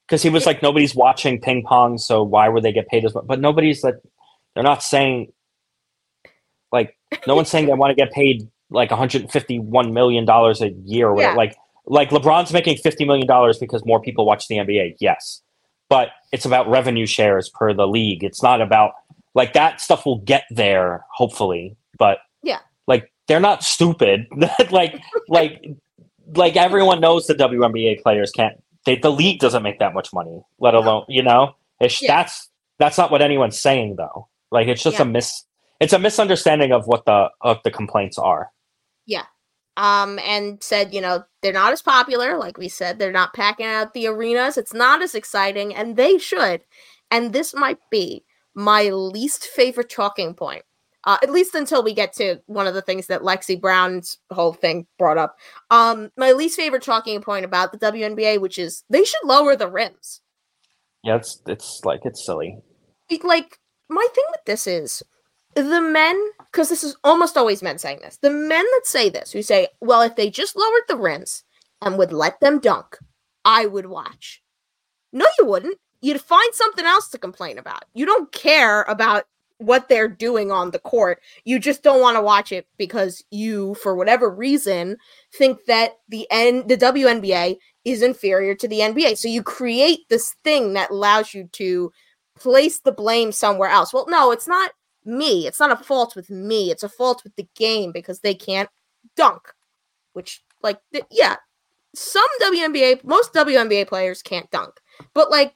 because 0.07 0.23
he 0.23 0.31
was 0.31 0.47
like 0.47 0.63
nobody's 0.63 0.95
watching 0.95 1.41
ping 1.41 1.65
pong, 1.65 1.99
so 1.99 2.23
why 2.23 2.49
would 2.49 2.63
they 2.63 2.73
get 2.73 2.89
paid 2.89 3.05
as 3.05 3.15
much? 3.15 3.27
But 3.27 3.41
nobody's 3.41 3.83
like 3.83 3.97
they're 4.55 4.63
not 4.63 4.83
saying 4.83 5.33
like 6.73 6.97
no 7.27 7.35
one's 7.35 7.49
saying 7.49 7.67
they 7.67 7.75
want 7.75 7.91
to 7.91 7.95
get 7.95 8.13
paid 8.13 8.49
like 8.71 8.91
151 8.91 9.93
million 9.93 10.25
dollars 10.25 10.61
a 10.61 10.71
year 10.85 11.09
or. 11.09 11.21
Yeah. 11.21 11.35
Like 11.35 11.57
like 11.87 12.11
LeBron's 12.11 12.53
making 12.53 12.79
50 12.79 13.05
million 13.05 13.27
dollars 13.27 13.59
because 13.59 13.85
more 13.85 14.01
people 14.01 14.27
watch 14.27 14.49
the 14.49 14.57
NBA. 14.57 14.97
Yes. 14.99 15.43
But 15.89 16.09
it's 16.33 16.45
about 16.45 16.69
revenue 16.69 17.07
shares 17.07 17.49
per 17.49 17.73
the 17.73 17.87
league. 17.87 18.25
It's 18.25 18.43
not 18.43 18.61
about 18.61 18.93
like 19.35 19.53
that 19.53 19.81
stuff 19.81 20.05
will 20.05 20.19
get 20.19 20.45
there 20.51 21.05
hopefully, 21.13 21.77
but 21.99 22.19
yeah. 22.43 22.59
Like 22.87 23.13
they're 23.29 23.41
not 23.41 23.63
stupid. 23.63 24.27
like 24.71 25.01
like 25.29 25.65
like 26.35 26.57
everyone 26.57 27.01
knows 27.01 27.27
the 27.27 27.35
WNBA 27.35 28.03
players 28.03 28.33
can't 28.33 28.61
they, 28.87 28.97
the 28.97 29.11
league 29.13 29.41
doesn't 29.41 29.63
make 29.63 29.81
that 29.81 29.93
much 29.93 30.13
money, 30.15 30.43
let 30.59 30.75
alone 30.75 31.05
you 31.09 31.23
know. 31.23 31.55
It's, 31.81 32.01
yeah. 32.01 32.17
That's 32.17 32.49
that's 32.79 32.97
not 32.97 33.11
what 33.11 33.21
anyone's 33.21 33.61
saying 33.61 33.97
though. 33.97 34.29
Like 34.51 34.69
it's 34.69 34.83
just 34.83 34.97
yeah. 34.97 35.03
a 35.03 35.05
mis 35.05 35.45
it's 35.81 35.93
a 35.93 35.99
misunderstanding 35.99 36.73
of 36.73 36.87
what 36.87 37.05
the 37.05 37.29
of 37.43 37.59
the 37.65 37.71
complaints 37.71 38.17
are. 38.17 38.51
Yeah. 39.05 39.25
um, 39.77 40.19
and 40.21 40.63
said, 40.63 40.95
you 40.95 41.01
know, 41.01 41.25
they're 41.43 41.53
not 41.53 41.73
as 41.73 41.83
popular, 41.83 42.39
like 42.39 42.59
we 42.59 42.69
said, 42.69 42.99
they're 42.99 43.13
not 43.13 43.35
packing 43.35 43.67
out 43.67 43.93
the 43.95 44.07
arenas, 44.07 44.57
it's 44.57 44.73
not 44.73 45.03
as 45.03 45.15
exciting, 45.15 45.75
and 45.75 45.97
they 45.97 46.19
should. 46.19 46.63
And 47.11 47.33
this 47.33 47.55
might 47.55 47.79
be 47.91 48.25
my 48.55 48.89
least 48.89 49.45
favorite 49.45 49.91
talking 49.91 50.35
point. 50.35 50.65
Uh, 51.07 51.17
at 51.23 51.31
least 51.31 51.55
until 51.55 51.85
we 51.85 51.95
get 51.95 52.13
to 52.13 52.41
one 52.47 52.67
of 52.67 52.75
the 52.75 52.83
things 52.83 53.07
that 53.07 53.23
Lexie 53.23 53.61
Brown's 53.61 54.19
whole 54.33 54.53
thing 54.53 54.89
brought 54.99 55.17
up. 55.17 55.39
Um, 55.71 56.11
my 56.17 56.33
least 56.33 56.57
favorite 56.57 56.83
talking 56.83 57.23
point 57.23 57.45
about 57.45 57.71
the 57.71 57.79
WNBA, 57.79 58.41
which 58.41 58.59
is 58.59 58.83
they 58.91 59.05
should 59.05 59.25
lower 59.25 59.55
the 59.55 59.71
rims. 59.71 60.21
Yeah, 61.05 61.15
it's 61.15 61.41
it's 61.47 61.81
like 61.85 62.01
it's 62.03 62.27
silly. 62.27 62.59
Like 63.23 63.61
my 63.89 64.07
thing 64.15 64.25
with 64.33 64.45
this 64.47 64.67
is 64.67 65.05
the 65.55 65.81
men, 65.81 66.21
because 66.51 66.69
this 66.69 66.83
is 66.83 66.97
almost 67.05 67.37
always 67.37 67.63
men 67.63 67.79
saying 67.79 68.01
this. 68.03 68.19
The 68.21 68.31
men 68.31 68.65
that 68.65 68.83
say 68.85 69.09
this, 69.09 69.31
who 69.31 69.43
say, 69.43 69.69
"Well, 69.81 70.03
if 70.03 70.17
they 70.17 70.29
just 70.29 70.57
lowered 70.57 70.83
the 70.89 70.97
rims 70.97 71.45
and 71.81 71.97
would 71.97 72.13
let 72.13 72.41
them 72.41 72.59
dunk, 72.59 72.99
I 73.45 73.67
would 73.67 73.87
watch." 73.87 74.43
No, 75.13 75.27
you 75.39 75.47
wouldn't. 75.47 75.79
You'd 76.01 76.21
find 76.21 76.53
something 76.53 76.85
else 76.85 77.09
to 77.11 77.19
complain 77.19 77.59
about. 77.59 77.85
You 77.95 78.07
don't 78.07 78.33
care 78.33 78.83
about 78.83 79.25
what 79.59 79.89
they're 79.89 80.09
doing 80.09 80.51
on 80.51 80.71
the 80.71 80.79
court. 80.79 81.21
You 81.45 81.59
just 81.59 81.83
don't 81.83 82.01
want 82.01 82.17
to 82.17 82.23
watch 82.23 82.53
it 82.53 82.67
because 82.77 83.25
you, 83.31 83.75
for 83.77 83.95
whatever 83.95 84.31
reason, 84.31 84.97
think 85.33 85.65
that 85.67 85.93
the 86.09 86.27
N 86.31 86.67
the 86.67 86.77
WNBA 86.77 87.57
is 87.85 88.03
inferior 88.03 88.55
to 88.55 88.69
the 88.69 88.81
NBA. 88.81 89.17
So 89.17 89.29
you 89.29 89.43
create 89.43 90.01
this 90.09 90.35
thing 90.45 90.75
that 90.75 90.91
allows 90.91 91.33
you 91.33 91.49
to 91.53 91.93
place 92.39 92.81
the 92.81 92.93
blame 92.93 93.33
somewhere 93.33 93.71
else. 93.71 93.95
Well, 93.95 94.07
no, 94.09 94.31
it's 94.31 94.49
not 94.49 94.73
me. 95.05 95.47
It's 95.47 95.61
not 95.61 95.73
a 95.73 95.83
fault 95.83 96.17
with 96.17 96.29
me. 96.29 96.71
It's 96.71 96.83
a 96.83 96.89
fault 96.89 97.23
with 97.25 97.35
the 97.37 97.49
game 97.55 97.93
because 97.93 98.21
they 98.21 98.35
can't 98.35 98.69
dunk. 99.17 99.41
Which, 100.13 100.43
like, 100.63 100.79
th- 100.93 101.05
yeah, 101.11 101.37
some 101.95 102.27
WNBA, 102.43 103.05
most 103.05 103.33
WNBA 103.33 103.87
players 103.87 104.23
can't 104.23 104.51
dunk, 104.51 104.75
but 105.15 105.31
like 105.31 105.55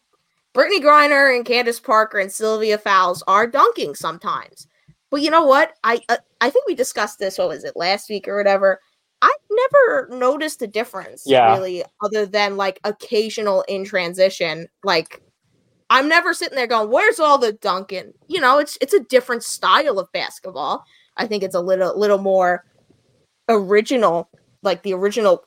Brittney 0.55 0.81
Griner 0.81 1.35
and 1.35 1.45
Candace 1.45 1.81
Parker 1.81 2.19
and 2.19 2.31
Sylvia 2.33 2.79
Fowles 2.79 3.23
are 3.29 3.47
dunking 3.47 3.95
sometimes. 3.95 4.67
But 5.11 5.23
you 5.23 5.31
know 5.31 5.45
what? 5.45 5.75
I 5.85 6.01
uh, 6.09 6.17
I 6.41 6.51
think 6.51 6.67
we 6.67 6.75
discussed 6.75 7.19
this. 7.19 7.39
What 7.39 7.49
was 7.49 7.65
it 7.65 7.77
last 7.77 8.09
week 8.09 8.27
or 8.29 8.37
whatever? 8.37 8.81
I 9.23 9.33
never 9.51 10.09
noticed 10.17 10.63
a 10.63 10.67
difference, 10.67 11.25
Yeah. 11.27 11.53
really, 11.53 11.85
other 12.03 12.25
than 12.27 12.57
like 12.57 12.81
occasional 12.85 13.63
in 13.69 13.85
transition. 13.85 14.67
Like, 14.83 15.21
I'm 15.91 16.09
never 16.09 16.33
sitting 16.33 16.57
there 16.57 16.67
going, 16.67 16.91
"Where's 16.91 17.21
all 17.21 17.37
the 17.39 17.53
dunking?" 17.53 18.13
You 18.29 18.41
know, 18.41 18.59
it's 18.59 18.79
it's 18.81 18.95
a 18.95 19.01
different 19.01 19.43
style 19.43 19.99
of 19.99 20.11
basketball. 20.13 20.85
I 21.17 21.27
think 21.27 21.43
it's 21.43 21.55
a 21.57 21.61
little 21.61 21.99
little 21.99 22.19
more 22.19 22.65
original, 23.49 24.31
like 24.63 24.83
the 24.83 24.95
original 24.95 25.45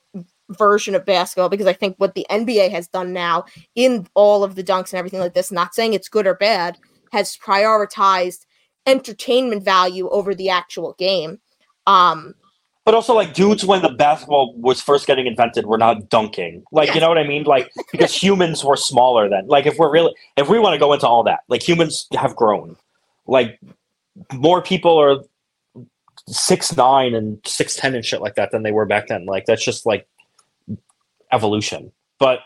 version 0.53 0.95
of 0.95 1.05
basketball, 1.05 1.49
because 1.49 1.67
I 1.67 1.73
think 1.73 1.95
what 1.97 2.15
the 2.15 2.25
NBA 2.29 2.71
has 2.71 2.87
done 2.87 3.13
now 3.13 3.45
in 3.75 4.07
all 4.13 4.43
of 4.43 4.55
the 4.55 4.63
dunks 4.63 4.91
and 4.91 4.99
everything 4.99 5.19
like 5.19 5.33
this, 5.33 5.51
not 5.51 5.75
saying 5.75 5.93
it's 5.93 6.09
good 6.09 6.27
or 6.27 6.35
bad, 6.35 6.77
has 7.11 7.37
prioritized 7.37 8.45
entertainment 8.85 9.63
value 9.63 10.09
over 10.09 10.35
the 10.35 10.49
actual 10.49 10.93
game. 10.97 11.39
Um, 11.87 12.35
But 12.85 12.95
also, 12.95 13.13
like 13.13 13.33
dudes, 13.33 13.63
when 13.63 13.81
the 13.81 13.89
basketball 13.89 14.53
was 14.57 14.81
first 14.81 15.07
getting 15.07 15.27
invented, 15.27 15.65
were 15.65 15.77
not 15.77 16.09
dunking. 16.09 16.63
Like, 16.71 16.93
you 16.93 17.01
know 17.01 17.09
what 17.09 17.17
I 17.17 17.27
mean? 17.27 17.43
Like 17.43 17.71
because 17.91 18.13
humans 18.13 18.63
were 18.63 18.75
smaller 18.75 19.29
then. 19.29 19.47
Like, 19.47 19.65
if 19.65 19.77
we're 19.77 19.91
really, 19.91 20.13
if 20.37 20.49
we 20.49 20.59
want 20.59 20.73
to 20.73 20.79
go 20.79 20.91
into 20.93 21.07
all 21.07 21.23
that, 21.23 21.41
like 21.47 21.67
humans 21.67 22.07
have 22.13 22.35
grown. 22.35 22.75
Like 23.25 23.59
more 24.33 24.61
people 24.61 24.97
are 24.97 25.17
six 26.27 26.75
nine 26.75 27.13
and 27.13 27.39
six 27.45 27.75
ten 27.75 27.95
and 27.95 28.05
shit 28.05 28.21
like 28.21 28.35
that 28.35 28.51
than 28.51 28.63
they 28.63 28.71
were 28.71 28.85
back 28.85 29.07
then. 29.07 29.25
Like 29.25 29.45
that's 29.45 29.63
just 29.63 29.85
like 29.85 30.07
evolution. 31.33 31.91
But 32.19 32.39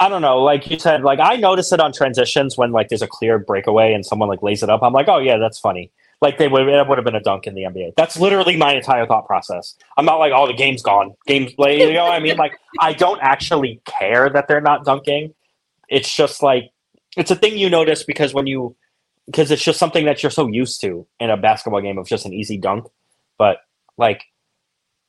I 0.00 0.08
don't 0.08 0.22
know. 0.22 0.42
Like 0.42 0.70
you 0.70 0.78
said, 0.78 1.02
like 1.02 1.20
I 1.20 1.36
notice 1.36 1.72
it 1.72 1.80
on 1.80 1.92
transitions 1.92 2.56
when 2.56 2.72
like 2.72 2.88
there's 2.88 3.02
a 3.02 3.06
clear 3.06 3.38
breakaway 3.38 3.92
and 3.92 4.04
someone 4.04 4.28
like 4.28 4.42
lays 4.42 4.62
it 4.62 4.70
up. 4.70 4.82
I'm 4.82 4.92
like, 4.92 5.08
oh 5.08 5.18
yeah, 5.18 5.38
that's 5.38 5.58
funny. 5.58 5.90
Like 6.20 6.38
they 6.38 6.48
would 6.48 6.66
it 6.68 6.88
would 6.88 6.98
have 6.98 7.04
been 7.04 7.14
a 7.14 7.20
dunk 7.20 7.46
in 7.46 7.54
the 7.54 7.62
NBA. 7.62 7.94
That's 7.96 8.18
literally 8.18 8.56
my 8.56 8.74
entire 8.74 9.06
thought 9.06 9.26
process. 9.26 9.76
I'm 9.96 10.04
not 10.04 10.16
like, 10.16 10.32
oh, 10.34 10.46
the 10.46 10.54
game's 10.54 10.82
gone. 10.82 11.14
Game's 11.26 11.52
like, 11.58 11.78
you 11.78 11.92
know 11.92 12.04
what 12.04 12.14
I 12.14 12.20
mean? 12.20 12.36
Like 12.36 12.58
I 12.80 12.92
don't 12.92 13.20
actually 13.22 13.80
care 13.84 14.28
that 14.30 14.48
they're 14.48 14.60
not 14.60 14.84
dunking. 14.84 15.34
It's 15.88 16.14
just 16.14 16.42
like 16.42 16.70
it's 17.16 17.30
a 17.30 17.36
thing 17.36 17.56
you 17.56 17.70
notice 17.70 18.02
because 18.02 18.34
when 18.34 18.46
you 18.46 18.74
because 19.26 19.50
it's 19.50 19.62
just 19.62 19.78
something 19.78 20.04
that 20.06 20.22
you're 20.22 20.30
so 20.30 20.48
used 20.48 20.80
to 20.80 21.06
in 21.20 21.30
a 21.30 21.36
basketball 21.36 21.80
game 21.80 21.98
of 21.98 22.06
just 22.06 22.26
an 22.26 22.32
easy 22.32 22.58
dunk. 22.58 22.86
But 23.38 23.58
like 23.96 24.24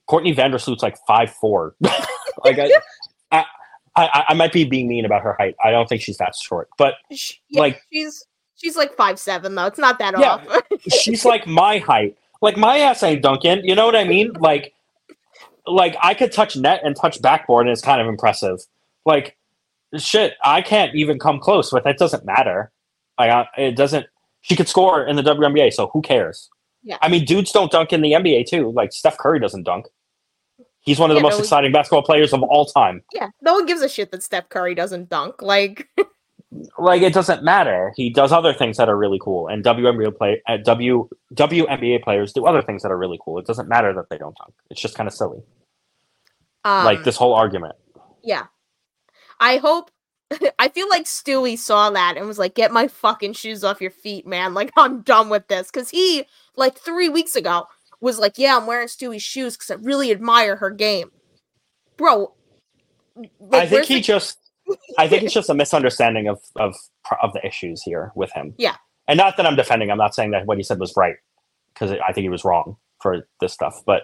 Courtney 0.08 0.36
Vandersloot's 0.36 0.84
like 0.84 0.98
five 1.08 1.32
four. 1.32 1.76
like 2.44 2.58
I, 2.60 2.70
I, 3.32 3.46
I, 3.96 4.24
I 4.30 4.34
might 4.34 4.52
be 4.52 4.64
being 4.66 4.88
mean 4.88 5.06
about 5.06 5.22
her 5.24 5.36
height. 5.40 5.56
I 5.64 5.72
don't 5.72 5.88
think 5.88 6.02
she's 6.02 6.18
that 6.18 6.36
short, 6.36 6.70
but 6.78 6.96
sh- 7.14 7.34
yeah, 7.50 7.60
Like- 7.62 7.82
she's 7.92 8.26
she's 8.56 8.76
like 8.76 8.96
five 8.96 9.20
seven 9.20 9.56
though. 9.56 9.66
It's 9.68 9.80
not 9.80 10.00
that 10.00 10.18
Yeah. 10.20 10.34
off. 10.34 10.48
she's 10.90 11.26
like 11.26 11.48
my 11.48 11.78
height. 11.80 12.18
Like 12.42 12.58
my 12.58 12.78
ass 12.80 13.02
ain't 13.04 13.22
dunking. 13.22 13.64
You 13.64 13.76
know 13.76 13.86
what 13.86 13.96
I 13.96 14.04
mean? 14.04 14.32
Like, 14.34 14.74
like 15.68 15.96
I 16.02 16.14
could 16.14 16.32
touch 16.32 16.56
net 16.56 16.82
and 16.84 16.96
touch 16.96 17.22
backboard, 17.22 17.66
and 17.68 17.72
it's 17.74 17.82
kind 17.82 18.02
of 18.02 18.08
impressive. 18.08 18.60
Like, 19.06 19.38
shit, 19.98 20.34
I 20.44 20.62
can't 20.62 20.94
even 20.96 21.18
come 21.20 21.40
close. 21.40 21.72
But 21.72 21.84
that 21.86 21.98
doesn't 21.98 22.26
matter. 22.26 22.72
Like, 23.18 23.32
I, 23.32 23.48
it 23.58 23.76
doesn't. 23.76 24.06
She 24.42 24.56
could 24.56 24.68
score 24.68 25.06
in 25.06 25.16
the 25.16 25.24
WNBA, 25.24 25.74
so 25.74 25.88
who 25.88 26.02
cares? 26.02 26.50
Yeah. 26.84 26.98
I 27.02 27.08
mean, 27.10 27.26
dudes 27.26 27.52
don't 27.52 27.72
dunk 27.72 27.94
in 27.94 28.02
the 28.02 28.12
NBA 28.12 28.48
too. 28.48 28.72
Like 28.72 28.94
Steph 28.94 29.18
Curry 29.18 29.40
doesn't 29.40 29.64
dunk. 29.64 29.88
He's 30.86 31.00
one 31.00 31.12
of 31.12 31.16
the 31.16 31.22
Yeah, 31.22 31.24
most 31.24 31.40
no, 31.40 31.40
exciting 31.40 31.72
basketball 31.72 32.04
players 32.04 32.34
of 32.34 32.44
all 32.44 32.66
time. 32.66 33.04
yeah, 33.14 33.30
no 33.42 33.54
one 33.54 33.66
gives 33.66 33.82
a 33.82 33.90
shit 33.90 34.12
that 34.12 34.24
Steph 34.24 34.50
Curry 34.50 34.76
doesn't 34.76 35.10
dunk. 35.10 35.42
Like, 35.42 35.90
like 36.80 37.02
it 37.02 37.14
doesn't 37.14 37.44
matter. 37.44 37.94
He 37.96 38.10
does 38.12 38.32
other 38.32 38.54
things 38.54 38.78
that 38.78 38.90
are 38.90 38.98
really 38.98 39.20
cool, 39.22 39.48
and 39.48 39.64
WNBA 39.64 40.18
play 40.18 40.42
uh, 40.48 40.58
W 40.64 41.10
WNBA 41.34 42.04
players 42.04 42.34
do 42.34 42.46
other 42.46 42.62
things 42.62 42.84
that 42.84 42.92
are 42.92 42.98
really 42.98 43.20
cool. 43.24 43.40
It 43.40 43.48
doesn't 43.48 43.68
matter 43.70 43.94
that 43.94 44.10
they 44.10 44.18
don't 44.18 44.36
dunk. 44.38 44.54
It's 44.70 44.82
just 44.82 44.96
kind 44.96 45.08
of 45.08 45.14
silly. 45.14 45.40
um, 46.64 46.86
like 46.86 47.04
this 47.04 47.18
whole 47.18 47.34
argument. 47.34 47.76
Yeah. 48.24 48.46
I 49.40 49.58
hope 49.58 49.92
I 50.60 50.70
feel 50.70 50.90
like 50.90 51.06
Stewie 51.06 51.58
saw 51.58 51.90
that 51.92 52.16
and 52.18 52.28
was 52.28 52.40
like, 52.40 52.56
get 52.56 52.72
my 52.72 52.88
fucking 52.88 53.34
shoes 53.34 53.64
off 53.64 53.82
your 53.82 53.92
feet, 53.92 54.26
man. 54.26 54.54
Like, 54.54 54.72
I'm 54.78 55.02
done 55.02 55.30
with 55.30 55.48
this. 55.48 55.70
Cause 55.72 55.90
he, 55.90 56.26
like 56.56 56.78
three 56.78 57.10
weeks 57.10 57.36
ago, 57.36 57.68
was 58.06 58.20
like, 58.20 58.38
Yeah, 58.38 58.56
I'm 58.58 58.66
wearing 58.68 58.88
Stewie's 58.88 59.24
shoes 59.24 59.58
because 59.58 59.72
I 59.72 59.76
really 59.76 60.12
admire 60.12 60.56
her 60.58 60.70
game. 60.70 61.12
Bro. 61.98 62.34
like, 63.16 63.30
I 63.64 63.66
think 63.68 63.86
he 63.86 63.96
the- 63.96 64.02
just. 64.02 64.38
I 64.98 65.08
think 65.08 65.24
it's 65.24 65.34
just 65.42 65.50
a 65.50 65.54
misunderstanding 65.54 66.28
of 66.28 66.40
of 66.56 66.76
of 67.22 67.34
the 67.34 67.46
issues 67.46 67.82
here 67.84 68.12
with 68.16 68.32
him. 68.34 68.54
Yeah. 68.58 68.76
and 69.08 69.18
not 69.18 69.38
that 69.38 69.46
I'm 69.46 69.56
defending. 69.56 69.92
I'm 69.92 69.98
not 69.98 70.16
saying 70.16 70.32
that 70.32 70.46
what 70.46 70.58
he 70.58 70.64
said 70.64 70.80
was 70.80 70.94
right 70.98 71.16
because 71.74 71.92
I 71.92 72.14
think 72.14 72.24
he 72.24 72.30
was 72.30 72.44
wrong 72.44 72.78
for 73.02 73.28
this 73.42 73.54
stuff. 73.54 73.82
But 73.86 74.04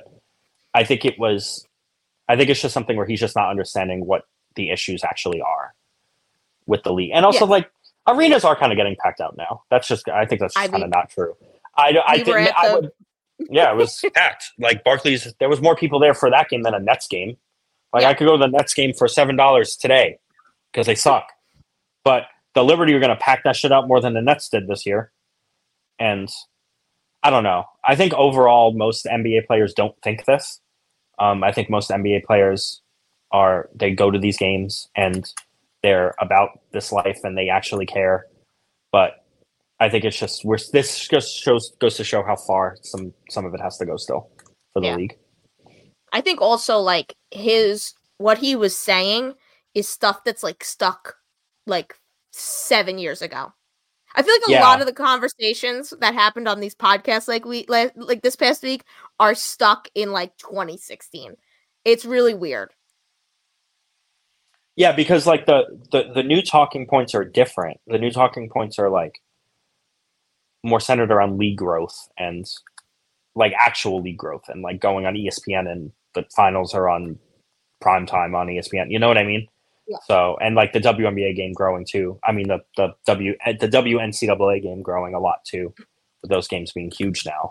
I 0.74 0.84
think 0.84 1.04
it 1.06 1.18
was. 1.18 1.66
I 2.30 2.36
think 2.38 2.50
it's 2.50 2.62
just 2.62 2.74
something 2.74 2.96
where 2.96 3.06
he's 3.08 3.20
just 3.20 3.36
not 3.36 3.50
understanding 3.50 4.06
what 4.06 4.24
the 4.56 4.70
issues 4.70 5.04
actually 5.04 5.42
are 5.42 5.74
with 6.68 6.84
the 6.84 6.94
league, 6.94 7.12
and 7.14 7.26
also 7.26 7.46
Yeah. 7.46 7.52
like 7.52 7.72
arenas 8.08 8.44
are 8.46 8.56
kind 8.56 8.72
of 8.72 8.78
getting 8.78 8.96
packed 9.04 9.20
out 9.20 9.36
now. 9.38 9.64
That's 9.70 9.88
just. 9.88 10.08
I 10.10 10.26
think 10.26 10.40
that's 10.42 10.54
kind 10.56 10.84
of 10.84 10.90
not 10.90 11.10
true. 11.10 11.36
I 11.76 11.98
I 12.06 12.18
we 12.18 12.24
think 12.24 12.52
I 12.58 12.74
would. 12.76 12.92
Yeah, 13.50 13.72
it 13.72 13.78
was 13.78 14.04
packed. 14.14 14.52
Like 14.60 14.84
Barclays, 14.84 15.34
there 15.40 15.50
was 15.50 15.62
more 15.62 15.76
people 15.76 16.00
there 16.00 16.14
for 16.14 16.30
that 16.30 16.50
game 16.50 16.64
than 16.64 16.74
a 16.74 16.80
Nets 16.80 17.08
game. 17.08 17.38
Like 17.94 18.04
Yeah. 18.04 18.10
I 18.10 18.14
could 18.14 18.26
go 18.26 18.38
to 18.38 18.38
the 18.38 18.48
Nets 18.48 18.74
game 18.74 18.94
for 18.94 19.08
seven 19.08 19.36
dollars 19.36 19.76
today 19.76 20.20
because 20.72 20.88
they 20.88 20.96
suck. 20.96 21.26
But 22.04 22.24
the 22.54 22.64
Liberty 22.64 22.94
are 22.94 23.00
going 23.00 23.10
to 23.10 23.16
pack 23.16 23.44
that 23.44 23.56
shit 23.56 23.72
out 23.72 23.88
more 23.88 24.02
than 24.02 24.14
the 24.14 24.22
Nets 24.22 24.50
did 24.50 24.68
this 24.68 24.86
year. 24.86 25.12
And 26.00 26.30
I 27.24 27.30
don't 27.30 27.44
know. 27.44 27.66
I 27.86 27.96
think 27.96 28.14
overall, 28.14 28.74
most 28.74 29.06
NBA 29.06 29.46
players 29.46 29.74
don't 29.74 29.96
think 30.02 30.26
this. 30.26 30.60
Um, 31.20 31.44
I 31.44 31.52
think 31.52 31.70
most 31.70 31.90
NBA 31.90 32.24
players 32.24 32.82
are 33.32 33.70
they 33.76 33.92
go 33.92 34.12
to 34.12 34.20
these 34.20 34.38
games 34.38 34.90
and 34.96 35.32
they're 35.84 36.16
about 36.20 36.60
this 36.72 36.92
life 36.92 37.20
and 37.24 37.38
they 37.38 37.50
actually 37.50 37.86
care. 37.86 38.26
But 38.92 39.21
I 39.82 39.90
think 39.90 40.06
it's 40.06 40.18
just 40.20 40.46
we're 40.46 40.60
this 40.72 41.08
just 41.08 41.36
shows 41.36 41.72
goes 41.80 41.98
to 41.98 42.04
show 42.04 42.24
how 42.24 42.36
far 42.36 42.78
some 42.84 43.12
some 43.32 43.46
of 43.46 43.54
it 43.56 43.60
has 43.60 43.78
to 43.80 43.86
go 43.86 43.98
still 43.98 44.30
for 44.74 44.80
the 44.80 44.88
Yeah. 44.88 44.96
league. 44.96 45.18
I 46.14 46.22
think 46.22 46.40
also 46.40 46.78
like 46.78 47.16
his 47.32 47.94
what 48.20 48.38
he 48.38 48.56
was 48.56 48.78
saying 48.78 49.34
is 49.74 49.90
stuff 49.90 50.24
that's 50.24 50.44
like 50.44 50.64
stuck 50.64 51.16
like 51.66 51.98
seven 52.32 53.00
years 53.00 53.24
ago. 53.24 53.52
I 54.14 54.22
feel 54.22 54.36
like 54.36 54.50
a 54.50 54.52
Yeah. 54.52 54.62
lot 54.62 54.82
of 54.82 54.86
the 54.86 54.94
conversations 54.94 55.94
that 56.00 56.14
happened 56.14 56.48
on 56.48 56.60
these 56.60 56.76
podcasts 56.76 57.28
like 57.28 57.44
we 57.46 57.66
like, 57.68 57.94
like 57.96 58.22
this 58.22 58.36
past 58.36 58.62
week 58.62 58.84
are 59.20 59.34
stuck 59.34 59.88
in 59.96 60.12
like 60.12 60.38
2016. 60.38 61.36
It's 61.86 62.06
really 62.06 62.36
weird. 62.36 62.72
Yeah, 64.76 64.92
because 64.92 65.26
like 65.26 65.48
the, 65.48 65.64
the 65.92 66.12
the 66.14 66.24
new 66.24 66.44
talking 66.44 66.86
points 66.86 67.16
are 67.16 67.26
different. 67.26 67.80
The 67.88 67.98
new 67.98 68.12
talking 68.12 68.48
points 68.48 68.78
are 68.78 68.90
like 68.90 69.14
more 70.64 70.80
centered 70.80 71.12
around 71.12 71.38
league 71.38 71.58
growth 71.58 71.96
and 72.18 72.46
like 73.36 73.54
actual 73.58 74.02
league 74.02 74.18
growth 74.18 74.44
and 74.50 74.62
like 74.62 74.80
going 74.80 75.06
on 75.06 75.16
ESPN 75.16 75.70
and 75.70 75.92
the 76.14 76.26
finals 76.36 76.74
are 76.74 76.90
on 76.90 77.18
prime 77.80 78.06
time 78.06 78.36
on 78.36 78.48
ESPN. 78.48 78.92
You 78.92 79.00
know 79.00 79.08
what 79.08 79.18
I 79.18 79.24
mean? 79.24 79.48
Yeah. 79.88 79.98
So 80.06 80.38
and 80.42 80.56
like 80.56 80.74
the 80.74 80.80
WNBA 80.80 81.36
game 81.36 81.54
growing 81.54 81.86
too. 81.90 82.20
I 82.24 82.32
mean 82.32 82.48
the 82.48 82.60
the 82.78 82.90
W 83.08 83.36
the 83.60 83.68
WNCAA 83.68 84.62
game 84.62 84.82
growing 84.82 85.14
a 85.14 85.20
lot 85.20 85.44
too. 85.46 85.74
With 86.22 86.30
those 86.30 86.48
games 86.48 86.72
being 86.72 86.92
huge 86.96 87.26
now, 87.26 87.50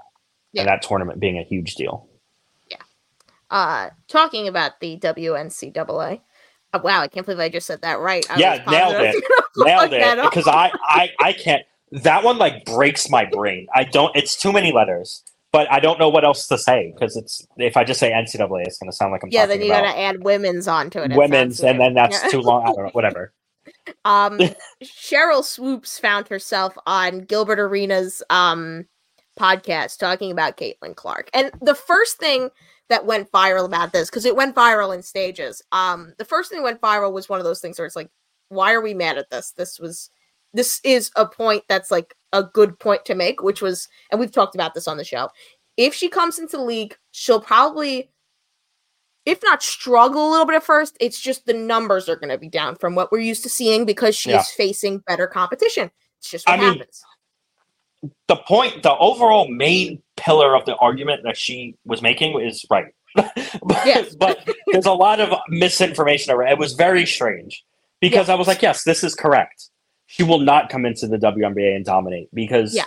Yeah. 0.53 0.63
and 0.63 0.69
that 0.69 0.83
tournament 0.83 1.19
being 1.19 1.39
a 1.39 1.43
huge 1.43 1.75
deal. 1.75 2.09
Yeah. 2.71 2.77
Uh, 3.51 3.91
talking 4.07 4.47
about 4.47 4.79
the 4.81 4.97
WNCAA. 4.99 6.21
Oh, 6.73 6.81
wow, 6.85 7.01
I 7.01 7.09
can't 7.09 7.27
believe 7.27 7.41
I 7.41 7.49
just 7.49 7.67
said 7.67 7.83
that 7.83 7.99
right. 7.99 8.25
I 8.31 8.39
yeah, 8.39 8.51
was 8.65 8.73
nailed 8.73 8.95
positive 8.95 9.23
I 9.59 9.75
was 9.83 9.93
it, 9.93 9.99
nailed 9.99 10.19
it. 10.21 10.25
Because 10.31 10.47
I 10.47 10.71
I 10.85 11.11
I 11.21 11.33
can't. 11.33 11.65
That 11.93 12.23
one 12.25 12.39
like 12.39 12.65
breaks 12.65 13.11
my 13.11 13.25
brain. 13.25 13.67
I 13.75 13.85
don't. 13.85 14.15
It's 14.17 14.37
too 14.37 14.53
many 14.53 14.73
letters. 14.73 15.25
But 15.53 15.71
I 15.73 15.81
don't 15.81 15.99
know 15.99 16.09
what 16.09 16.25
else 16.25 16.47
to 16.47 16.57
say 16.57 16.93
because 16.95 17.17
it's 17.17 17.45
if 17.57 17.77
I 17.77 17.83
just 17.83 17.99
say 17.99 18.13
NCAA, 18.13 18.67
it's 18.67 18.79
going 18.79 18.89
to 18.89 18.97
sound 18.97 19.11
like 19.11 19.25
I'm 19.25 19.31
yeah, 19.33 19.47
then 19.47 19.61
you 19.61 19.67
about 19.67 19.85
gotta 19.85 19.99
add 19.99 20.23
women's 20.23 20.69
onto 20.69 21.01
it. 21.01 21.11
It 21.11 21.17
women's, 21.17 21.61
and 21.61 21.81
then 21.81 21.95
that's 21.95 22.23
Yeah. 22.23 22.29
too 22.31 22.41
long. 22.41 22.63
I 22.63 22.73
don't 22.73 22.85
know. 22.85 22.91
Whatever. 22.93 23.33
Um, 24.05 24.39
Sheryl 24.83 25.45
Swoopes 25.45 25.99
found 25.99 26.29
herself 26.29 26.77
on 26.87 27.21
Gilbert 27.21 27.59
Arenas' 27.61 28.23
um 28.31 28.87
podcast 29.39 29.99
talking 29.99 30.31
about 30.31 30.57
Caitlin 30.57 30.97
Clark, 30.97 31.29
and 31.35 31.51
the 31.61 31.75
first 31.75 32.19
thing 32.19 32.51
that 32.89 33.07
went 33.07 33.31
viral 33.31 33.65
about 33.65 33.93
this 33.93 34.09
because 34.11 34.25
it 34.25 34.35
went 34.37 34.55
viral 34.55 34.95
in 34.95 35.03
stages. 35.03 35.63
Um, 35.73 36.15
the 36.19 36.25
first 36.25 36.51
thing 36.51 36.59
that 36.61 36.65
went 36.65 36.81
viral 36.81 37.13
was 37.13 37.29
one 37.29 37.39
of 37.39 37.45
those 37.45 37.61
things 37.61 37.79
where 37.79 37.87
it's 37.87 37.97
like, 37.97 38.11
why 38.49 38.73
are 38.73 38.81
we 38.81 38.95
mad 38.95 39.19
at 39.19 39.31
this? 39.31 39.53
This 39.53 39.79
was 39.79 40.11
this 40.55 40.81
is 40.85 41.11
a 41.17 41.27
point 41.27 41.65
that's 41.69 41.91
like 41.91 42.15
a 42.33 42.43
good 42.43 42.79
point 42.79 43.05
to 43.07 43.15
make, 43.15 43.43
which 43.43 43.63
was, 43.63 43.89
and 44.11 44.21
we've 44.21 44.33
talked 44.33 44.55
about 44.55 44.75
this 44.75 44.89
on 44.89 44.97
the 44.97 45.05
show. 45.05 45.29
If 45.77 45.95
she 45.95 46.09
comes 46.09 46.39
into 46.39 46.57
the 46.57 46.63
league, 46.65 46.97
she'll 47.13 47.41
probably 47.41 48.11
if 49.27 49.43
not 49.43 49.63
struggle 49.63 50.29
a 50.29 50.31
little 50.31 50.47
bit 50.47 50.57
at 50.57 50.65
first, 50.65 50.97
it's 51.01 51.21
just 51.21 51.47
the 51.47 51.53
numbers 51.53 52.09
are 52.09 52.17
going 52.17 52.31
to 52.31 52.39
be 52.39 52.49
down 52.49 52.77
from 52.77 52.95
what 52.95 53.13
we're 53.13 53.21
used 53.21 53.43
to 53.43 53.49
seeing 53.49 53.85
because 53.85 54.17
she 54.17 54.31
Yeah. 54.31 54.41
is 54.41 54.51
facing 54.51 54.99
better 55.01 55.27
competition. 55.27 55.91
It's 56.19 56.31
just 56.31 56.49
what 56.49 56.59
I 56.59 56.71
mean, 56.71 56.83
the 58.29 58.37
point, 58.37 58.83
the 58.83 58.97
overall 58.97 59.49
main 59.49 60.03
pillar 60.17 60.57
of 60.57 60.65
the 60.65 60.77
argument 60.77 61.23
that 61.25 61.37
she 61.37 61.77
was 61.85 62.01
making 62.03 62.41
is 62.41 62.65
right. 62.71 62.93
but, 63.15 64.15
but 64.19 64.49
there's 64.69 64.87
a 64.87 64.93
lot 64.93 65.21
of 65.21 65.39
misinformation 65.49 66.33
around. 66.33 66.53
It 66.53 66.59
was 66.59 66.73
very 66.73 67.07
strange 67.07 67.65
because 68.01 68.29
I 68.29 68.35
was 68.35 68.49
like, 68.49 68.63
yes, 68.63 68.85
this 68.85 69.05
is 69.05 69.15
correct. 69.15 69.70
She 70.13 70.25
will 70.25 70.41
not 70.41 70.69
come 70.71 70.85
into 70.87 71.07
the 71.07 71.19
WNBA 71.19 71.77
and 71.77 71.85
dominate 71.85 72.29
because 72.35 72.75
Yeah. 72.75 72.87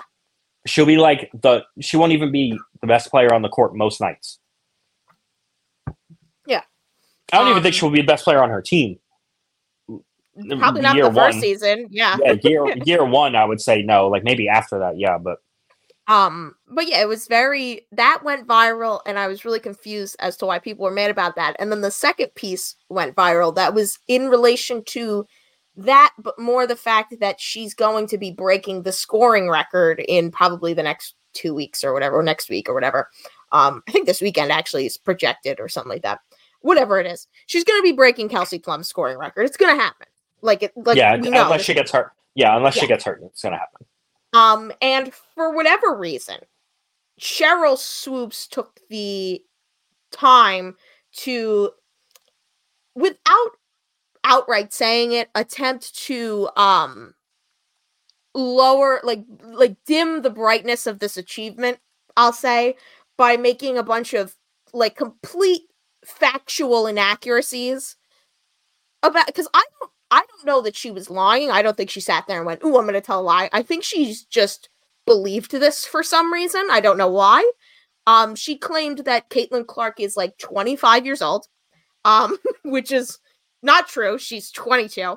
she'll 0.67 0.85
be 0.85 0.97
like 0.97 1.29
the 1.33 1.63
she 1.79 1.95
won't 1.95 2.11
even 2.11 2.33
be 2.33 2.59
the 2.81 2.87
best 2.87 3.09
player 3.09 3.33
on 3.33 3.41
the 3.41 3.47
court 3.47 3.73
most 3.77 4.01
nights. 4.01 4.39
Yeah. 6.45 6.63
I 7.31 7.37
don't 7.37 7.47
even 7.47 7.57
Um, 7.57 7.63
think 7.63 7.75
she'll 7.75 7.89
be 7.89 8.01
the 8.01 8.07
best 8.07 8.25
player 8.25 8.43
on 8.43 8.49
her 8.49 8.61
team. 8.61 8.99
Probably 10.57 10.81
not 10.81 10.95
year 10.95 11.05
the 11.05 11.13
first 11.13 11.35
one. 11.35 11.41
season. 11.41 11.87
Yeah. 11.91 12.17
Yeah, 12.21 12.35
year 12.43 12.65
year 12.85 13.05
one, 13.05 13.37
I 13.37 13.45
would 13.45 13.61
say 13.61 13.83
no. 13.83 14.09
Like 14.09 14.25
maybe 14.25 14.49
after 14.49 14.79
that, 14.79 14.97
yeah, 14.97 15.17
but 15.17 15.37
Um, 16.07 16.55
but 16.67 16.89
yeah, 16.89 16.99
it 17.01 17.07
was 17.07 17.27
very 17.27 17.87
that 17.93 18.21
went 18.25 18.47
viral, 18.47 18.99
and 19.05 19.17
I 19.17 19.27
was 19.27 19.45
really 19.45 19.61
confused 19.61 20.17
as 20.19 20.35
to 20.37 20.45
why 20.45 20.59
people 20.59 20.83
were 20.83 20.91
mad 20.91 21.09
about 21.11 21.37
that. 21.37 21.55
And 21.59 21.71
then 21.71 21.79
the 21.79 21.89
second 21.91 22.35
piece 22.35 22.75
went 22.89 23.15
viral 23.15 23.55
that 23.55 23.73
was 23.73 23.97
in 24.09 24.27
relation 24.27 24.83
to 24.87 25.25
that, 25.75 26.13
but 26.19 26.37
more 26.39 26.67
the 26.67 26.75
fact 26.75 27.19
that 27.19 27.39
she's 27.39 27.73
going 27.73 28.07
to 28.07 28.17
be 28.17 28.31
breaking 28.31 28.83
the 28.83 28.91
scoring 28.91 29.49
record 29.49 29.99
in 30.07 30.31
probably 30.31 30.73
the 30.73 30.83
next 30.83 31.15
two 31.33 31.53
weeks 31.53 31.83
or 31.83 31.93
whatever, 31.93 32.19
or 32.19 32.23
next 32.23 32.49
week 32.49 32.69
or 32.69 32.73
whatever. 32.73 33.09
Um, 33.51 33.83
I 33.87 33.91
think 33.91 34.05
this 34.05 34.21
weekend 34.21 34.51
actually 34.51 34.85
is 34.85 34.97
projected 34.97 35.59
or 35.59 35.67
something 35.67 35.89
like 35.89 36.03
that. 36.03 36.19
Whatever 36.61 36.99
it 36.99 37.07
is, 37.07 37.27
she's 37.47 37.63
going 37.63 37.79
to 37.79 37.83
be 37.83 37.91
breaking 37.91 38.29
Kelsey 38.29 38.59
Plum's 38.59 38.87
scoring 38.87 39.17
record. 39.17 39.43
It's 39.43 39.57
going 39.57 39.75
to 39.75 39.81
happen. 39.81 40.07
Like 40.41 40.61
it, 40.61 40.73
like 40.75 40.97
yeah, 40.97 41.13
unless 41.13 41.61
she 41.63 41.73
gets 41.73 41.91
hurt. 41.91 42.11
Yeah, 42.35 42.57
unless 42.57 42.75
Yeah. 42.75 42.81
she 42.81 42.87
gets 42.87 43.05
hurt, 43.05 43.21
it's 43.23 43.41
gonna 43.41 43.57
happen. 43.57 43.85
Um, 44.33 44.71
and 44.81 45.13
for 45.13 45.53
whatever 45.55 45.95
reason, 45.95 46.37
Sheryl 47.19 47.77
Swoopes 47.77 48.47
took 48.47 48.79
the 48.89 49.41
time 50.11 50.75
to, 51.17 51.71
without 52.95 53.51
outright 54.23 54.73
saying 54.73 55.13
it, 55.13 55.29
attempt 55.35 55.95
to 56.05 56.49
um 56.55 57.13
lower 58.35 58.99
like 59.03 59.23
like 59.43 59.77
dim 59.85 60.21
the 60.21 60.29
brightness 60.29 60.87
of 60.87 60.99
this 60.99 61.17
achievement, 61.17 61.79
I'll 62.17 62.33
say, 62.33 62.75
by 63.17 63.37
making 63.37 63.77
a 63.77 63.83
bunch 63.83 64.13
of 64.13 64.35
like 64.73 64.95
complete 64.95 65.63
factual 66.05 66.87
inaccuracies 66.87 67.95
about 69.03 69.27
because 69.27 69.47
I 69.53 69.63
don't 69.79 69.91
I 70.11 70.23
don't 70.29 70.45
know 70.45 70.61
that 70.61 70.75
she 70.75 70.91
was 70.91 71.09
lying. 71.09 71.49
I 71.51 71.61
don't 71.61 71.75
think 71.75 71.89
she 71.89 71.99
sat 71.99 72.27
there 72.27 72.37
and 72.37 72.45
went, 72.45 72.63
"Ooh, 72.63 72.77
I'm 72.77 72.85
to 72.87 73.01
tell 73.01 73.21
a 73.21 73.21
lie." 73.21 73.49
I 73.51 73.63
think 73.63 73.83
she's 73.83 74.23
just 74.25 74.69
believed 75.05 75.51
this 75.51 75.85
for 75.85 76.03
some 76.03 76.31
reason. 76.31 76.67
I 76.71 76.79
don't 76.79 76.97
know 76.97 77.09
why. 77.09 77.49
Um, 78.07 78.35
she 78.35 78.57
claimed 78.57 78.99
that 78.99 79.29
Caitlin 79.29 79.65
Clark 79.67 79.99
is 79.99 80.17
like 80.17 80.37
25 80.37 81.05
years 81.05 81.21
old, 81.21 81.47
um, 82.05 82.37
which 82.63 82.91
is 82.91 83.19
not 83.63 83.87
true. 83.87 84.17
She's 84.17 84.51
22. 84.51 85.15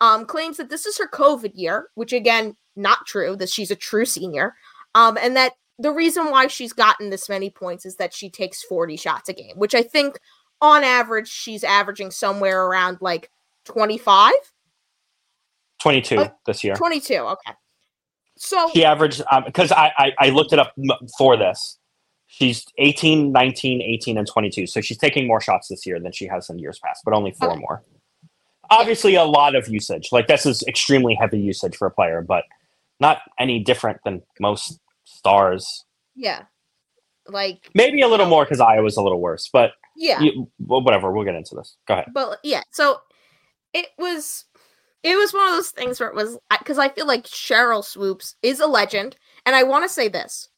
Um, 0.00 0.26
claims 0.26 0.58
that 0.58 0.68
this 0.68 0.84
is 0.84 0.98
her 0.98 1.08
COVID 1.08 1.52
year, 1.54 1.88
which 1.94 2.12
again, 2.12 2.56
not 2.76 3.06
true. 3.06 3.36
That 3.36 3.48
she's 3.48 3.70
a 3.70 3.76
true 3.76 4.04
senior. 4.04 4.54
Um, 4.94 5.16
and 5.20 5.36
that 5.36 5.52
the 5.78 5.92
reason 5.92 6.30
why 6.30 6.48
she's 6.48 6.72
gotten 6.72 7.10
this 7.10 7.28
many 7.28 7.50
points 7.50 7.86
is 7.86 7.96
that 7.96 8.12
she 8.12 8.28
takes 8.28 8.62
40 8.62 8.96
shots 8.96 9.28
a 9.28 9.32
game, 9.32 9.56
which 9.56 9.74
I 9.74 9.82
think 9.82 10.18
on 10.60 10.84
average 10.84 11.28
she's 11.28 11.64
averaging 11.64 12.10
somewhere 12.10 12.66
around 12.66 12.98
like 13.00 13.30
25 13.64 14.32
Twenty 15.80 16.00
two 16.00 16.16
Uh, 16.18 16.28
this 16.46 16.64
year. 16.64 16.74
22 16.74 17.14
okay 17.14 17.52
so 18.36 18.70
She 18.72 18.84
averaged 18.84 19.22
because 19.46 19.70
I, 19.72 19.92
I 19.98 20.12
I 20.18 20.28
looked 20.30 20.52
it 20.52 20.58
up 20.58 20.72
for 21.18 21.36
this. 21.36 21.78
She's 22.26 22.64
18, 22.78 23.30
19, 23.32 23.80
18, 23.82 24.18
and 24.18 24.26
22. 24.26 24.66
So 24.66 24.80
she's 24.80 24.98
taking 24.98 25.26
more 25.26 25.40
shots 25.40 25.68
this 25.68 25.86
year 25.86 26.00
than 26.00 26.10
she 26.12 26.26
has 26.26 26.50
in 26.50 26.58
years 26.58 26.78
past, 26.84 27.02
but 27.04 27.14
only 27.14 27.30
four 27.32 27.50
Okay. 27.50 27.60
more. 27.60 27.82
Obviously, 28.70 29.14
a 29.14 29.24
lot 29.24 29.54
of 29.54 29.68
usage. 29.68 30.08
Like 30.10 30.26
this 30.26 30.46
is 30.46 30.62
extremely 30.64 31.14
heavy 31.14 31.38
usage 31.38 31.76
for 31.76 31.86
a 31.86 31.90
player, 31.90 32.22
but 32.22 32.44
not 32.98 33.18
any 33.38 33.60
different 33.60 33.98
than 34.04 34.22
most 34.40 34.80
stars. 35.04 35.84
yeah 36.16 36.42
like 37.28 37.70
Maybe 37.74 38.00
a 38.02 38.08
little 38.08 38.26
more 38.26 38.44
because 38.44 38.60
Iowa's 38.60 38.96
a 38.96 39.02
little 39.02 39.20
worse, 39.20 39.48
but 39.52 39.72
yeah 39.96 40.20
you, 40.20 40.50
well, 40.58 40.82
whatever. 40.82 41.12
We'll 41.12 41.24
get 41.24 41.34
into 41.34 41.54
this. 41.54 41.76
Go 41.86 41.94
ahead. 41.94 42.06
but 42.12 42.38
yeah 42.42 42.62
so 42.70 42.98
it 43.72 43.88
was 43.98 44.44
it 45.02 45.16
was 45.16 45.32
one 45.32 45.46
of 45.48 45.54
those 45.54 45.70
things 45.70 46.00
where 46.00 46.08
it 46.08 46.14
was 46.14 46.38
because 46.58 46.78
i 46.78 46.88
feel 46.88 47.06
like 47.06 47.24
sheryl 47.24 47.84
swoopes 47.84 48.36
is 48.42 48.60
a 48.60 48.66
legend 48.66 49.16
and 49.46 49.54
i 49.56 49.62
want 49.62 49.84
to 49.84 49.88
say 49.88 50.08
this 50.08 50.48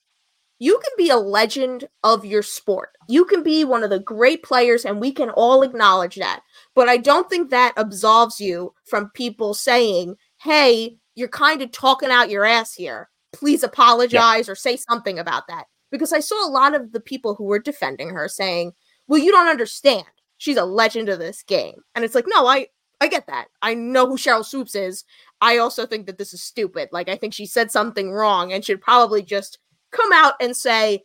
you 0.58 0.78
can 0.78 0.92
be 0.96 1.10
a 1.10 1.16
legend 1.16 1.88
of 2.02 2.24
your 2.24 2.42
sport. 2.42 2.90
You 3.08 3.24
can 3.24 3.42
be 3.42 3.64
one 3.64 3.82
of 3.82 3.90
the 3.90 3.98
great 3.98 4.42
players 4.42 4.84
and 4.84 5.00
we 5.00 5.12
can 5.12 5.30
all 5.30 5.62
acknowledge 5.62 6.16
that. 6.16 6.40
But 6.74 6.88
i 6.88 6.96
don't 6.96 7.28
think 7.28 7.50
that 7.50 7.74
absolves 7.76 8.40
you 8.40 8.72
from 8.84 9.10
people 9.14 9.54
saying 9.54 10.16
hey 10.42 10.96
you're 11.14 11.28
kind 11.28 11.62
of 11.62 11.72
talking 11.72 12.10
out 12.10 12.30
your 12.30 12.44
ass 12.44 12.74
here. 12.74 13.08
Please 13.32 13.62
apologize 13.62 14.48
or 14.48 14.54
say 14.54 14.76
something 14.76 15.18
about 15.18 15.46
that. 15.48 15.64
Because 15.90 16.12
i 16.12 16.20
saw 16.20 16.46
a 16.46 16.50
lot 16.50 16.74
of 16.74 16.92
the 16.92 17.00
people 17.00 17.34
who 17.34 17.44
were 17.44 17.58
defending 17.58 18.10
her 18.10 18.28
saying 18.28 18.72
well 19.08 19.20
you 19.20 19.30
don't 19.30 19.48
understand. 19.48 20.04
She's 20.38 20.58
a 20.58 20.64
legend 20.64 21.08
of 21.08 21.18
this 21.18 21.42
game. 21.42 21.80
And 21.94 22.04
it's 22.04 22.14
like 22.14 22.26
no 22.26 22.46
i 22.46 22.68
i 23.00 23.08
get 23.08 23.26
that. 23.26 23.48
I 23.60 23.74
know 23.74 24.06
who 24.06 24.16
sheryl 24.16 24.44
swoopes 24.44 24.74
is. 24.74 25.04
I 25.42 25.58
also 25.58 25.84
think 25.84 26.06
that 26.06 26.16
this 26.16 26.32
is 26.32 26.42
stupid. 26.42 26.88
Like 26.92 27.10
i 27.10 27.16
think 27.16 27.34
she 27.34 27.44
said 27.44 27.70
something 27.70 28.10
wrong 28.10 28.52
and 28.52 28.64
should 28.64 28.80
probably 28.80 29.22
just 29.22 29.58
come 29.96 30.12
out 30.12 30.34
and 30.40 30.56
say 30.56 31.02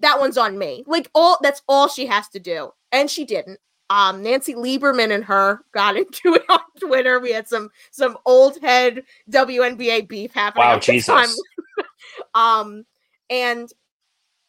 that 0.00 0.18
one's 0.18 0.38
on 0.38 0.58
me 0.58 0.84
like 0.86 1.10
all 1.14 1.38
that's 1.42 1.62
all 1.68 1.88
she 1.88 2.06
has 2.06 2.28
to 2.28 2.40
do 2.40 2.70
and 2.90 3.10
she 3.10 3.24
didn't 3.24 3.58
um 3.90 4.22
nancy 4.22 4.54
lieberman 4.54 5.12
and 5.14 5.24
her 5.24 5.60
got 5.72 5.96
into 6.02 6.34
it 6.34 6.42
on 6.48 6.60
twitter 6.80 7.20
we 7.20 7.32
had 7.32 7.46
some 7.48 7.68
some 7.90 8.16
old 8.26 8.60
head 8.60 9.02
wnba 9.30 10.08
beef 10.08 10.32
happening 10.32 10.66
Wow, 10.66 10.76
at 10.76 10.82
the 10.82 11.00
time. 11.00 11.26
Jesus. 11.26 11.42
um 12.34 12.84
and 13.30 13.72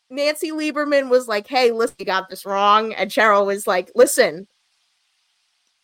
Nancy 0.10 0.52
Lieberman 0.52 1.10
was 1.10 1.28
like, 1.28 1.48
"Hey, 1.48 1.72
listen, 1.72 1.96
you 1.98 2.06
got 2.06 2.30
this 2.30 2.46
wrong," 2.46 2.94
and 2.94 3.10
Sheryl 3.10 3.48
was 3.48 3.66
like, 3.66 3.92
"Listen, 3.96 4.48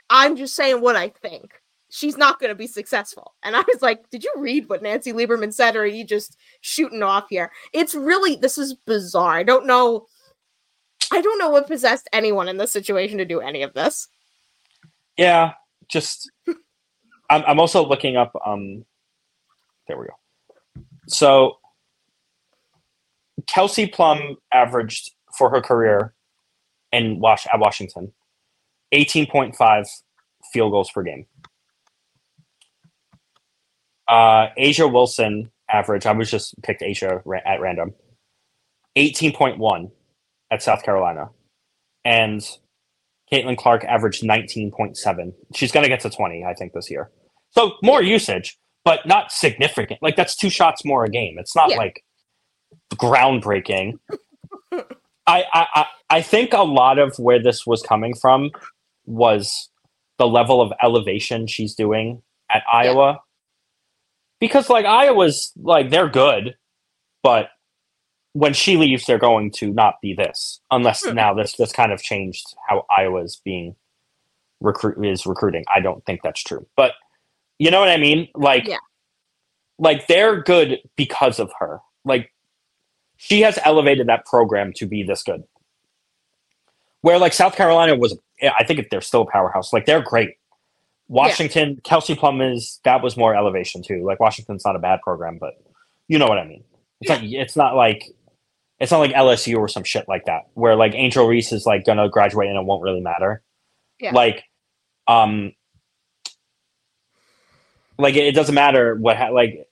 I'm 0.09 0.35
just 0.35 0.55
saying 0.55 0.81
what 0.81 0.95
I 0.95 1.09
think. 1.09 1.58
She's 1.89 2.17
not 2.17 2.39
going 2.39 2.49
to 2.49 2.55
be 2.55 2.67
successful." 2.67 3.33
And 3.43 3.55
I 3.55 3.61
was 3.61 3.81
like, 3.81 4.09
"Did 4.09 4.23
you 4.23 4.33
read 4.37 4.69
what 4.69 4.83
Nancy 4.83 5.13
Lieberman 5.13 5.53
said, 5.53 5.75
or 5.75 5.81
are 5.81 5.85
you 5.85 6.05
just 6.05 6.37
shooting 6.61 7.03
off 7.03 7.27
here?" 7.29 7.51
It's 7.73 7.95
really 7.95 8.35
this 8.35 8.57
is 8.57 8.73
bizarre. 8.73 9.37
I 9.37 9.43
don't 9.43 9.65
know. 9.65 10.05
I 11.11 11.21
don't 11.21 11.39
know 11.39 11.49
what 11.49 11.67
possessed 11.67 12.07
anyone 12.13 12.47
in 12.47 12.57
this 12.57 12.71
situation 12.71 13.17
to 13.17 13.25
do 13.25 13.39
any 13.39 13.63
of 13.63 13.73
this. 13.73 14.07
Yeah, 15.17 15.53
just 15.87 16.31
I'm 17.29 17.43
I'm 17.45 17.59
also 17.59 17.85
looking 17.85 18.15
up 18.15 18.33
um 18.45 18.85
there 19.87 19.97
we 19.97 20.05
go. 20.05 20.83
So 21.07 21.57
Kelsey 23.47 23.87
Plum 23.87 24.37
averaged 24.53 25.11
for 25.37 25.49
her 25.49 25.61
career 25.61 26.13
in 26.91 27.19
Wash 27.19 27.47
at 27.47 27.59
Washington, 27.59 28.13
eighteen 28.91 29.25
point 29.25 29.55
five 29.55 29.85
field 30.53 30.71
goals 30.71 30.91
per 30.91 31.03
game. 31.03 31.25
Uh, 34.09 34.47
A'ja 34.57 34.91
Wilson 34.91 35.51
average. 35.71 36.05
I 36.05 36.11
was 36.13 36.31
just 36.31 36.59
picked 36.63 36.81
A'ja 36.81 37.21
ra- 37.25 37.41
at 37.45 37.61
random. 37.61 37.93
Eighteen 38.95 39.33
point 39.33 39.59
one 39.59 39.91
at 40.51 40.63
South 40.63 40.83
Carolina, 40.83 41.29
and 42.03 42.41
Caitlin 43.31 43.55
Clark 43.57 43.83
averaged 43.85 44.23
nineteen 44.23 44.71
point 44.71 44.97
seven. 44.97 45.33
She's 45.55 45.71
going 45.71 45.83
to 45.83 45.89
get 45.89 45.99
to 46.01 46.09
twenty, 46.09 46.43
I 46.43 46.53
think, 46.55 46.73
this 46.73 46.89
year. 46.89 47.11
So 47.51 47.73
more 47.83 48.01
usage, 48.01 48.57
but 48.83 49.05
not 49.05 49.31
significant. 49.31 50.01
Like 50.01 50.15
that's 50.15 50.35
two 50.35 50.49
shots 50.49 50.83
more 50.83 51.03
a 51.03 51.09
game. 51.09 51.37
It's 51.39 51.55
not 51.55 51.69
Yeah. 51.69 51.77
like 51.77 52.03
groundbreaking. 52.95 53.93
I, 54.73 54.83
I 55.27 55.43
I 55.53 55.85
I 56.09 56.21
think 56.21 56.53
a 56.53 56.63
lot 56.63 56.97
of 56.97 57.15
where 57.19 57.41
this 57.41 57.65
was 57.67 57.83
coming 57.83 58.15
from 58.15 58.49
was 59.05 59.69
the 60.17 60.27
level 60.27 60.61
of 60.61 60.73
elevation 60.81 61.45
she's 61.47 61.75
doing 61.75 62.21
at 62.51 62.63
Iowa. 62.71 63.19
Because 64.39 64.69
like 64.69 64.85
Iowa's 64.85 65.51
like 65.57 65.89
they're 65.89 66.09
good, 66.09 66.55
but 67.23 67.49
when 68.33 68.53
she 68.53 68.77
leaves, 68.77 69.05
they're 69.05 69.17
going 69.17 69.51
to 69.51 69.71
not 69.73 69.95
be 70.01 70.13
this 70.13 70.61
unless 70.71 71.03
Hmm. 71.05 71.15
now 71.15 71.33
this 71.33 71.53
this 71.57 71.71
kind 71.71 71.91
of 71.91 72.01
changed 72.01 72.55
how 72.67 72.85
Iowa's 72.89 73.41
being 73.43 73.75
recruit 74.61 75.03
is 75.05 75.25
recruiting. 75.25 75.63
I 75.73 75.79
don't 75.81 76.05
think 76.05 76.21
that's 76.23 76.41
true, 76.43 76.67
but 76.75 76.93
you 77.57 77.71
know 77.71 77.79
what 77.79 77.89
I 77.89 77.97
mean. 77.97 78.29
Like, 78.35 78.65
Yeah. 78.67 78.77
like 79.77 80.07
they're 80.07 80.41
good 80.41 80.79
because 80.95 81.39
of 81.39 81.51
her. 81.59 81.79
Like 82.05 82.31
she 83.17 83.41
has 83.41 83.59
elevated 83.65 84.07
that 84.07 84.25
program 84.25 84.71
to 84.77 84.85
be 84.85 85.03
this 85.03 85.23
good. 85.23 85.43
Where 87.01 87.17
like 87.17 87.33
South 87.33 87.55
Carolina 87.55 87.95
was, 87.95 88.17
I 88.41 88.63
think 88.63 88.87
they're 88.89 89.01
still 89.01 89.21
a 89.21 89.25
powerhouse. 89.31 89.71
Like 89.73 89.85
they're 89.85 90.01
great. 90.01 90.31
Washington, 91.09 91.81
Kelsey 91.83 92.15
Plum 92.15 92.39
is 92.39 92.79
that 92.85 93.01
was 93.01 93.17
more 93.17 93.35
elevation 93.35 93.81
too. 93.81 94.03
Like 94.05 94.19
Washington's 94.19 94.63
not 94.63 94.75
a 94.75 94.79
bad 94.79 95.01
program, 95.01 95.37
but 95.39 95.55
you 96.07 96.19
know 96.19 96.27
what 96.27 96.37
I 96.37 96.45
mean. 96.45 96.63
It's 97.01 97.09
not. 97.09 97.23
It's 97.23 97.55
not 97.55 97.75
like 97.75 98.03
it's 98.79 98.91
not 98.91 98.99
like 98.99 99.11
LSU 99.11 99.57
or 99.57 99.67
some 99.67 99.83
shit 99.83 100.07
like 100.07 100.25
that, 100.25 100.43
where 100.53 100.75
like 100.75 100.93
Angel 100.93 101.25
Reese 101.25 101.51
is 101.51 101.65
like 101.65 101.83
gonna 101.83 102.09
graduate 102.09 102.47
and 102.47 102.57
it 102.57 102.63
won't 102.63 102.83
really 102.83 103.01
matter. 103.01 103.41
Yeah. 103.99 104.11
Like, 104.11 104.43
um, 105.07 105.53
like 107.97 108.15
it, 108.15 108.25
it 108.27 108.35
doesn't 108.35 108.55
matter 108.55 108.95
what 108.95 109.17
ha- 109.17 109.29
like 109.29 109.67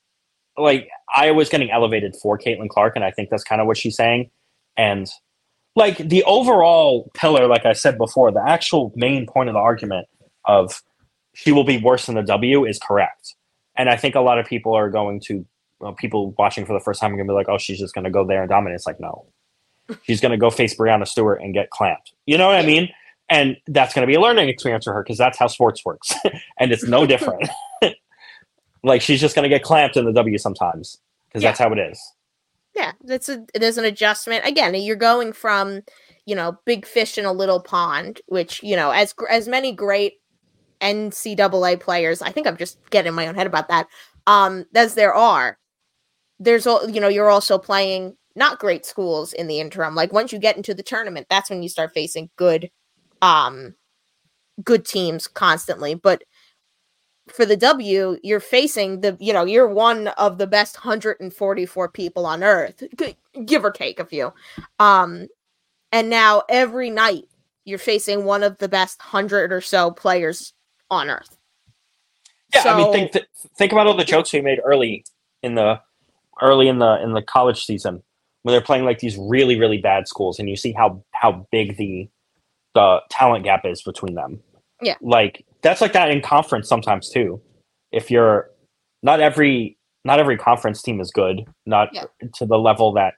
like 0.57 0.89
Iowa's 1.15 1.49
getting 1.49 1.69
elevated 1.69 2.15
for 2.15 2.39
Caitlin 2.39 2.69
Clark, 2.69 2.95
and 2.95 3.05
I 3.05 3.11
think 3.11 3.29
that's 3.29 3.43
kind 3.43 3.61
of 3.61 3.67
what 3.67 3.77
she's 3.77 3.95
saying. 3.95 4.31
And 4.75 5.07
like 5.75 5.97
the 5.97 6.23
overall 6.23 7.11
pillar, 7.13 7.47
like 7.47 7.65
I 7.65 7.73
said 7.73 7.99
before, 7.99 8.31
the 8.31 8.43
actual 8.45 8.91
main 8.95 9.27
point 9.27 9.49
of 9.49 9.53
the 9.53 9.59
argument 9.59 10.07
of 10.45 10.81
she 11.38 11.51
will 11.51 11.63
be 11.63 11.77
worse 11.77 12.07
than 12.07 12.15
the 12.15 12.23
W 12.23 12.65
is 12.65 12.79
correct. 12.79 13.35
And 13.75 13.89
I 13.91 13.95
think 13.95 14.15
a 14.15 14.21
lot 14.21 14.39
of 14.39 14.47
people 14.47 14.73
are 14.73 14.89
going 14.89 15.19
to 15.27 15.45
well, 15.79 15.93
people 15.93 16.31
watching 16.39 16.65
for 16.65 16.73
the 16.73 16.79
first 16.79 16.99
time 16.99 17.13
are 17.13 17.15
going 17.15 17.27
to 17.27 17.31
be 17.31 17.35
like, 17.35 17.47
"Oh, 17.47 17.59
she's 17.59 17.77
just 17.77 17.93
going 17.93 18.05
to 18.05 18.09
go 18.09 18.25
there 18.25 18.41
and 18.41 18.49
dominate." 18.49 18.75
It's 18.77 18.88
like, 18.88 18.99
no, 18.99 19.27
she's 20.01 20.19
going 20.19 20.31
to 20.31 20.38
go 20.38 20.49
face 20.49 20.75
Breanna 20.75 21.07
Stewart 21.07 21.39
and 21.43 21.53
get 21.53 21.69
clamped. 21.69 22.13
You 22.25 22.39
know 22.39 22.47
what 22.47 22.55
I 22.55 22.65
mean? 22.65 22.89
And 23.29 23.55
that's 23.67 23.93
going 23.93 24.01
to 24.01 24.07
be 24.07 24.15
a 24.15 24.19
learning 24.19 24.49
experience 24.49 24.85
for 24.85 24.93
her 24.93 25.03
because 25.03 25.19
that's 25.19 25.38
how 25.38 25.45
sports 25.45 25.85
works, 25.85 26.11
and 26.59 26.71
it's 26.71 26.85
no 26.85 27.05
different. 27.05 27.47
like 28.83 29.01
she's 29.03 29.21
just 29.21 29.35
going 29.35 29.43
to 29.43 29.49
get 29.49 29.61
clamped 29.61 29.95
in 29.95 30.05
the 30.05 30.13
W 30.13 30.38
sometimes 30.39 30.97
because 31.29 31.43
Yeah. 31.43 31.49
that's 31.49 31.59
how 31.59 31.71
it 31.71 31.77
is. 31.77 32.01
Yeah, 32.75 32.93
that's 33.03 33.29
a 33.29 33.45
it 33.53 33.61
is 33.61 33.77
an 33.77 33.85
adjustment. 33.85 34.45
Again, 34.47 34.73
you're 34.73 34.95
going 34.95 35.33
from 35.33 35.81
you 36.25 36.33
know 36.35 36.57
big 36.65 36.88
fish 36.88 37.19
in 37.19 37.25
a 37.25 37.31
little 37.31 37.59
pond, 37.61 38.21
which 38.25 38.63
you 38.63 38.75
know 38.75 38.89
as 38.89 39.13
as 39.29 39.47
many 39.47 39.71
great 39.71 40.13
NCAA 40.82 41.80
players. 41.80 42.21
I 42.21 42.32
think 42.32 42.47
I'm 42.47 42.57
just 42.57 42.78
getting 42.89 43.09
in 43.09 43.15
my 43.15 43.28
own 43.28 43.36
head 43.36 43.47
about 43.47 43.69
that. 43.69 43.88
Um, 44.25 44.65
as 44.75 44.95
there 44.95 45.13
are, 45.13 45.57
there's 46.39 46.67
all 46.67 46.89
you 46.89 47.01
know. 47.01 47.07
You're 47.07 47.30
also 47.30 47.57
playing 47.57 48.15
not 48.38 48.59
great 48.59 48.86
schools 48.86 49.34
in 49.34 49.47
the 49.47 49.59
interim. 49.59 49.95
Like 49.95 50.13
once 50.13 50.32
you 50.32 50.39
get 50.39 50.57
into 50.57 50.73
the 50.73 50.84
tournament, 50.84 51.28
that's 51.30 51.49
when 51.49 51.63
you 51.63 51.69
start 51.69 51.93
facing 51.93 52.30
good, 52.36 52.69
um, 53.21 53.75
good 54.63 54.86
teams 54.86 55.28
constantly. 55.28 55.95
But 55.95 56.23
for 57.28 57.45
the 57.45 57.57
W, 57.57 58.17
you're 58.23 58.39
facing 58.39 59.01
the, 59.01 59.17
you 59.19 59.34
know, 59.34 59.43
you're 59.43 59.67
one 59.67 60.09
of 60.09 60.38
the 60.38 60.47
best 60.47 60.78
144 60.78 61.89
people 61.89 62.25
on 62.25 62.43
earth, 62.43 62.84
give 63.45 63.65
or 63.65 63.71
take 63.71 63.99
a 63.99 64.05
few. 64.05 64.32
Um, 64.80 65.28
and 65.91 66.09
now 66.09 66.43
every 66.47 66.89
night 66.89 67.25
you're 67.65 67.80
facing 67.80 68.23
one 68.23 68.43
of 68.43 68.57
the 68.59 68.69
best 68.69 68.99
100 68.99 69.51
or 69.51 69.61
so 69.61 69.91
players 69.91 70.53
on 70.89 71.09
earth. 71.09 71.38
Yeah, 72.53 72.63
I 72.65 72.77
mean, 72.77 72.91
think 72.93 73.11
th- 73.11 73.25
think 73.57 73.71
about 73.71 73.88
all 73.88 73.95
the 73.97 74.05
jokes 74.05 74.31
we 74.33 74.41
made 74.41 74.59
early 74.63 75.03
in 75.43 75.55
the 75.55 75.79
early 76.41 76.67
in 76.67 76.79
the 76.79 77.01
in 77.03 77.13
the 77.13 77.21
college 77.21 77.65
season 77.65 78.01
when 78.43 78.53
they're 78.53 78.61
playing 78.61 78.85
like 78.85 78.99
these 78.99 79.17
really 79.17 79.59
really 79.59 79.77
bad 79.77 80.07
schools, 80.07 80.39
and 80.39 80.49
you 80.49 80.55
see 80.55 80.71
how 80.71 81.03
how 81.13 81.45
big 81.51 81.77
the 81.77 82.07
the 82.73 83.01
talent 83.09 83.43
gap 83.43 83.65
is 83.65 83.81
between 83.81 84.15
them. 84.15 84.41
Yeah. 84.81 84.93
like 85.01 85.43
that's 85.63 85.81
like 85.81 85.93
that 85.93 86.11
in 86.11 86.21
conference 86.21 86.69
sometimes 86.69 87.09
too. 87.09 87.41
If 87.91 88.11
you're 88.11 88.49
not 89.01 89.19
every 89.19 89.77
not 90.05 90.19
every 90.19 90.38
conference 90.38 90.81
team 90.83 91.01
is 91.01 91.11
good, 91.11 91.45
not 91.65 91.89
Yeah. 91.93 92.03
to 92.35 92.45
the 92.45 92.57
level 92.59 92.93
that 92.93 93.15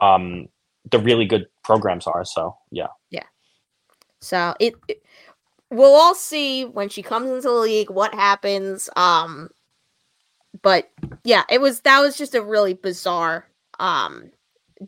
um 0.00 0.46
the 0.90 0.98
really 0.98 1.24
good 1.26 1.46
programs 1.64 2.06
are. 2.06 2.24
So 2.24 2.56
yeah, 2.70 2.88
yeah. 3.10 3.24
So 4.20 4.54
it, 4.60 4.74
it- 4.88 5.02
we'll 5.72 5.94
all 5.94 6.14
see 6.14 6.64
when 6.64 6.88
she 6.88 7.02
comes 7.02 7.30
into 7.30 7.48
the 7.48 7.54
league 7.54 7.90
what 7.90 8.14
happens. 8.14 8.88
Um 8.96 9.48
but 10.62 10.90
yeah, 11.24 11.44
it 11.48 11.60
was 11.60 11.80
that 11.80 12.00
was 12.00 12.16
just 12.16 12.34
a 12.34 12.42
really 12.42 12.74
bizarre 12.74 13.46
um 13.80 14.30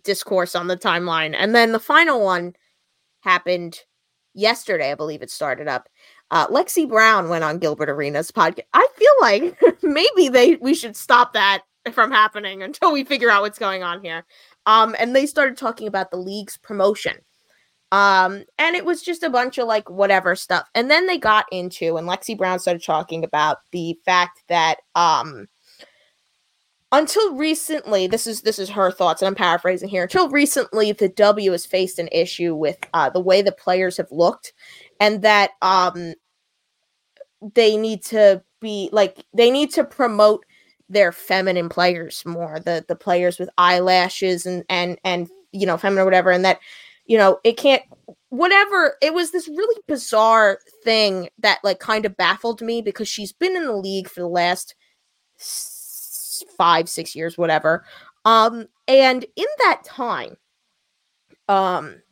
discourse 0.03 0.55
on 0.55 0.66
the 0.66 0.76
timeline. 0.76 1.35
And 1.37 1.55
then 1.55 1.72
the 1.72 1.80
final 1.80 2.22
one 2.22 2.55
happened 3.20 3.80
yesterday, 4.35 4.93
I 4.93 4.95
believe 4.95 5.22
it 5.22 5.30
started 5.30 5.68
up. 5.68 5.89
Uh 6.30 6.47
Lexie 6.49 6.89
Brown 6.89 7.28
went 7.28 7.45
on 7.45 7.59
Gilbert 7.59 7.89
Arenas 7.89 8.30
podcast. 8.30 8.66
I 8.74 8.87
feel 8.95 9.14
like 9.20 9.59
maybe 9.82 10.28
they 10.28 10.57
we 10.57 10.74
should 10.74 10.97
stop 10.97 11.32
that 11.32 11.62
from 11.93 12.11
happening 12.11 12.62
until 12.62 12.93
we 12.93 13.05
figure 13.05 13.30
out 13.30 13.43
what's 13.43 13.59
going 13.59 13.82
on 13.82 14.03
here. 14.05 14.24
Um 14.66 14.95
and 14.99 15.16
they 15.16 15.24
started 15.24 15.57
talking 15.57 15.89
about 15.89 16.11
the 16.11 16.18
league's 16.18 16.59
promotion. 16.59 17.16
Um, 17.95 18.42
and 18.59 18.74
it 18.74 18.84
was 18.84 19.03
just 19.03 19.22
a 19.22 19.30
bunch 19.30 19.57
of 19.57 19.68
like 19.68 19.88
whatever 19.88 20.34
stuff. 20.34 20.68
And 20.74 20.90
then 20.90 21.07
they 21.07 21.16
got 21.16 21.47
into, 21.53 21.97
and 21.97 22.09
Lexie 22.09 22.36
Brown 22.36 22.59
started 22.59 22.82
talking 22.82 23.22
about 23.22 23.59
the 23.70 23.97
fact 24.05 24.42
that 24.49 24.78
um 24.97 25.47
until 26.90 27.36
recently, 27.36 28.09
this 28.09 28.26
is 28.26 28.42
this 28.42 28.59
is 28.59 28.68
her 28.70 28.90
thoughts, 28.90 29.22
and 29.22 29.28
I'm 29.28 29.36
paraphrasing 29.36 29.88
here. 29.88 30.03
Until 30.03 30.28
recently, 30.28 30.90
the 30.90 31.09
W 31.09 31.53
has 31.53 31.64
faced 31.66 32.01
an 32.01 32.09
issue 32.11 32.57
with 32.57 32.78
uh 32.95 33.11
the 33.11 33.20
way 33.20 33.42
the 33.42 33.53
players 33.53 33.97
have 33.99 34.11
looked, 34.11 34.53
and 34.99 35.22
that 35.22 35.51
um 35.62 36.14
they 37.55 37.76
need 37.76 38.03
to 38.07 38.42
be 38.61 38.88
like 38.90 39.24
they 39.32 39.53
need 39.53 39.70
to 39.74 39.84
promote 39.84 40.45
their 40.88 41.12
feminine 41.12 41.68
players 41.68 42.24
more, 42.26 42.59
the 42.59 42.84
the 42.88 42.97
players 42.97 43.38
with 43.38 43.51
eyelashes 43.57 44.47
and 44.47 44.64
and 44.68 44.99
and 45.05 45.28
you 45.53 45.64
know, 45.64 45.76
feminine 45.76 46.03
or 46.03 46.05
whatever, 46.05 46.32
and 46.32 46.45
that 46.45 46.59
you 47.07 47.18
know, 47.18 47.38
it 47.44 47.57
can't 47.57 47.82
whatever 48.34 48.96
it 49.00 49.14
was 49.14 49.30
this 49.30 49.48
really 49.48 49.80
bizarre 49.86 50.59
thing 50.82 51.28
that 51.38 51.61
like 51.62 51.78
kind 51.78 52.05
of 52.05 52.16
baffled 52.16 52.61
me 52.61 52.82
because 52.82 53.07
she's 53.09 53.32
been 53.32 53.57
in 53.57 53.64
the 53.64 53.76
league 53.76 54.09
for 54.09 54.20
the 54.20 54.28
last 54.28 54.74
s- 55.38 56.42
5 56.59 56.88
6 56.88 57.14
years 57.14 57.38
whatever 57.38 57.84
um 58.24 58.66
and 58.88 59.24
in 59.36 59.46
that 59.59 59.82
time 59.84 60.36
um 61.48 62.02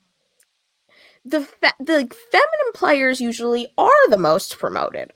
the 1.24 1.40
fe- 1.40 1.70
the 1.80 2.08
feminine 2.30 2.72
players 2.72 3.20
usually 3.20 3.66
are 3.76 4.08
the 4.08 4.18
most 4.18 4.58
promoted 4.58 5.12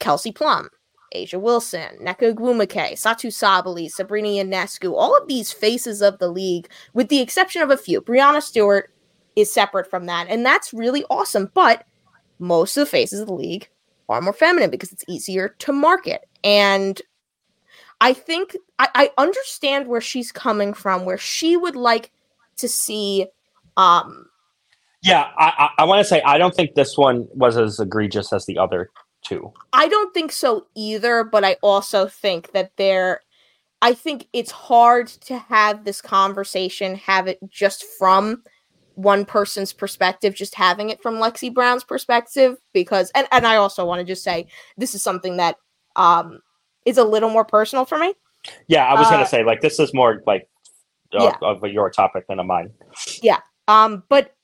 Kelsey 0.00 0.32
Plum 0.32 0.68
A'ja 1.14 1.40
Wilson, 1.40 1.98
Nneka 2.00 2.34
Ogwumike, 2.34 2.92
Satou 2.92 3.32
Sabally, 3.32 3.90
Sabrina 3.90 4.28
Ionescu, 4.28 4.94
all 4.96 5.16
of 5.16 5.26
these 5.26 5.52
faces 5.52 6.02
of 6.02 6.18
the 6.20 6.28
league, 6.28 6.70
with 6.94 7.08
the 7.08 7.20
exception 7.20 7.62
of 7.62 7.70
a 7.70 7.76
few. 7.76 8.00
Breanna 8.00 8.40
Stewart 8.40 8.92
is 9.40 9.52
separate 9.52 9.88
from 9.88 10.06
that, 10.06 10.26
and 10.28 10.44
that's 10.44 10.72
really 10.72 11.04
awesome. 11.10 11.50
But 11.54 11.84
most 12.38 12.76
of 12.76 12.82
the 12.82 12.90
faces 12.90 13.20
of 13.20 13.26
the 13.26 13.34
league 13.34 13.68
are 14.08 14.20
more 14.20 14.32
feminine 14.32 14.70
because 14.70 14.92
it's 14.92 15.04
easier 15.08 15.50
to 15.60 15.72
market. 15.72 16.26
And 16.42 17.00
I 18.00 18.12
think 18.12 18.56
I, 18.78 18.88
I 18.94 19.10
understand 19.18 19.86
where 19.86 20.00
she's 20.00 20.32
coming 20.32 20.74
from, 20.74 21.04
where 21.04 21.18
she 21.18 21.56
would 21.56 21.76
like 21.76 22.10
to 22.56 22.68
see 22.68 23.26
um 23.76 24.26
Yeah, 25.02 25.28
I 25.38 25.70
I, 25.78 25.82
I 25.82 25.84
want 25.84 26.00
to 26.00 26.04
say 26.04 26.22
I 26.22 26.38
don't 26.38 26.54
think 26.54 26.74
this 26.74 26.96
one 26.96 27.28
was 27.34 27.56
as 27.56 27.78
egregious 27.78 28.32
as 28.32 28.46
the 28.46 28.58
other 28.58 28.90
two. 29.22 29.52
I 29.72 29.86
don't 29.88 30.12
think 30.12 30.32
so 30.32 30.66
either, 30.74 31.24
but 31.24 31.44
I 31.44 31.56
also 31.62 32.06
think 32.06 32.52
that 32.52 32.72
there 32.76 33.20
I 33.82 33.94
think 33.94 34.26
it's 34.32 34.50
hard 34.50 35.06
to 35.06 35.38
have 35.38 35.84
this 35.84 36.02
conversation, 36.02 36.96
have 36.96 37.28
it 37.28 37.38
just 37.48 37.84
from 37.98 38.42
one 39.02 39.24
person's 39.24 39.72
perspective, 39.72 40.34
just 40.34 40.54
having 40.54 40.90
it 40.90 41.02
from 41.02 41.16
Lexie 41.16 41.52
Brown's 41.52 41.84
perspective, 41.84 42.56
because 42.72 43.10
and, 43.14 43.26
and 43.32 43.46
I 43.46 43.56
also 43.56 43.84
want 43.86 44.00
to 44.00 44.04
just 44.04 44.22
say 44.22 44.46
this 44.76 44.94
is 44.94 45.02
something 45.02 45.36
that 45.38 45.56
um 45.96 46.40
is 46.84 46.98
a 46.98 47.04
little 47.04 47.30
more 47.30 47.44
personal 47.44 47.84
for 47.84 47.98
me. 47.98 48.14
Yeah, 48.68 48.86
I 48.86 48.94
was 48.98 49.06
Uh, 49.08 49.10
gonna 49.10 49.26
say 49.26 49.44
like 49.44 49.60
this 49.60 49.78
is 49.78 49.92
more 49.92 50.22
like 50.26 50.48
of, 51.12 51.22
Yeah. 51.22 51.36
of 51.42 51.62
your 51.64 51.90
topic 51.90 52.26
than 52.28 52.38
of 52.40 52.46
mine. 52.46 52.70
Yeah. 53.22 53.38
Um, 53.68 54.02
but 54.08 54.34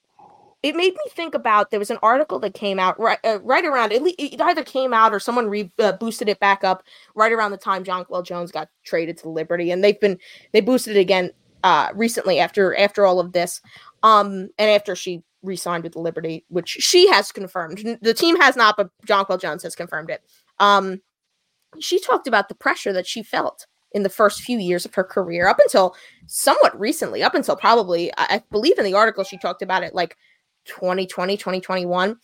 it 0.62 0.74
made 0.74 0.94
me 0.94 1.00
think 1.10 1.34
about 1.34 1.70
there 1.70 1.78
was 1.78 1.90
an 1.90 1.98
article 2.02 2.38
that 2.40 2.54
came 2.54 2.78
out 2.80 2.98
right 2.98 3.18
uh, 3.24 3.38
right 3.42 3.64
around 3.64 3.92
it, 3.92 4.02
it 4.18 4.40
either 4.40 4.64
came 4.64 4.92
out 4.92 5.12
or 5.12 5.20
someone 5.20 5.48
re 5.48 5.70
uh, 5.78 5.92
boosted 5.92 6.28
it 6.28 6.40
back 6.40 6.64
up 6.64 6.82
right 7.14 7.32
around 7.32 7.52
the 7.52 7.56
time 7.56 7.84
Jonquel 7.84 8.24
Jones 8.24 8.50
got 8.50 8.68
traded 8.84 9.16
to 9.18 9.28
Liberty, 9.28 9.70
and 9.70 9.84
they've 9.84 10.00
been 10.00 10.18
they 10.52 10.60
boosted 10.60 10.96
it 10.96 11.00
again 11.00 11.30
uh 11.64 11.88
recently 11.94 12.38
after 12.38 12.76
after 12.76 13.06
all 13.06 13.20
of 13.20 13.32
this, 13.32 13.60
um, 14.06 14.48
and 14.56 14.70
after 14.70 14.94
she 14.94 15.24
re-signed 15.42 15.82
with 15.82 15.94
the 15.94 16.00
Liberty, 16.00 16.44
which 16.48 16.68
she 16.68 17.08
has 17.08 17.32
confirmed. 17.32 17.98
The 18.02 18.14
team 18.14 18.36
has 18.40 18.56
not, 18.56 18.76
but 18.76 18.90
Jonquel 19.06 19.40
Jones 19.40 19.62
has 19.64 19.74
confirmed 19.74 20.10
it. 20.10 20.22
Um, 20.60 21.00
she 21.80 21.98
talked 21.98 22.28
about 22.28 22.48
the 22.48 22.54
pressure 22.54 22.92
that 22.92 23.06
she 23.06 23.22
felt 23.22 23.66
in 23.92 24.04
the 24.04 24.08
first 24.08 24.42
few 24.42 24.58
years 24.58 24.84
of 24.84 24.94
her 24.94 25.02
career 25.02 25.48
up 25.48 25.58
until 25.58 25.96
somewhat 26.26 26.78
recently 26.78 27.22
up 27.22 27.34
until 27.34 27.56
probably 27.56 28.12
I, 28.16 28.26
I 28.30 28.42
believe 28.50 28.78
in 28.78 28.84
the 28.84 28.94
article 28.94 29.24
she 29.24 29.38
talked 29.38 29.62
about 29.62 29.84
it 29.84 29.94
like 29.94 30.16
2020 30.66 31.36
2021 31.36 32.16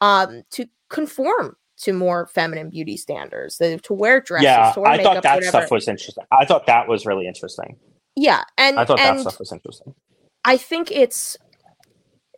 um 0.00 0.42
to 0.50 0.66
conform 0.88 1.56
to 1.78 1.92
more 1.92 2.26
feminine 2.28 2.70
beauty 2.70 2.96
standards 2.96 3.58
to 3.58 3.80
wear 3.90 4.20
dresses 4.20 4.44
yeah, 4.44 4.72
to 4.72 4.80
wear 4.80 4.92
I 4.92 4.96
makeup, 4.96 5.14
thought 5.14 5.22
that 5.22 5.34
whatever. 5.36 5.50
stuff 5.50 5.70
was 5.70 5.88
interesting. 5.88 6.24
I 6.32 6.46
thought 6.46 6.66
that 6.66 6.88
was 6.88 7.04
really 7.04 7.26
interesting. 7.26 7.76
yeah 8.16 8.42
and 8.56 8.78
I 8.78 8.84
thought 8.84 8.98
and 8.98 9.18
that 9.18 9.22
stuff 9.22 9.38
was 9.38 9.52
interesting. 9.52 9.94
I 10.44 10.56
think 10.56 10.90
it's 10.90 11.36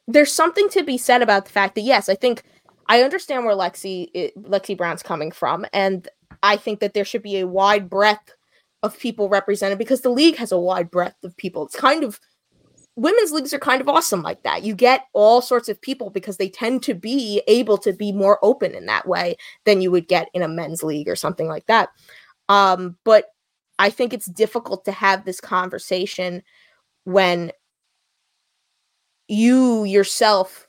there's 0.09 0.32
something 0.32 0.68
to 0.70 0.82
be 0.82 0.98
said 0.98 1.22
about 1.22 1.44
the 1.44 1.53
fact 1.53 1.74
that 1.76 1.82
yes, 1.82 2.09
I 2.09 2.14
think 2.14 2.42
I 2.88 3.03
understand 3.03 3.44
where 3.44 3.55
Lexie 3.55 4.09
i- 4.14 4.32
Lexie 4.38 4.76
Brown's 4.76 5.03
coming 5.03 5.30
from, 5.30 5.64
and 5.72 6.09
I 6.42 6.57
think 6.57 6.80
that 6.80 6.94
there 6.94 7.05
should 7.05 7.22
be 7.22 7.38
a 7.38 7.46
wide 7.46 7.88
breadth 7.88 8.34
of 8.82 8.98
people 8.98 9.28
represented 9.28 9.78
because 9.78 10.00
the 10.00 10.11
league 10.11 10.36
has 10.36 10.50
a 10.50 10.59
wide 10.59 10.90
breadth 10.90 11.22
of 11.24 11.36
people. 11.36 11.64
It's 11.64 11.76
kind 11.76 12.03
of 12.03 12.18
women's 12.96 13.32
leagues 13.32 13.55
are 13.55 13.59
kind 13.59 13.80
of 13.80 13.88
awesome 13.88 14.22
like 14.22 14.42
that. 14.42 14.64
You 14.64 14.74
get 14.74 15.07
all 15.12 15.40
sorts 15.40 15.68
of 15.68 15.80
people 15.80 16.11
because 16.11 16.36
they 16.36 16.48
tend 16.48 16.82
to 16.82 16.94
be 16.94 17.42
able 17.46 17.78
to 17.78 17.92
be 17.92 18.12
more 18.12 18.38
open 18.42 18.74
in 18.74 18.86
that 18.86 19.07
way 19.07 19.36
than 19.64 19.80
you 19.80 19.90
would 19.90 20.09
get 20.09 20.28
in 20.34 20.42
a 20.42 20.48
men's 20.48 20.82
league 20.82 21.09
or 21.09 21.16
something 21.16 21.48
like 21.48 21.66
that. 21.66 21.88
Um, 22.48 22.96
but 23.05 23.26
I 23.78 23.88
think 23.90 24.12
it's 24.12 24.26
difficult 24.26 24.84
to 24.84 24.92
have 24.92 25.24
this 25.24 25.40
conversation 25.40 26.42
when 27.05 27.53
you 29.28 29.84
yourself 29.84 30.66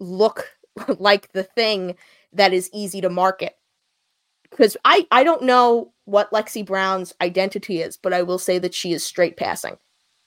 look 0.00 0.48
like 0.98 1.32
the 1.32 1.44
thing 1.44 1.96
that 2.32 2.52
is 2.52 2.70
easy 2.72 3.00
to 3.00 3.10
market 3.10 3.56
because 4.52 4.76
I, 4.84 5.06
I 5.10 5.24
don't 5.24 5.42
know 5.42 5.92
what 6.04 6.30
Lexie 6.30 6.64
Brown's 6.64 7.12
identity 7.20 7.80
is, 7.80 7.96
but 7.96 8.12
I 8.12 8.22
will 8.22 8.38
say 8.38 8.58
that 8.58 8.74
she 8.74 8.92
is 8.92 9.02
straight 9.02 9.36
passing. 9.36 9.76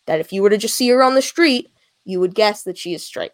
That 0.07 0.19
if 0.19 0.33
you 0.33 0.41
were 0.41 0.49
to 0.49 0.57
just 0.57 0.75
see 0.75 0.89
her 0.89 1.01
on 1.01 1.15
the 1.15 1.21
street, 1.21 1.69
you 2.03 2.19
would 2.19 2.35
guess 2.35 2.63
that 2.63 2.77
she 2.77 2.93
is 2.93 3.05
straight, 3.05 3.31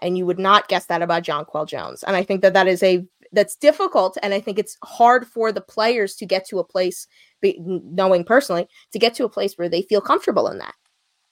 and 0.00 0.18
you 0.18 0.26
would 0.26 0.38
not 0.38 0.68
guess 0.68 0.86
that 0.86 1.02
about 1.02 1.24
Jonquel 1.24 1.66
Jones. 1.66 2.02
And 2.02 2.14
I 2.14 2.22
think 2.22 2.42
that 2.42 2.52
that 2.52 2.68
is 2.68 2.82
a 2.82 3.04
that's 3.32 3.56
difficult, 3.56 4.16
and 4.22 4.34
I 4.34 4.40
think 4.40 4.58
it's 4.58 4.76
hard 4.84 5.26
for 5.26 5.50
the 5.50 5.60
players 5.60 6.14
to 6.16 6.26
get 6.26 6.46
to 6.48 6.58
a 6.58 6.64
place, 6.64 7.06
knowing 7.42 8.24
personally, 8.24 8.68
to 8.92 8.98
get 8.98 9.14
to 9.14 9.24
a 9.24 9.30
place 9.30 9.54
where 9.54 9.68
they 9.68 9.82
feel 9.82 10.00
comfortable 10.00 10.48
in 10.48 10.58
that, 10.58 10.74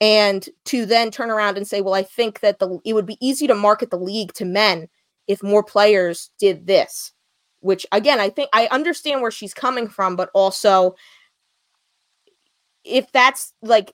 and 0.02 0.48
to 0.66 0.84
then 0.84 1.10
turn 1.10 1.30
around 1.30 1.56
and 1.56 1.66
say, 1.66 1.80
well, 1.80 1.94
I 1.94 2.02
think 2.02 2.40
that 2.40 2.58
the 2.58 2.78
it 2.84 2.92
would 2.92 3.06
be 3.06 3.16
easy 3.26 3.46
to 3.46 3.54
market 3.54 3.90
the 3.90 3.98
league 3.98 4.32
to 4.34 4.44
men 4.44 4.88
if 5.28 5.42
more 5.42 5.62
players 5.62 6.30
did 6.40 6.66
this 6.66 7.12
which 7.60 7.86
again 7.92 8.18
i 8.18 8.28
think 8.28 8.48
i 8.52 8.66
understand 8.72 9.22
where 9.22 9.30
she's 9.30 9.54
coming 9.54 9.86
from 9.88 10.16
but 10.16 10.28
also 10.34 10.96
if 12.84 13.10
that's 13.12 13.54
like 13.62 13.92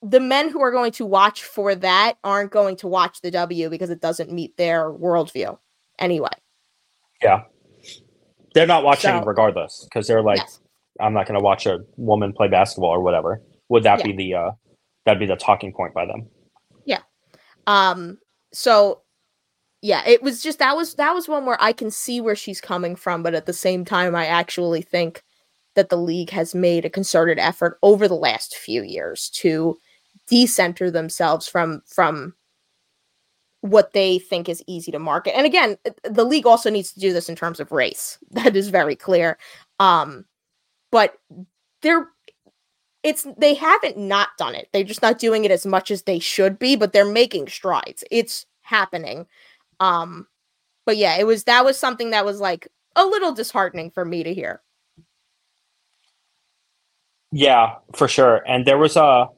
the 0.00 0.18
men 0.18 0.48
who 0.48 0.62
are 0.62 0.70
going 0.72 0.92
to 0.92 1.04
watch 1.04 1.42
for 1.44 1.74
that 1.74 2.14
aren't 2.24 2.50
going 2.50 2.74
to 2.76 2.88
watch 2.88 3.20
the 3.20 3.30
w 3.30 3.68
because 3.68 3.90
it 3.90 4.00
doesn't 4.00 4.32
meet 4.32 4.56
their 4.56 4.90
worldview 4.90 5.58
anyway 5.98 6.28
Yeah, 7.22 7.42
they're 8.54 8.66
not 8.66 8.82
watching 8.82 9.10
So- 9.10 9.24
regardless 9.24 9.84
because 9.84 10.06
they're 10.06 10.22
like, 10.22 10.38
yes 10.38 10.60
I'm 11.00 11.12
not 11.12 11.26
going 11.26 11.38
to 11.38 11.44
watch 11.44 11.66
a 11.66 11.80
woman 11.96 12.32
play 12.32 12.46
basketball 12.48 12.90
or 12.90 13.02
whatever. 13.02 13.42
Would 13.68 13.82
that 13.82 13.98
Yeah. 13.98 14.06
be 14.06 14.12
the 14.16 14.34
uh 14.34 14.50
that'd 15.04 15.20
be 15.20 15.26
the 15.26 15.36
talking 15.36 15.72
point 15.72 15.94
by 15.94 16.06
them? 16.06 16.26
Yeah. 16.84 17.00
Um 17.66 18.18
so 18.52 19.02
yeah 19.84 20.02
it 20.06 20.22
was 20.22 20.42
just 20.42 20.60
that 20.60 20.74
was 20.74 20.94
that 20.94 21.12
was 21.12 21.28
one 21.28 21.44
where 21.44 21.58
i 21.60 21.70
can 21.70 21.90
see 21.90 22.18
where 22.18 22.34
she's 22.34 22.60
coming 22.60 22.96
from 22.96 23.22
but 23.22 23.34
at 23.34 23.44
the 23.44 23.52
same 23.52 23.84
time 23.84 24.16
i 24.16 24.24
actually 24.24 24.80
think 24.80 25.22
that 25.74 25.90
the 25.90 25.96
league 25.96 26.30
has 26.30 26.54
made 26.54 26.86
a 26.86 26.90
concerted 26.90 27.38
effort 27.38 27.78
over 27.82 28.08
the 28.08 28.14
last 28.14 28.56
few 28.56 28.82
years 28.82 29.28
to 29.28 29.76
decenter 30.26 30.90
themselves 30.90 31.46
from 31.46 31.82
from 31.86 32.34
what 33.60 33.92
they 33.92 34.18
think 34.18 34.48
is 34.48 34.64
easy 34.66 34.90
to 34.90 34.98
market 34.98 35.36
and 35.36 35.46
again 35.46 35.76
uh, 35.84 35.90
the 36.04 36.24
league 36.24 36.46
also 36.46 36.70
needs 36.70 36.90
to 36.92 37.00
do 37.00 37.12
this 37.12 37.28
in 37.28 37.36
terms 37.36 37.60
of 37.60 37.70
race 37.70 38.18
that 38.30 38.56
is 38.56 38.70
very 38.70 38.96
clear 38.96 39.36
um 39.80 40.24
but 40.90 41.18
they're 41.82 42.08
it's 43.04 43.26
they 43.36 43.54
haven't 43.54 43.98
not 43.98 44.30
done 44.38 44.54
it. 44.56 44.68
They're 44.72 44.82
just 44.82 45.02
not 45.02 45.18
doing 45.18 45.44
it 45.44 45.50
as 45.52 45.64
much 45.66 45.90
as 45.92 46.02
they 46.02 46.18
should 46.18 46.58
be, 46.58 46.74
but 46.74 46.92
they're 46.92 47.04
making 47.04 47.48
strides. 47.48 48.02
It's 48.10 48.46
happening. 48.62 49.26
Um 49.78 50.26
but 50.86 50.96
yeah, 50.96 51.16
it 51.18 51.26
was 51.26 51.44
that 51.44 51.64
was 51.64 51.78
something 51.78 52.10
that 52.10 52.24
was 52.24 52.40
like 52.40 52.66
a 52.96 53.04
little 53.04 53.32
disheartening 53.32 53.90
for 53.90 54.04
me 54.04 54.22
to 54.24 54.34
hear. 54.34 54.62
Yeah, 57.30 57.74
for 57.94 58.08
sure. 58.08 58.42
And 58.48 58.64
there 58.66 58.78
was 58.78 58.96
a 58.96 59.28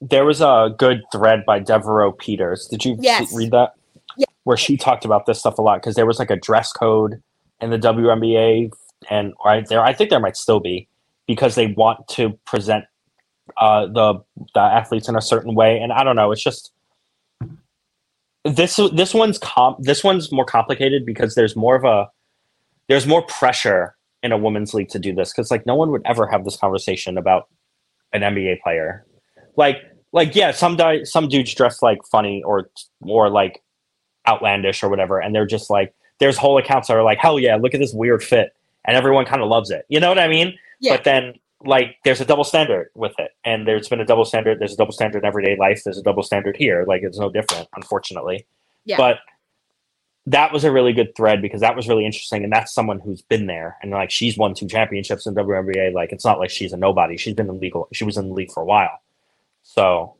there 0.00 0.24
was 0.24 0.40
a 0.40 0.74
good 0.78 1.02
thread 1.12 1.44
by 1.44 1.58
Devereaux 1.58 2.12
Peters. 2.12 2.66
Did 2.68 2.84
you 2.84 2.96
Yes. 3.00 3.34
read 3.36 3.50
that? 3.50 3.74
Yeah. 4.16 4.26
Where 4.44 4.56
she 4.56 4.76
talked 4.76 5.04
about 5.04 5.26
this 5.26 5.40
stuff 5.40 5.58
a 5.58 5.62
lot 5.62 5.80
because 5.80 5.94
there 5.96 6.06
was 6.06 6.18
like 6.18 6.30
a 6.30 6.36
dress 6.36 6.72
code 6.72 7.20
in 7.60 7.70
the 7.70 7.78
WNBA, 7.78 8.70
and 9.10 9.34
right 9.44 9.66
there, 9.68 9.82
I 9.82 9.92
think 9.92 10.10
there 10.10 10.20
might 10.20 10.36
still 10.36 10.60
be 10.60 10.87
because 11.28 11.54
they 11.54 11.68
want 11.68 12.08
to 12.08 12.30
present 12.44 12.84
uh, 13.58 13.86
the 13.86 14.14
the 14.54 14.60
athletes 14.60 15.08
in 15.08 15.14
a 15.14 15.22
certain 15.22 15.54
way. 15.54 15.78
And 15.78 15.92
I 15.92 16.02
don't 16.02 16.16
know, 16.16 16.32
it's 16.32 16.42
just 16.42 16.72
this 18.44 18.80
this 18.92 19.14
one's 19.14 19.38
comp 19.38 19.78
this 19.80 20.02
one's 20.02 20.32
more 20.32 20.44
complicated 20.44 21.04
because 21.04 21.34
there's 21.34 21.54
more 21.54 21.76
of 21.76 21.84
a 21.84 22.08
there's 22.88 23.06
more 23.06 23.22
pressure 23.26 23.94
in 24.22 24.32
a 24.32 24.38
women's 24.38 24.74
league 24.74 24.88
to 24.88 24.98
do 24.98 25.14
this 25.14 25.32
because 25.32 25.50
like 25.50 25.66
no 25.66 25.76
one 25.76 25.90
would 25.90 26.02
ever 26.04 26.26
have 26.26 26.44
this 26.44 26.56
conversation 26.56 27.16
about 27.16 27.48
an 28.12 28.22
NBA 28.22 28.60
player. 28.62 29.04
Like 29.56 29.76
like 30.12 30.34
yeah, 30.34 30.52
some 30.52 30.76
di- 30.76 31.04
some 31.04 31.28
dudes 31.28 31.54
dress 31.54 31.82
like 31.82 31.98
funny 32.10 32.42
or 32.42 32.70
or 33.02 33.28
like 33.28 33.62
outlandish 34.26 34.82
or 34.82 34.88
whatever, 34.88 35.20
and 35.20 35.34
they're 35.34 35.46
just 35.46 35.68
like 35.70 35.94
there's 36.18 36.38
whole 36.38 36.58
accounts 36.58 36.88
that 36.88 36.96
are 36.96 37.02
like 37.02 37.18
hell 37.18 37.38
yeah, 37.38 37.56
look 37.56 37.74
at 37.74 37.80
this 37.80 37.92
weird 37.92 38.22
fit, 38.22 38.54
and 38.86 38.96
everyone 38.96 39.26
kind 39.26 39.42
of 39.42 39.48
loves 39.48 39.70
it. 39.70 39.84
You 39.88 40.00
know 40.00 40.08
what 40.08 40.18
I 40.18 40.28
mean? 40.28 40.54
Yeah. 40.80 40.96
But 40.96 41.04
then 41.04 41.34
like 41.64 41.96
there's 42.04 42.20
a 42.20 42.24
double 42.24 42.44
standard 42.44 42.90
with 42.94 43.14
it, 43.18 43.32
and 43.44 43.66
there's 43.66 43.88
been 43.88 44.00
a 44.00 44.04
double 44.04 44.24
standard. 44.24 44.58
There's 44.60 44.74
a 44.74 44.76
double 44.76 44.92
standard 44.92 45.18
in 45.20 45.24
everyday 45.24 45.56
life. 45.56 45.82
There's 45.84 45.98
a 45.98 46.02
double 46.02 46.22
standard 46.22 46.56
here. 46.56 46.84
Like 46.86 47.02
it's 47.02 47.18
no 47.18 47.30
different, 47.30 47.68
unfortunately. 47.74 48.46
Yeah. 48.84 48.96
But 48.96 49.18
that 50.26 50.52
was 50.52 50.62
a 50.64 50.70
really 50.70 50.92
good 50.92 51.16
thread 51.16 51.40
because 51.40 51.62
that 51.62 51.74
was 51.74 51.88
really 51.88 52.04
interesting, 52.04 52.44
and 52.44 52.52
that's 52.52 52.72
someone 52.72 53.00
who's 53.00 53.22
been 53.22 53.46
there 53.46 53.76
and 53.82 53.90
like 53.90 54.10
she's 54.10 54.36
won 54.36 54.54
two 54.54 54.66
championships 54.68 55.26
in 55.26 55.34
WNBA. 55.34 55.92
Like 55.92 56.12
it's 56.12 56.24
not 56.24 56.38
like 56.38 56.50
she's 56.50 56.72
a 56.72 56.76
nobody. 56.76 57.16
She's 57.16 57.34
been 57.34 57.48
in 57.48 57.58
legal. 57.58 57.88
She 57.92 58.04
was 58.04 58.16
in 58.16 58.28
the 58.28 58.34
league 58.34 58.52
for 58.52 58.62
a 58.62 58.66
while. 58.66 59.00
So 59.62 60.14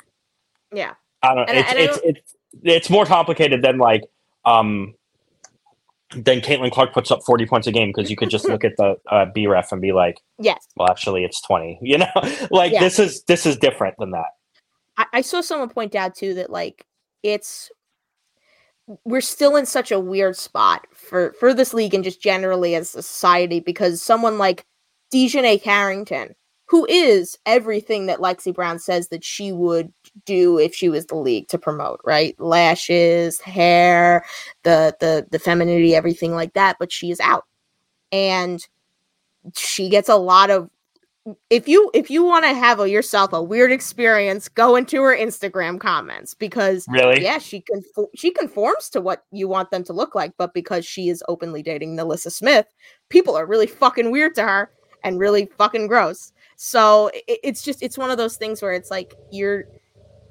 Yeah. 0.73 0.95
I 1.23 1.35
don't. 1.35 1.49
And 1.49 1.59
I- 1.59 1.61
It's 1.61 1.71
and 1.71 1.79
I 1.79 1.83
it's, 1.83 1.99
it's 2.05 2.35
it's 2.63 2.91
more 2.91 3.05
complicated 3.07 3.63
than 3.63 3.79
like 3.79 4.05
um 4.45 4.95
than 6.15 6.41
Caitlin 6.41 6.71
Clark 6.71 6.93
puts 6.93 7.11
up 7.11 7.23
forty 7.25 7.45
points 7.47 7.67
a 7.67 7.73
game 7.73 7.89
because 7.95 8.11
you 8.11 8.17
could 8.17 8.31
just 8.31 8.49
look 8.49 8.65
at 8.65 8.77
the 8.77 8.97
uh, 9.11 9.27
B 9.35 9.47
ref 9.47 9.73
and 9.73 9.81
be 9.81 9.93
like, 9.93 10.21
Yes. 10.39 10.67
well, 10.77 10.89
actually, 10.91 11.25
it's 11.25 11.41
twenty. 11.43 11.79
You 11.83 11.99
know, 11.99 12.07
like 12.51 12.73
Yeah. 12.73 12.81
this 12.81 12.99
is 12.99 13.23
this 13.25 13.45
is 13.47 13.57
different 13.57 13.97
than 13.99 14.13
that. 14.13 14.27
I, 14.97 15.07
I 15.15 15.21
saw 15.21 15.41
someone 15.41 15.69
point 15.69 15.95
out 15.95 16.15
too 16.15 16.35
that 16.35 16.51
like 16.51 16.87
it's 17.23 17.71
we're 19.05 19.21
still 19.21 19.57
in 19.57 19.67
such 19.67 19.93
a 19.93 20.01
weird 20.01 20.37
spot 20.37 20.87
for 20.95 21.35
for 21.39 21.53
this 21.53 21.75
league 21.75 21.93
and 21.95 22.03
just 22.05 22.23
generally 22.23 22.75
as 22.75 22.95
a 22.95 23.03
society 23.03 23.61
because 23.61 24.03
someone 24.03 24.39
like 24.39 24.65
DiJonai 25.13 25.63
Carrington, 25.63 26.35
who 26.69 26.87
is 26.89 27.37
everything 27.47 28.07
that 28.07 28.19
Lexie 28.19 28.55
Brown 28.55 28.79
says 28.79 29.09
that 29.09 29.25
she 29.25 29.53
would 29.53 29.93
do 30.27 30.59
if 30.59 30.75
she 30.75 30.89
was 30.89 31.07
the 31.07 31.17
league 31.17 31.49
to 31.49 31.59
promote, 31.59 32.01
right? 32.05 32.39
Lashes, 32.39 33.41
hair, 33.41 34.25
the 34.65 34.95
the 35.01 35.27
the 35.31 35.39
femininity, 35.39 35.95
everything 35.95 36.35
like 36.35 36.53
that, 36.53 36.77
but 36.79 36.93
she 36.93 37.11
is 37.11 37.21
out. 37.21 37.45
And 38.13 38.67
she 39.57 39.89
gets 39.89 40.09
a 40.09 40.17
lot 40.17 40.51
of 40.51 40.69
if 41.51 41.69
you 41.69 41.91
if 41.95 42.11
you 42.11 42.23
want 42.23 42.45
to 42.45 42.55
have 42.55 42.81
a, 42.81 42.89
yourself 42.89 43.33
a 43.33 43.43
weird 43.43 43.73
experience, 43.73 44.49
go 44.49 44.77
into 44.77 45.03
her 45.03 45.17
Instagram 45.17 45.81
comments 45.81 46.35
because 46.35 46.87
Really? 46.89 47.23
yeah, 47.23 47.39
she 47.39 47.63
can 47.63 47.83
she 48.15 48.31
conforms 48.31 48.91
to 48.91 49.01
what 49.01 49.25
you 49.33 49.49
want 49.49 49.71
them 49.71 49.85
to 49.85 49.95
look 49.95 50.15
like, 50.15 50.33
but 50.37 50.53
because 50.53 50.85
she 50.85 51.09
is 51.09 51.25
openly 51.29 51.63
dating 51.63 51.97
NaLyssa 51.97 52.31
Smith, 52.31 52.67
people 53.09 53.37
are 53.37 53.47
really 53.47 53.67
fucking 53.67 54.11
weird 54.11 54.35
to 54.35 54.43
her 54.43 54.71
and 55.05 55.19
really 55.19 55.47
fucking 55.59 55.87
gross. 55.87 56.33
So 56.57 57.11
it, 57.15 57.41
it's 57.43 57.63
just 57.63 57.83
it's 57.83 57.99
one 57.99 58.11
of 58.11 58.19
those 58.19 58.37
things 58.37 58.63
where 58.63 58.73
it's 58.73 58.91
like 58.91 59.15
you're 59.31 59.65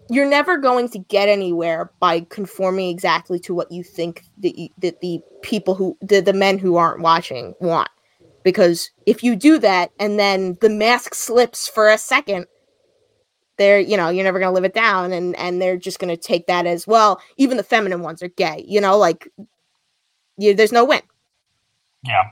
you're 0.09 0.30
never 0.30 0.57
going 0.57 0.89
to 0.89 0.99
get 0.99 1.30
anywhere 1.30 1.91
by 1.99 2.22
conforming 2.22 2.89
exactly 2.89 3.39
to 3.39 3.53
what 3.53 3.72
you 3.72 3.84
think 3.84 4.24
that 4.39 4.57
you, 4.57 4.70
that 4.80 5.01
the 5.01 5.20
people 5.41 5.76
who 5.76 5.97
the, 6.01 6.22
the 6.22 6.34
men 6.34 6.57
who 6.57 6.78
aren't 6.78 7.01
watching 7.01 7.53
want 7.59 7.89
because 8.43 8.89
if 9.05 9.24
you 9.24 9.36
do 9.36 9.59
that 9.59 9.91
and 9.99 10.18
then 10.18 10.57
the 10.61 10.70
mask 10.70 11.13
slips 11.13 11.68
for 11.68 11.89
a 11.89 11.97
second 11.97 12.45
they're 13.57 13.80
you 13.80 13.97
know 13.97 14.09
you're 14.09 14.24
never 14.24 14.39
going 14.39 14.49
to 14.49 14.53
live 14.53 14.63
it 14.63 14.74
down 14.74 15.11
and 15.11 15.36
and 15.38 15.61
they're 15.61 15.78
just 15.78 15.99
going 15.99 16.13
to 16.13 16.22
take 16.22 16.47
that 16.47 16.65
as 16.65 16.88
well 16.88 17.22
even 17.38 17.57
the 17.57 17.63
feminine 17.63 18.01
ones 18.01 18.24
are 18.24 18.30
gay 18.30 18.63
you 18.68 18.80
know 18.80 18.97
like 18.97 19.28
you, 20.38 20.53
there's 20.53 20.72
no 20.72 20.86
win 20.86 21.01
Yeah, 22.03 22.30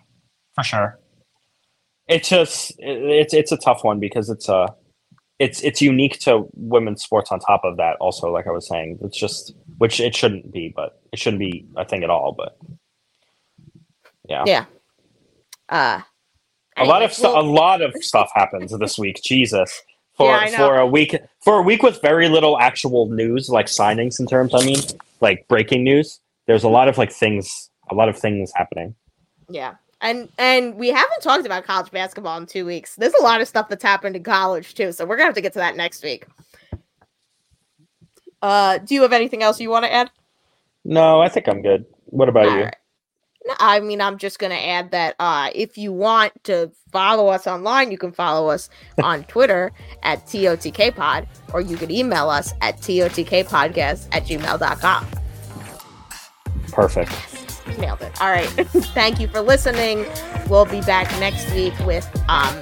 for 0.54 0.64
sure. 0.64 1.00
It's 2.08 2.30
just 2.30 2.74
it's 2.80 3.34
it's 3.34 3.52
a 3.52 3.58
tough 3.58 3.84
one 3.84 4.00
because 4.00 4.30
it's 4.30 4.48
a 4.50 4.74
it's 5.40 5.62
it's 5.62 5.82
unique 5.82 6.20
to 6.22 6.48
women's 6.54 7.04
sports. 7.04 7.32
On 7.32 7.40
top 7.40 7.62
of 7.64 7.78
that, 7.78 7.98
also 7.98 8.32
like 8.32 8.48
I 8.48 8.52
was 8.52 8.68
saying, 8.68 9.00
it's 9.02 9.18
just 9.18 9.54
which 9.78 10.00
it 10.00 10.16
shouldn't 10.16 10.52
be, 10.54 10.72
but 10.76 11.02
it 11.12 11.20
shouldn't 11.20 11.40
be 11.40 11.66
a 11.76 11.86
thing 11.86 12.04
at 12.04 12.10
all. 12.10 12.34
But 12.38 12.58
yeah, 14.30 14.44
yeah 14.48 14.66
uh 15.70 16.02
a 16.78 16.84
lot 16.86 17.02
of 17.04 17.12
anyways, 17.12 17.18
stuff. 17.18 17.34
well- 17.34 17.42
a 17.44 17.48
lot 17.48 17.82
of 17.82 17.94
stuff 18.02 18.32
happens 18.36 18.78
this 18.78 18.98
week. 18.98 19.22
Jesus. 19.24 19.82
For, 20.18 20.28
Yeah, 20.28 20.58
for 20.58 20.78
a 20.78 20.88
week 20.88 21.16
for 21.44 21.58
a 21.58 21.62
week 21.62 21.84
with 21.84 22.02
very 22.02 22.30
little 22.30 22.58
actual 22.58 23.08
news 23.10 23.50
like 23.50 23.66
signings 23.66 24.18
in 24.18 24.28
terms 24.28 24.54
I 24.56 24.64
mean 24.66 24.78
like 25.20 25.46
breaking 25.50 25.84
news 25.84 26.22
there's 26.48 26.64
a 26.64 26.70
lot 26.70 26.88
of 26.88 26.98
like 26.98 27.12
things 27.12 27.70
a 27.92 27.96
lot 27.96 28.08
of 28.08 28.18
things 28.18 28.50
happening 28.56 28.96
Yeah. 29.50 29.76
And 30.06 30.30
and 30.38 30.76
we 30.76 30.90
haven't 30.90 31.22
talked 31.22 31.48
about 31.48 31.64
college 31.64 31.90
basketball 31.90 32.38
in 32.38 32.46
two 32.46 32.64
weeks. 32.64 32.96
There's 32.96 33.16
a 33.16 33.24
lot 33.24 33.42
of 33.42 33.48
stuff 33.48 33.70
that's 33.70 33.84
happened 33.84 34.16
in 34.16 34.22
college 34.22 34.76
too, 34.76 34.92
so 34.92 35.04
we're 35.04 35.16
gonna 35.16 35.26
have 35.26 35.34
to 35.34 35.42
get 35.42 35.54
to 35.54 35.60
that 35.60 35.76
next 35.76 36.04
week. 36.04 36.28
Uh, 38.40 38.78
do 38.78 38.94
you 38.94 39.02
have 39.02 39.14
anything 39.14 39.42
else 39.42 39.60
you 39.60 39.72
want 39.72 39.84
to 39.84 39.92
add? 39.92 40.12
no 40.88 41.20
I 41.20 41.30
think 41.30 41.48
I'm 41.48 41.64
good 41.64 41.86
what 42.06 42.30
about 42.30 42.46
All 42.46 42.56
you 42.56 42.64
right. 42.66 42.76
No, 43.48 43.56
I 43.60 43.80
mean, 43.80 44.00
I'm 44.00 44.20
just 44.20 44.38
gonna 44.38 44.54
add 44.54 44.92
that 44.92 45.16
uh, 45.18 45.50
if 45.56 45.76
you 45.76 45.92
want 45.92 46.34
to 46.44 46.72
follow 46.92 47.30
us 47.30 47.48
online, 47.48 47.90
you 47.90 47.98
can 47.98 48.12
follow 48.12 48.50
us 48.50 48.70
on 49.02 49.24
Twitter 49.24 49.72
at 50.04 50.28
TOTKPod, 50.28 51.26
or 51.52 51.62
you 51.62 51.78
can 51.78 51.90
email 51.90 52.30
us 52.30 52.54
at 52.62 52.78
TOTKPodcast 52.78 54.08
at 54.12 54.26
gmail.com. 54.26 55.08
perfect 56.72 57.45
Nailed 57.78 58.02
it. 58.02 58.20
All 58.22 58.30
right. 58.30 58.48
Thank 58.94 59.20
you 59.20 59.28
for 59.28 59.42
listening. 59.42 60.06
We'll 60.48 60.66
be 60.66 60.82
back 60.82 61.10
next 61.20 61.52
week 61.54 61.74
with 61.80 62.08
um 62.30 62.56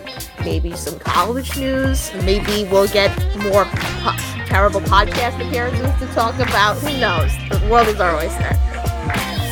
maybe 0.43 0.75
some 0.75 0.97
college 0.99 1.57
news. 1.57 2.11
Maybe 2.23 2.63
we'll 2.69 2.87
get 2.87 3.09
more 3.43 3.65
po- 3.65 4.17
terrible 4.47 4.81
podcast 4.81 5.35
appearances 5.45 5.91
to 5.99 6.13
talk 6.13 6.35
about. 6.35 6.77
Who 6.77 6.97
knows? 6.99 7.31
The 7.49 7.67
world 7.69 7.87
is 7.87 7.99
our 7.99 8.15
oyster. 8.15 9.42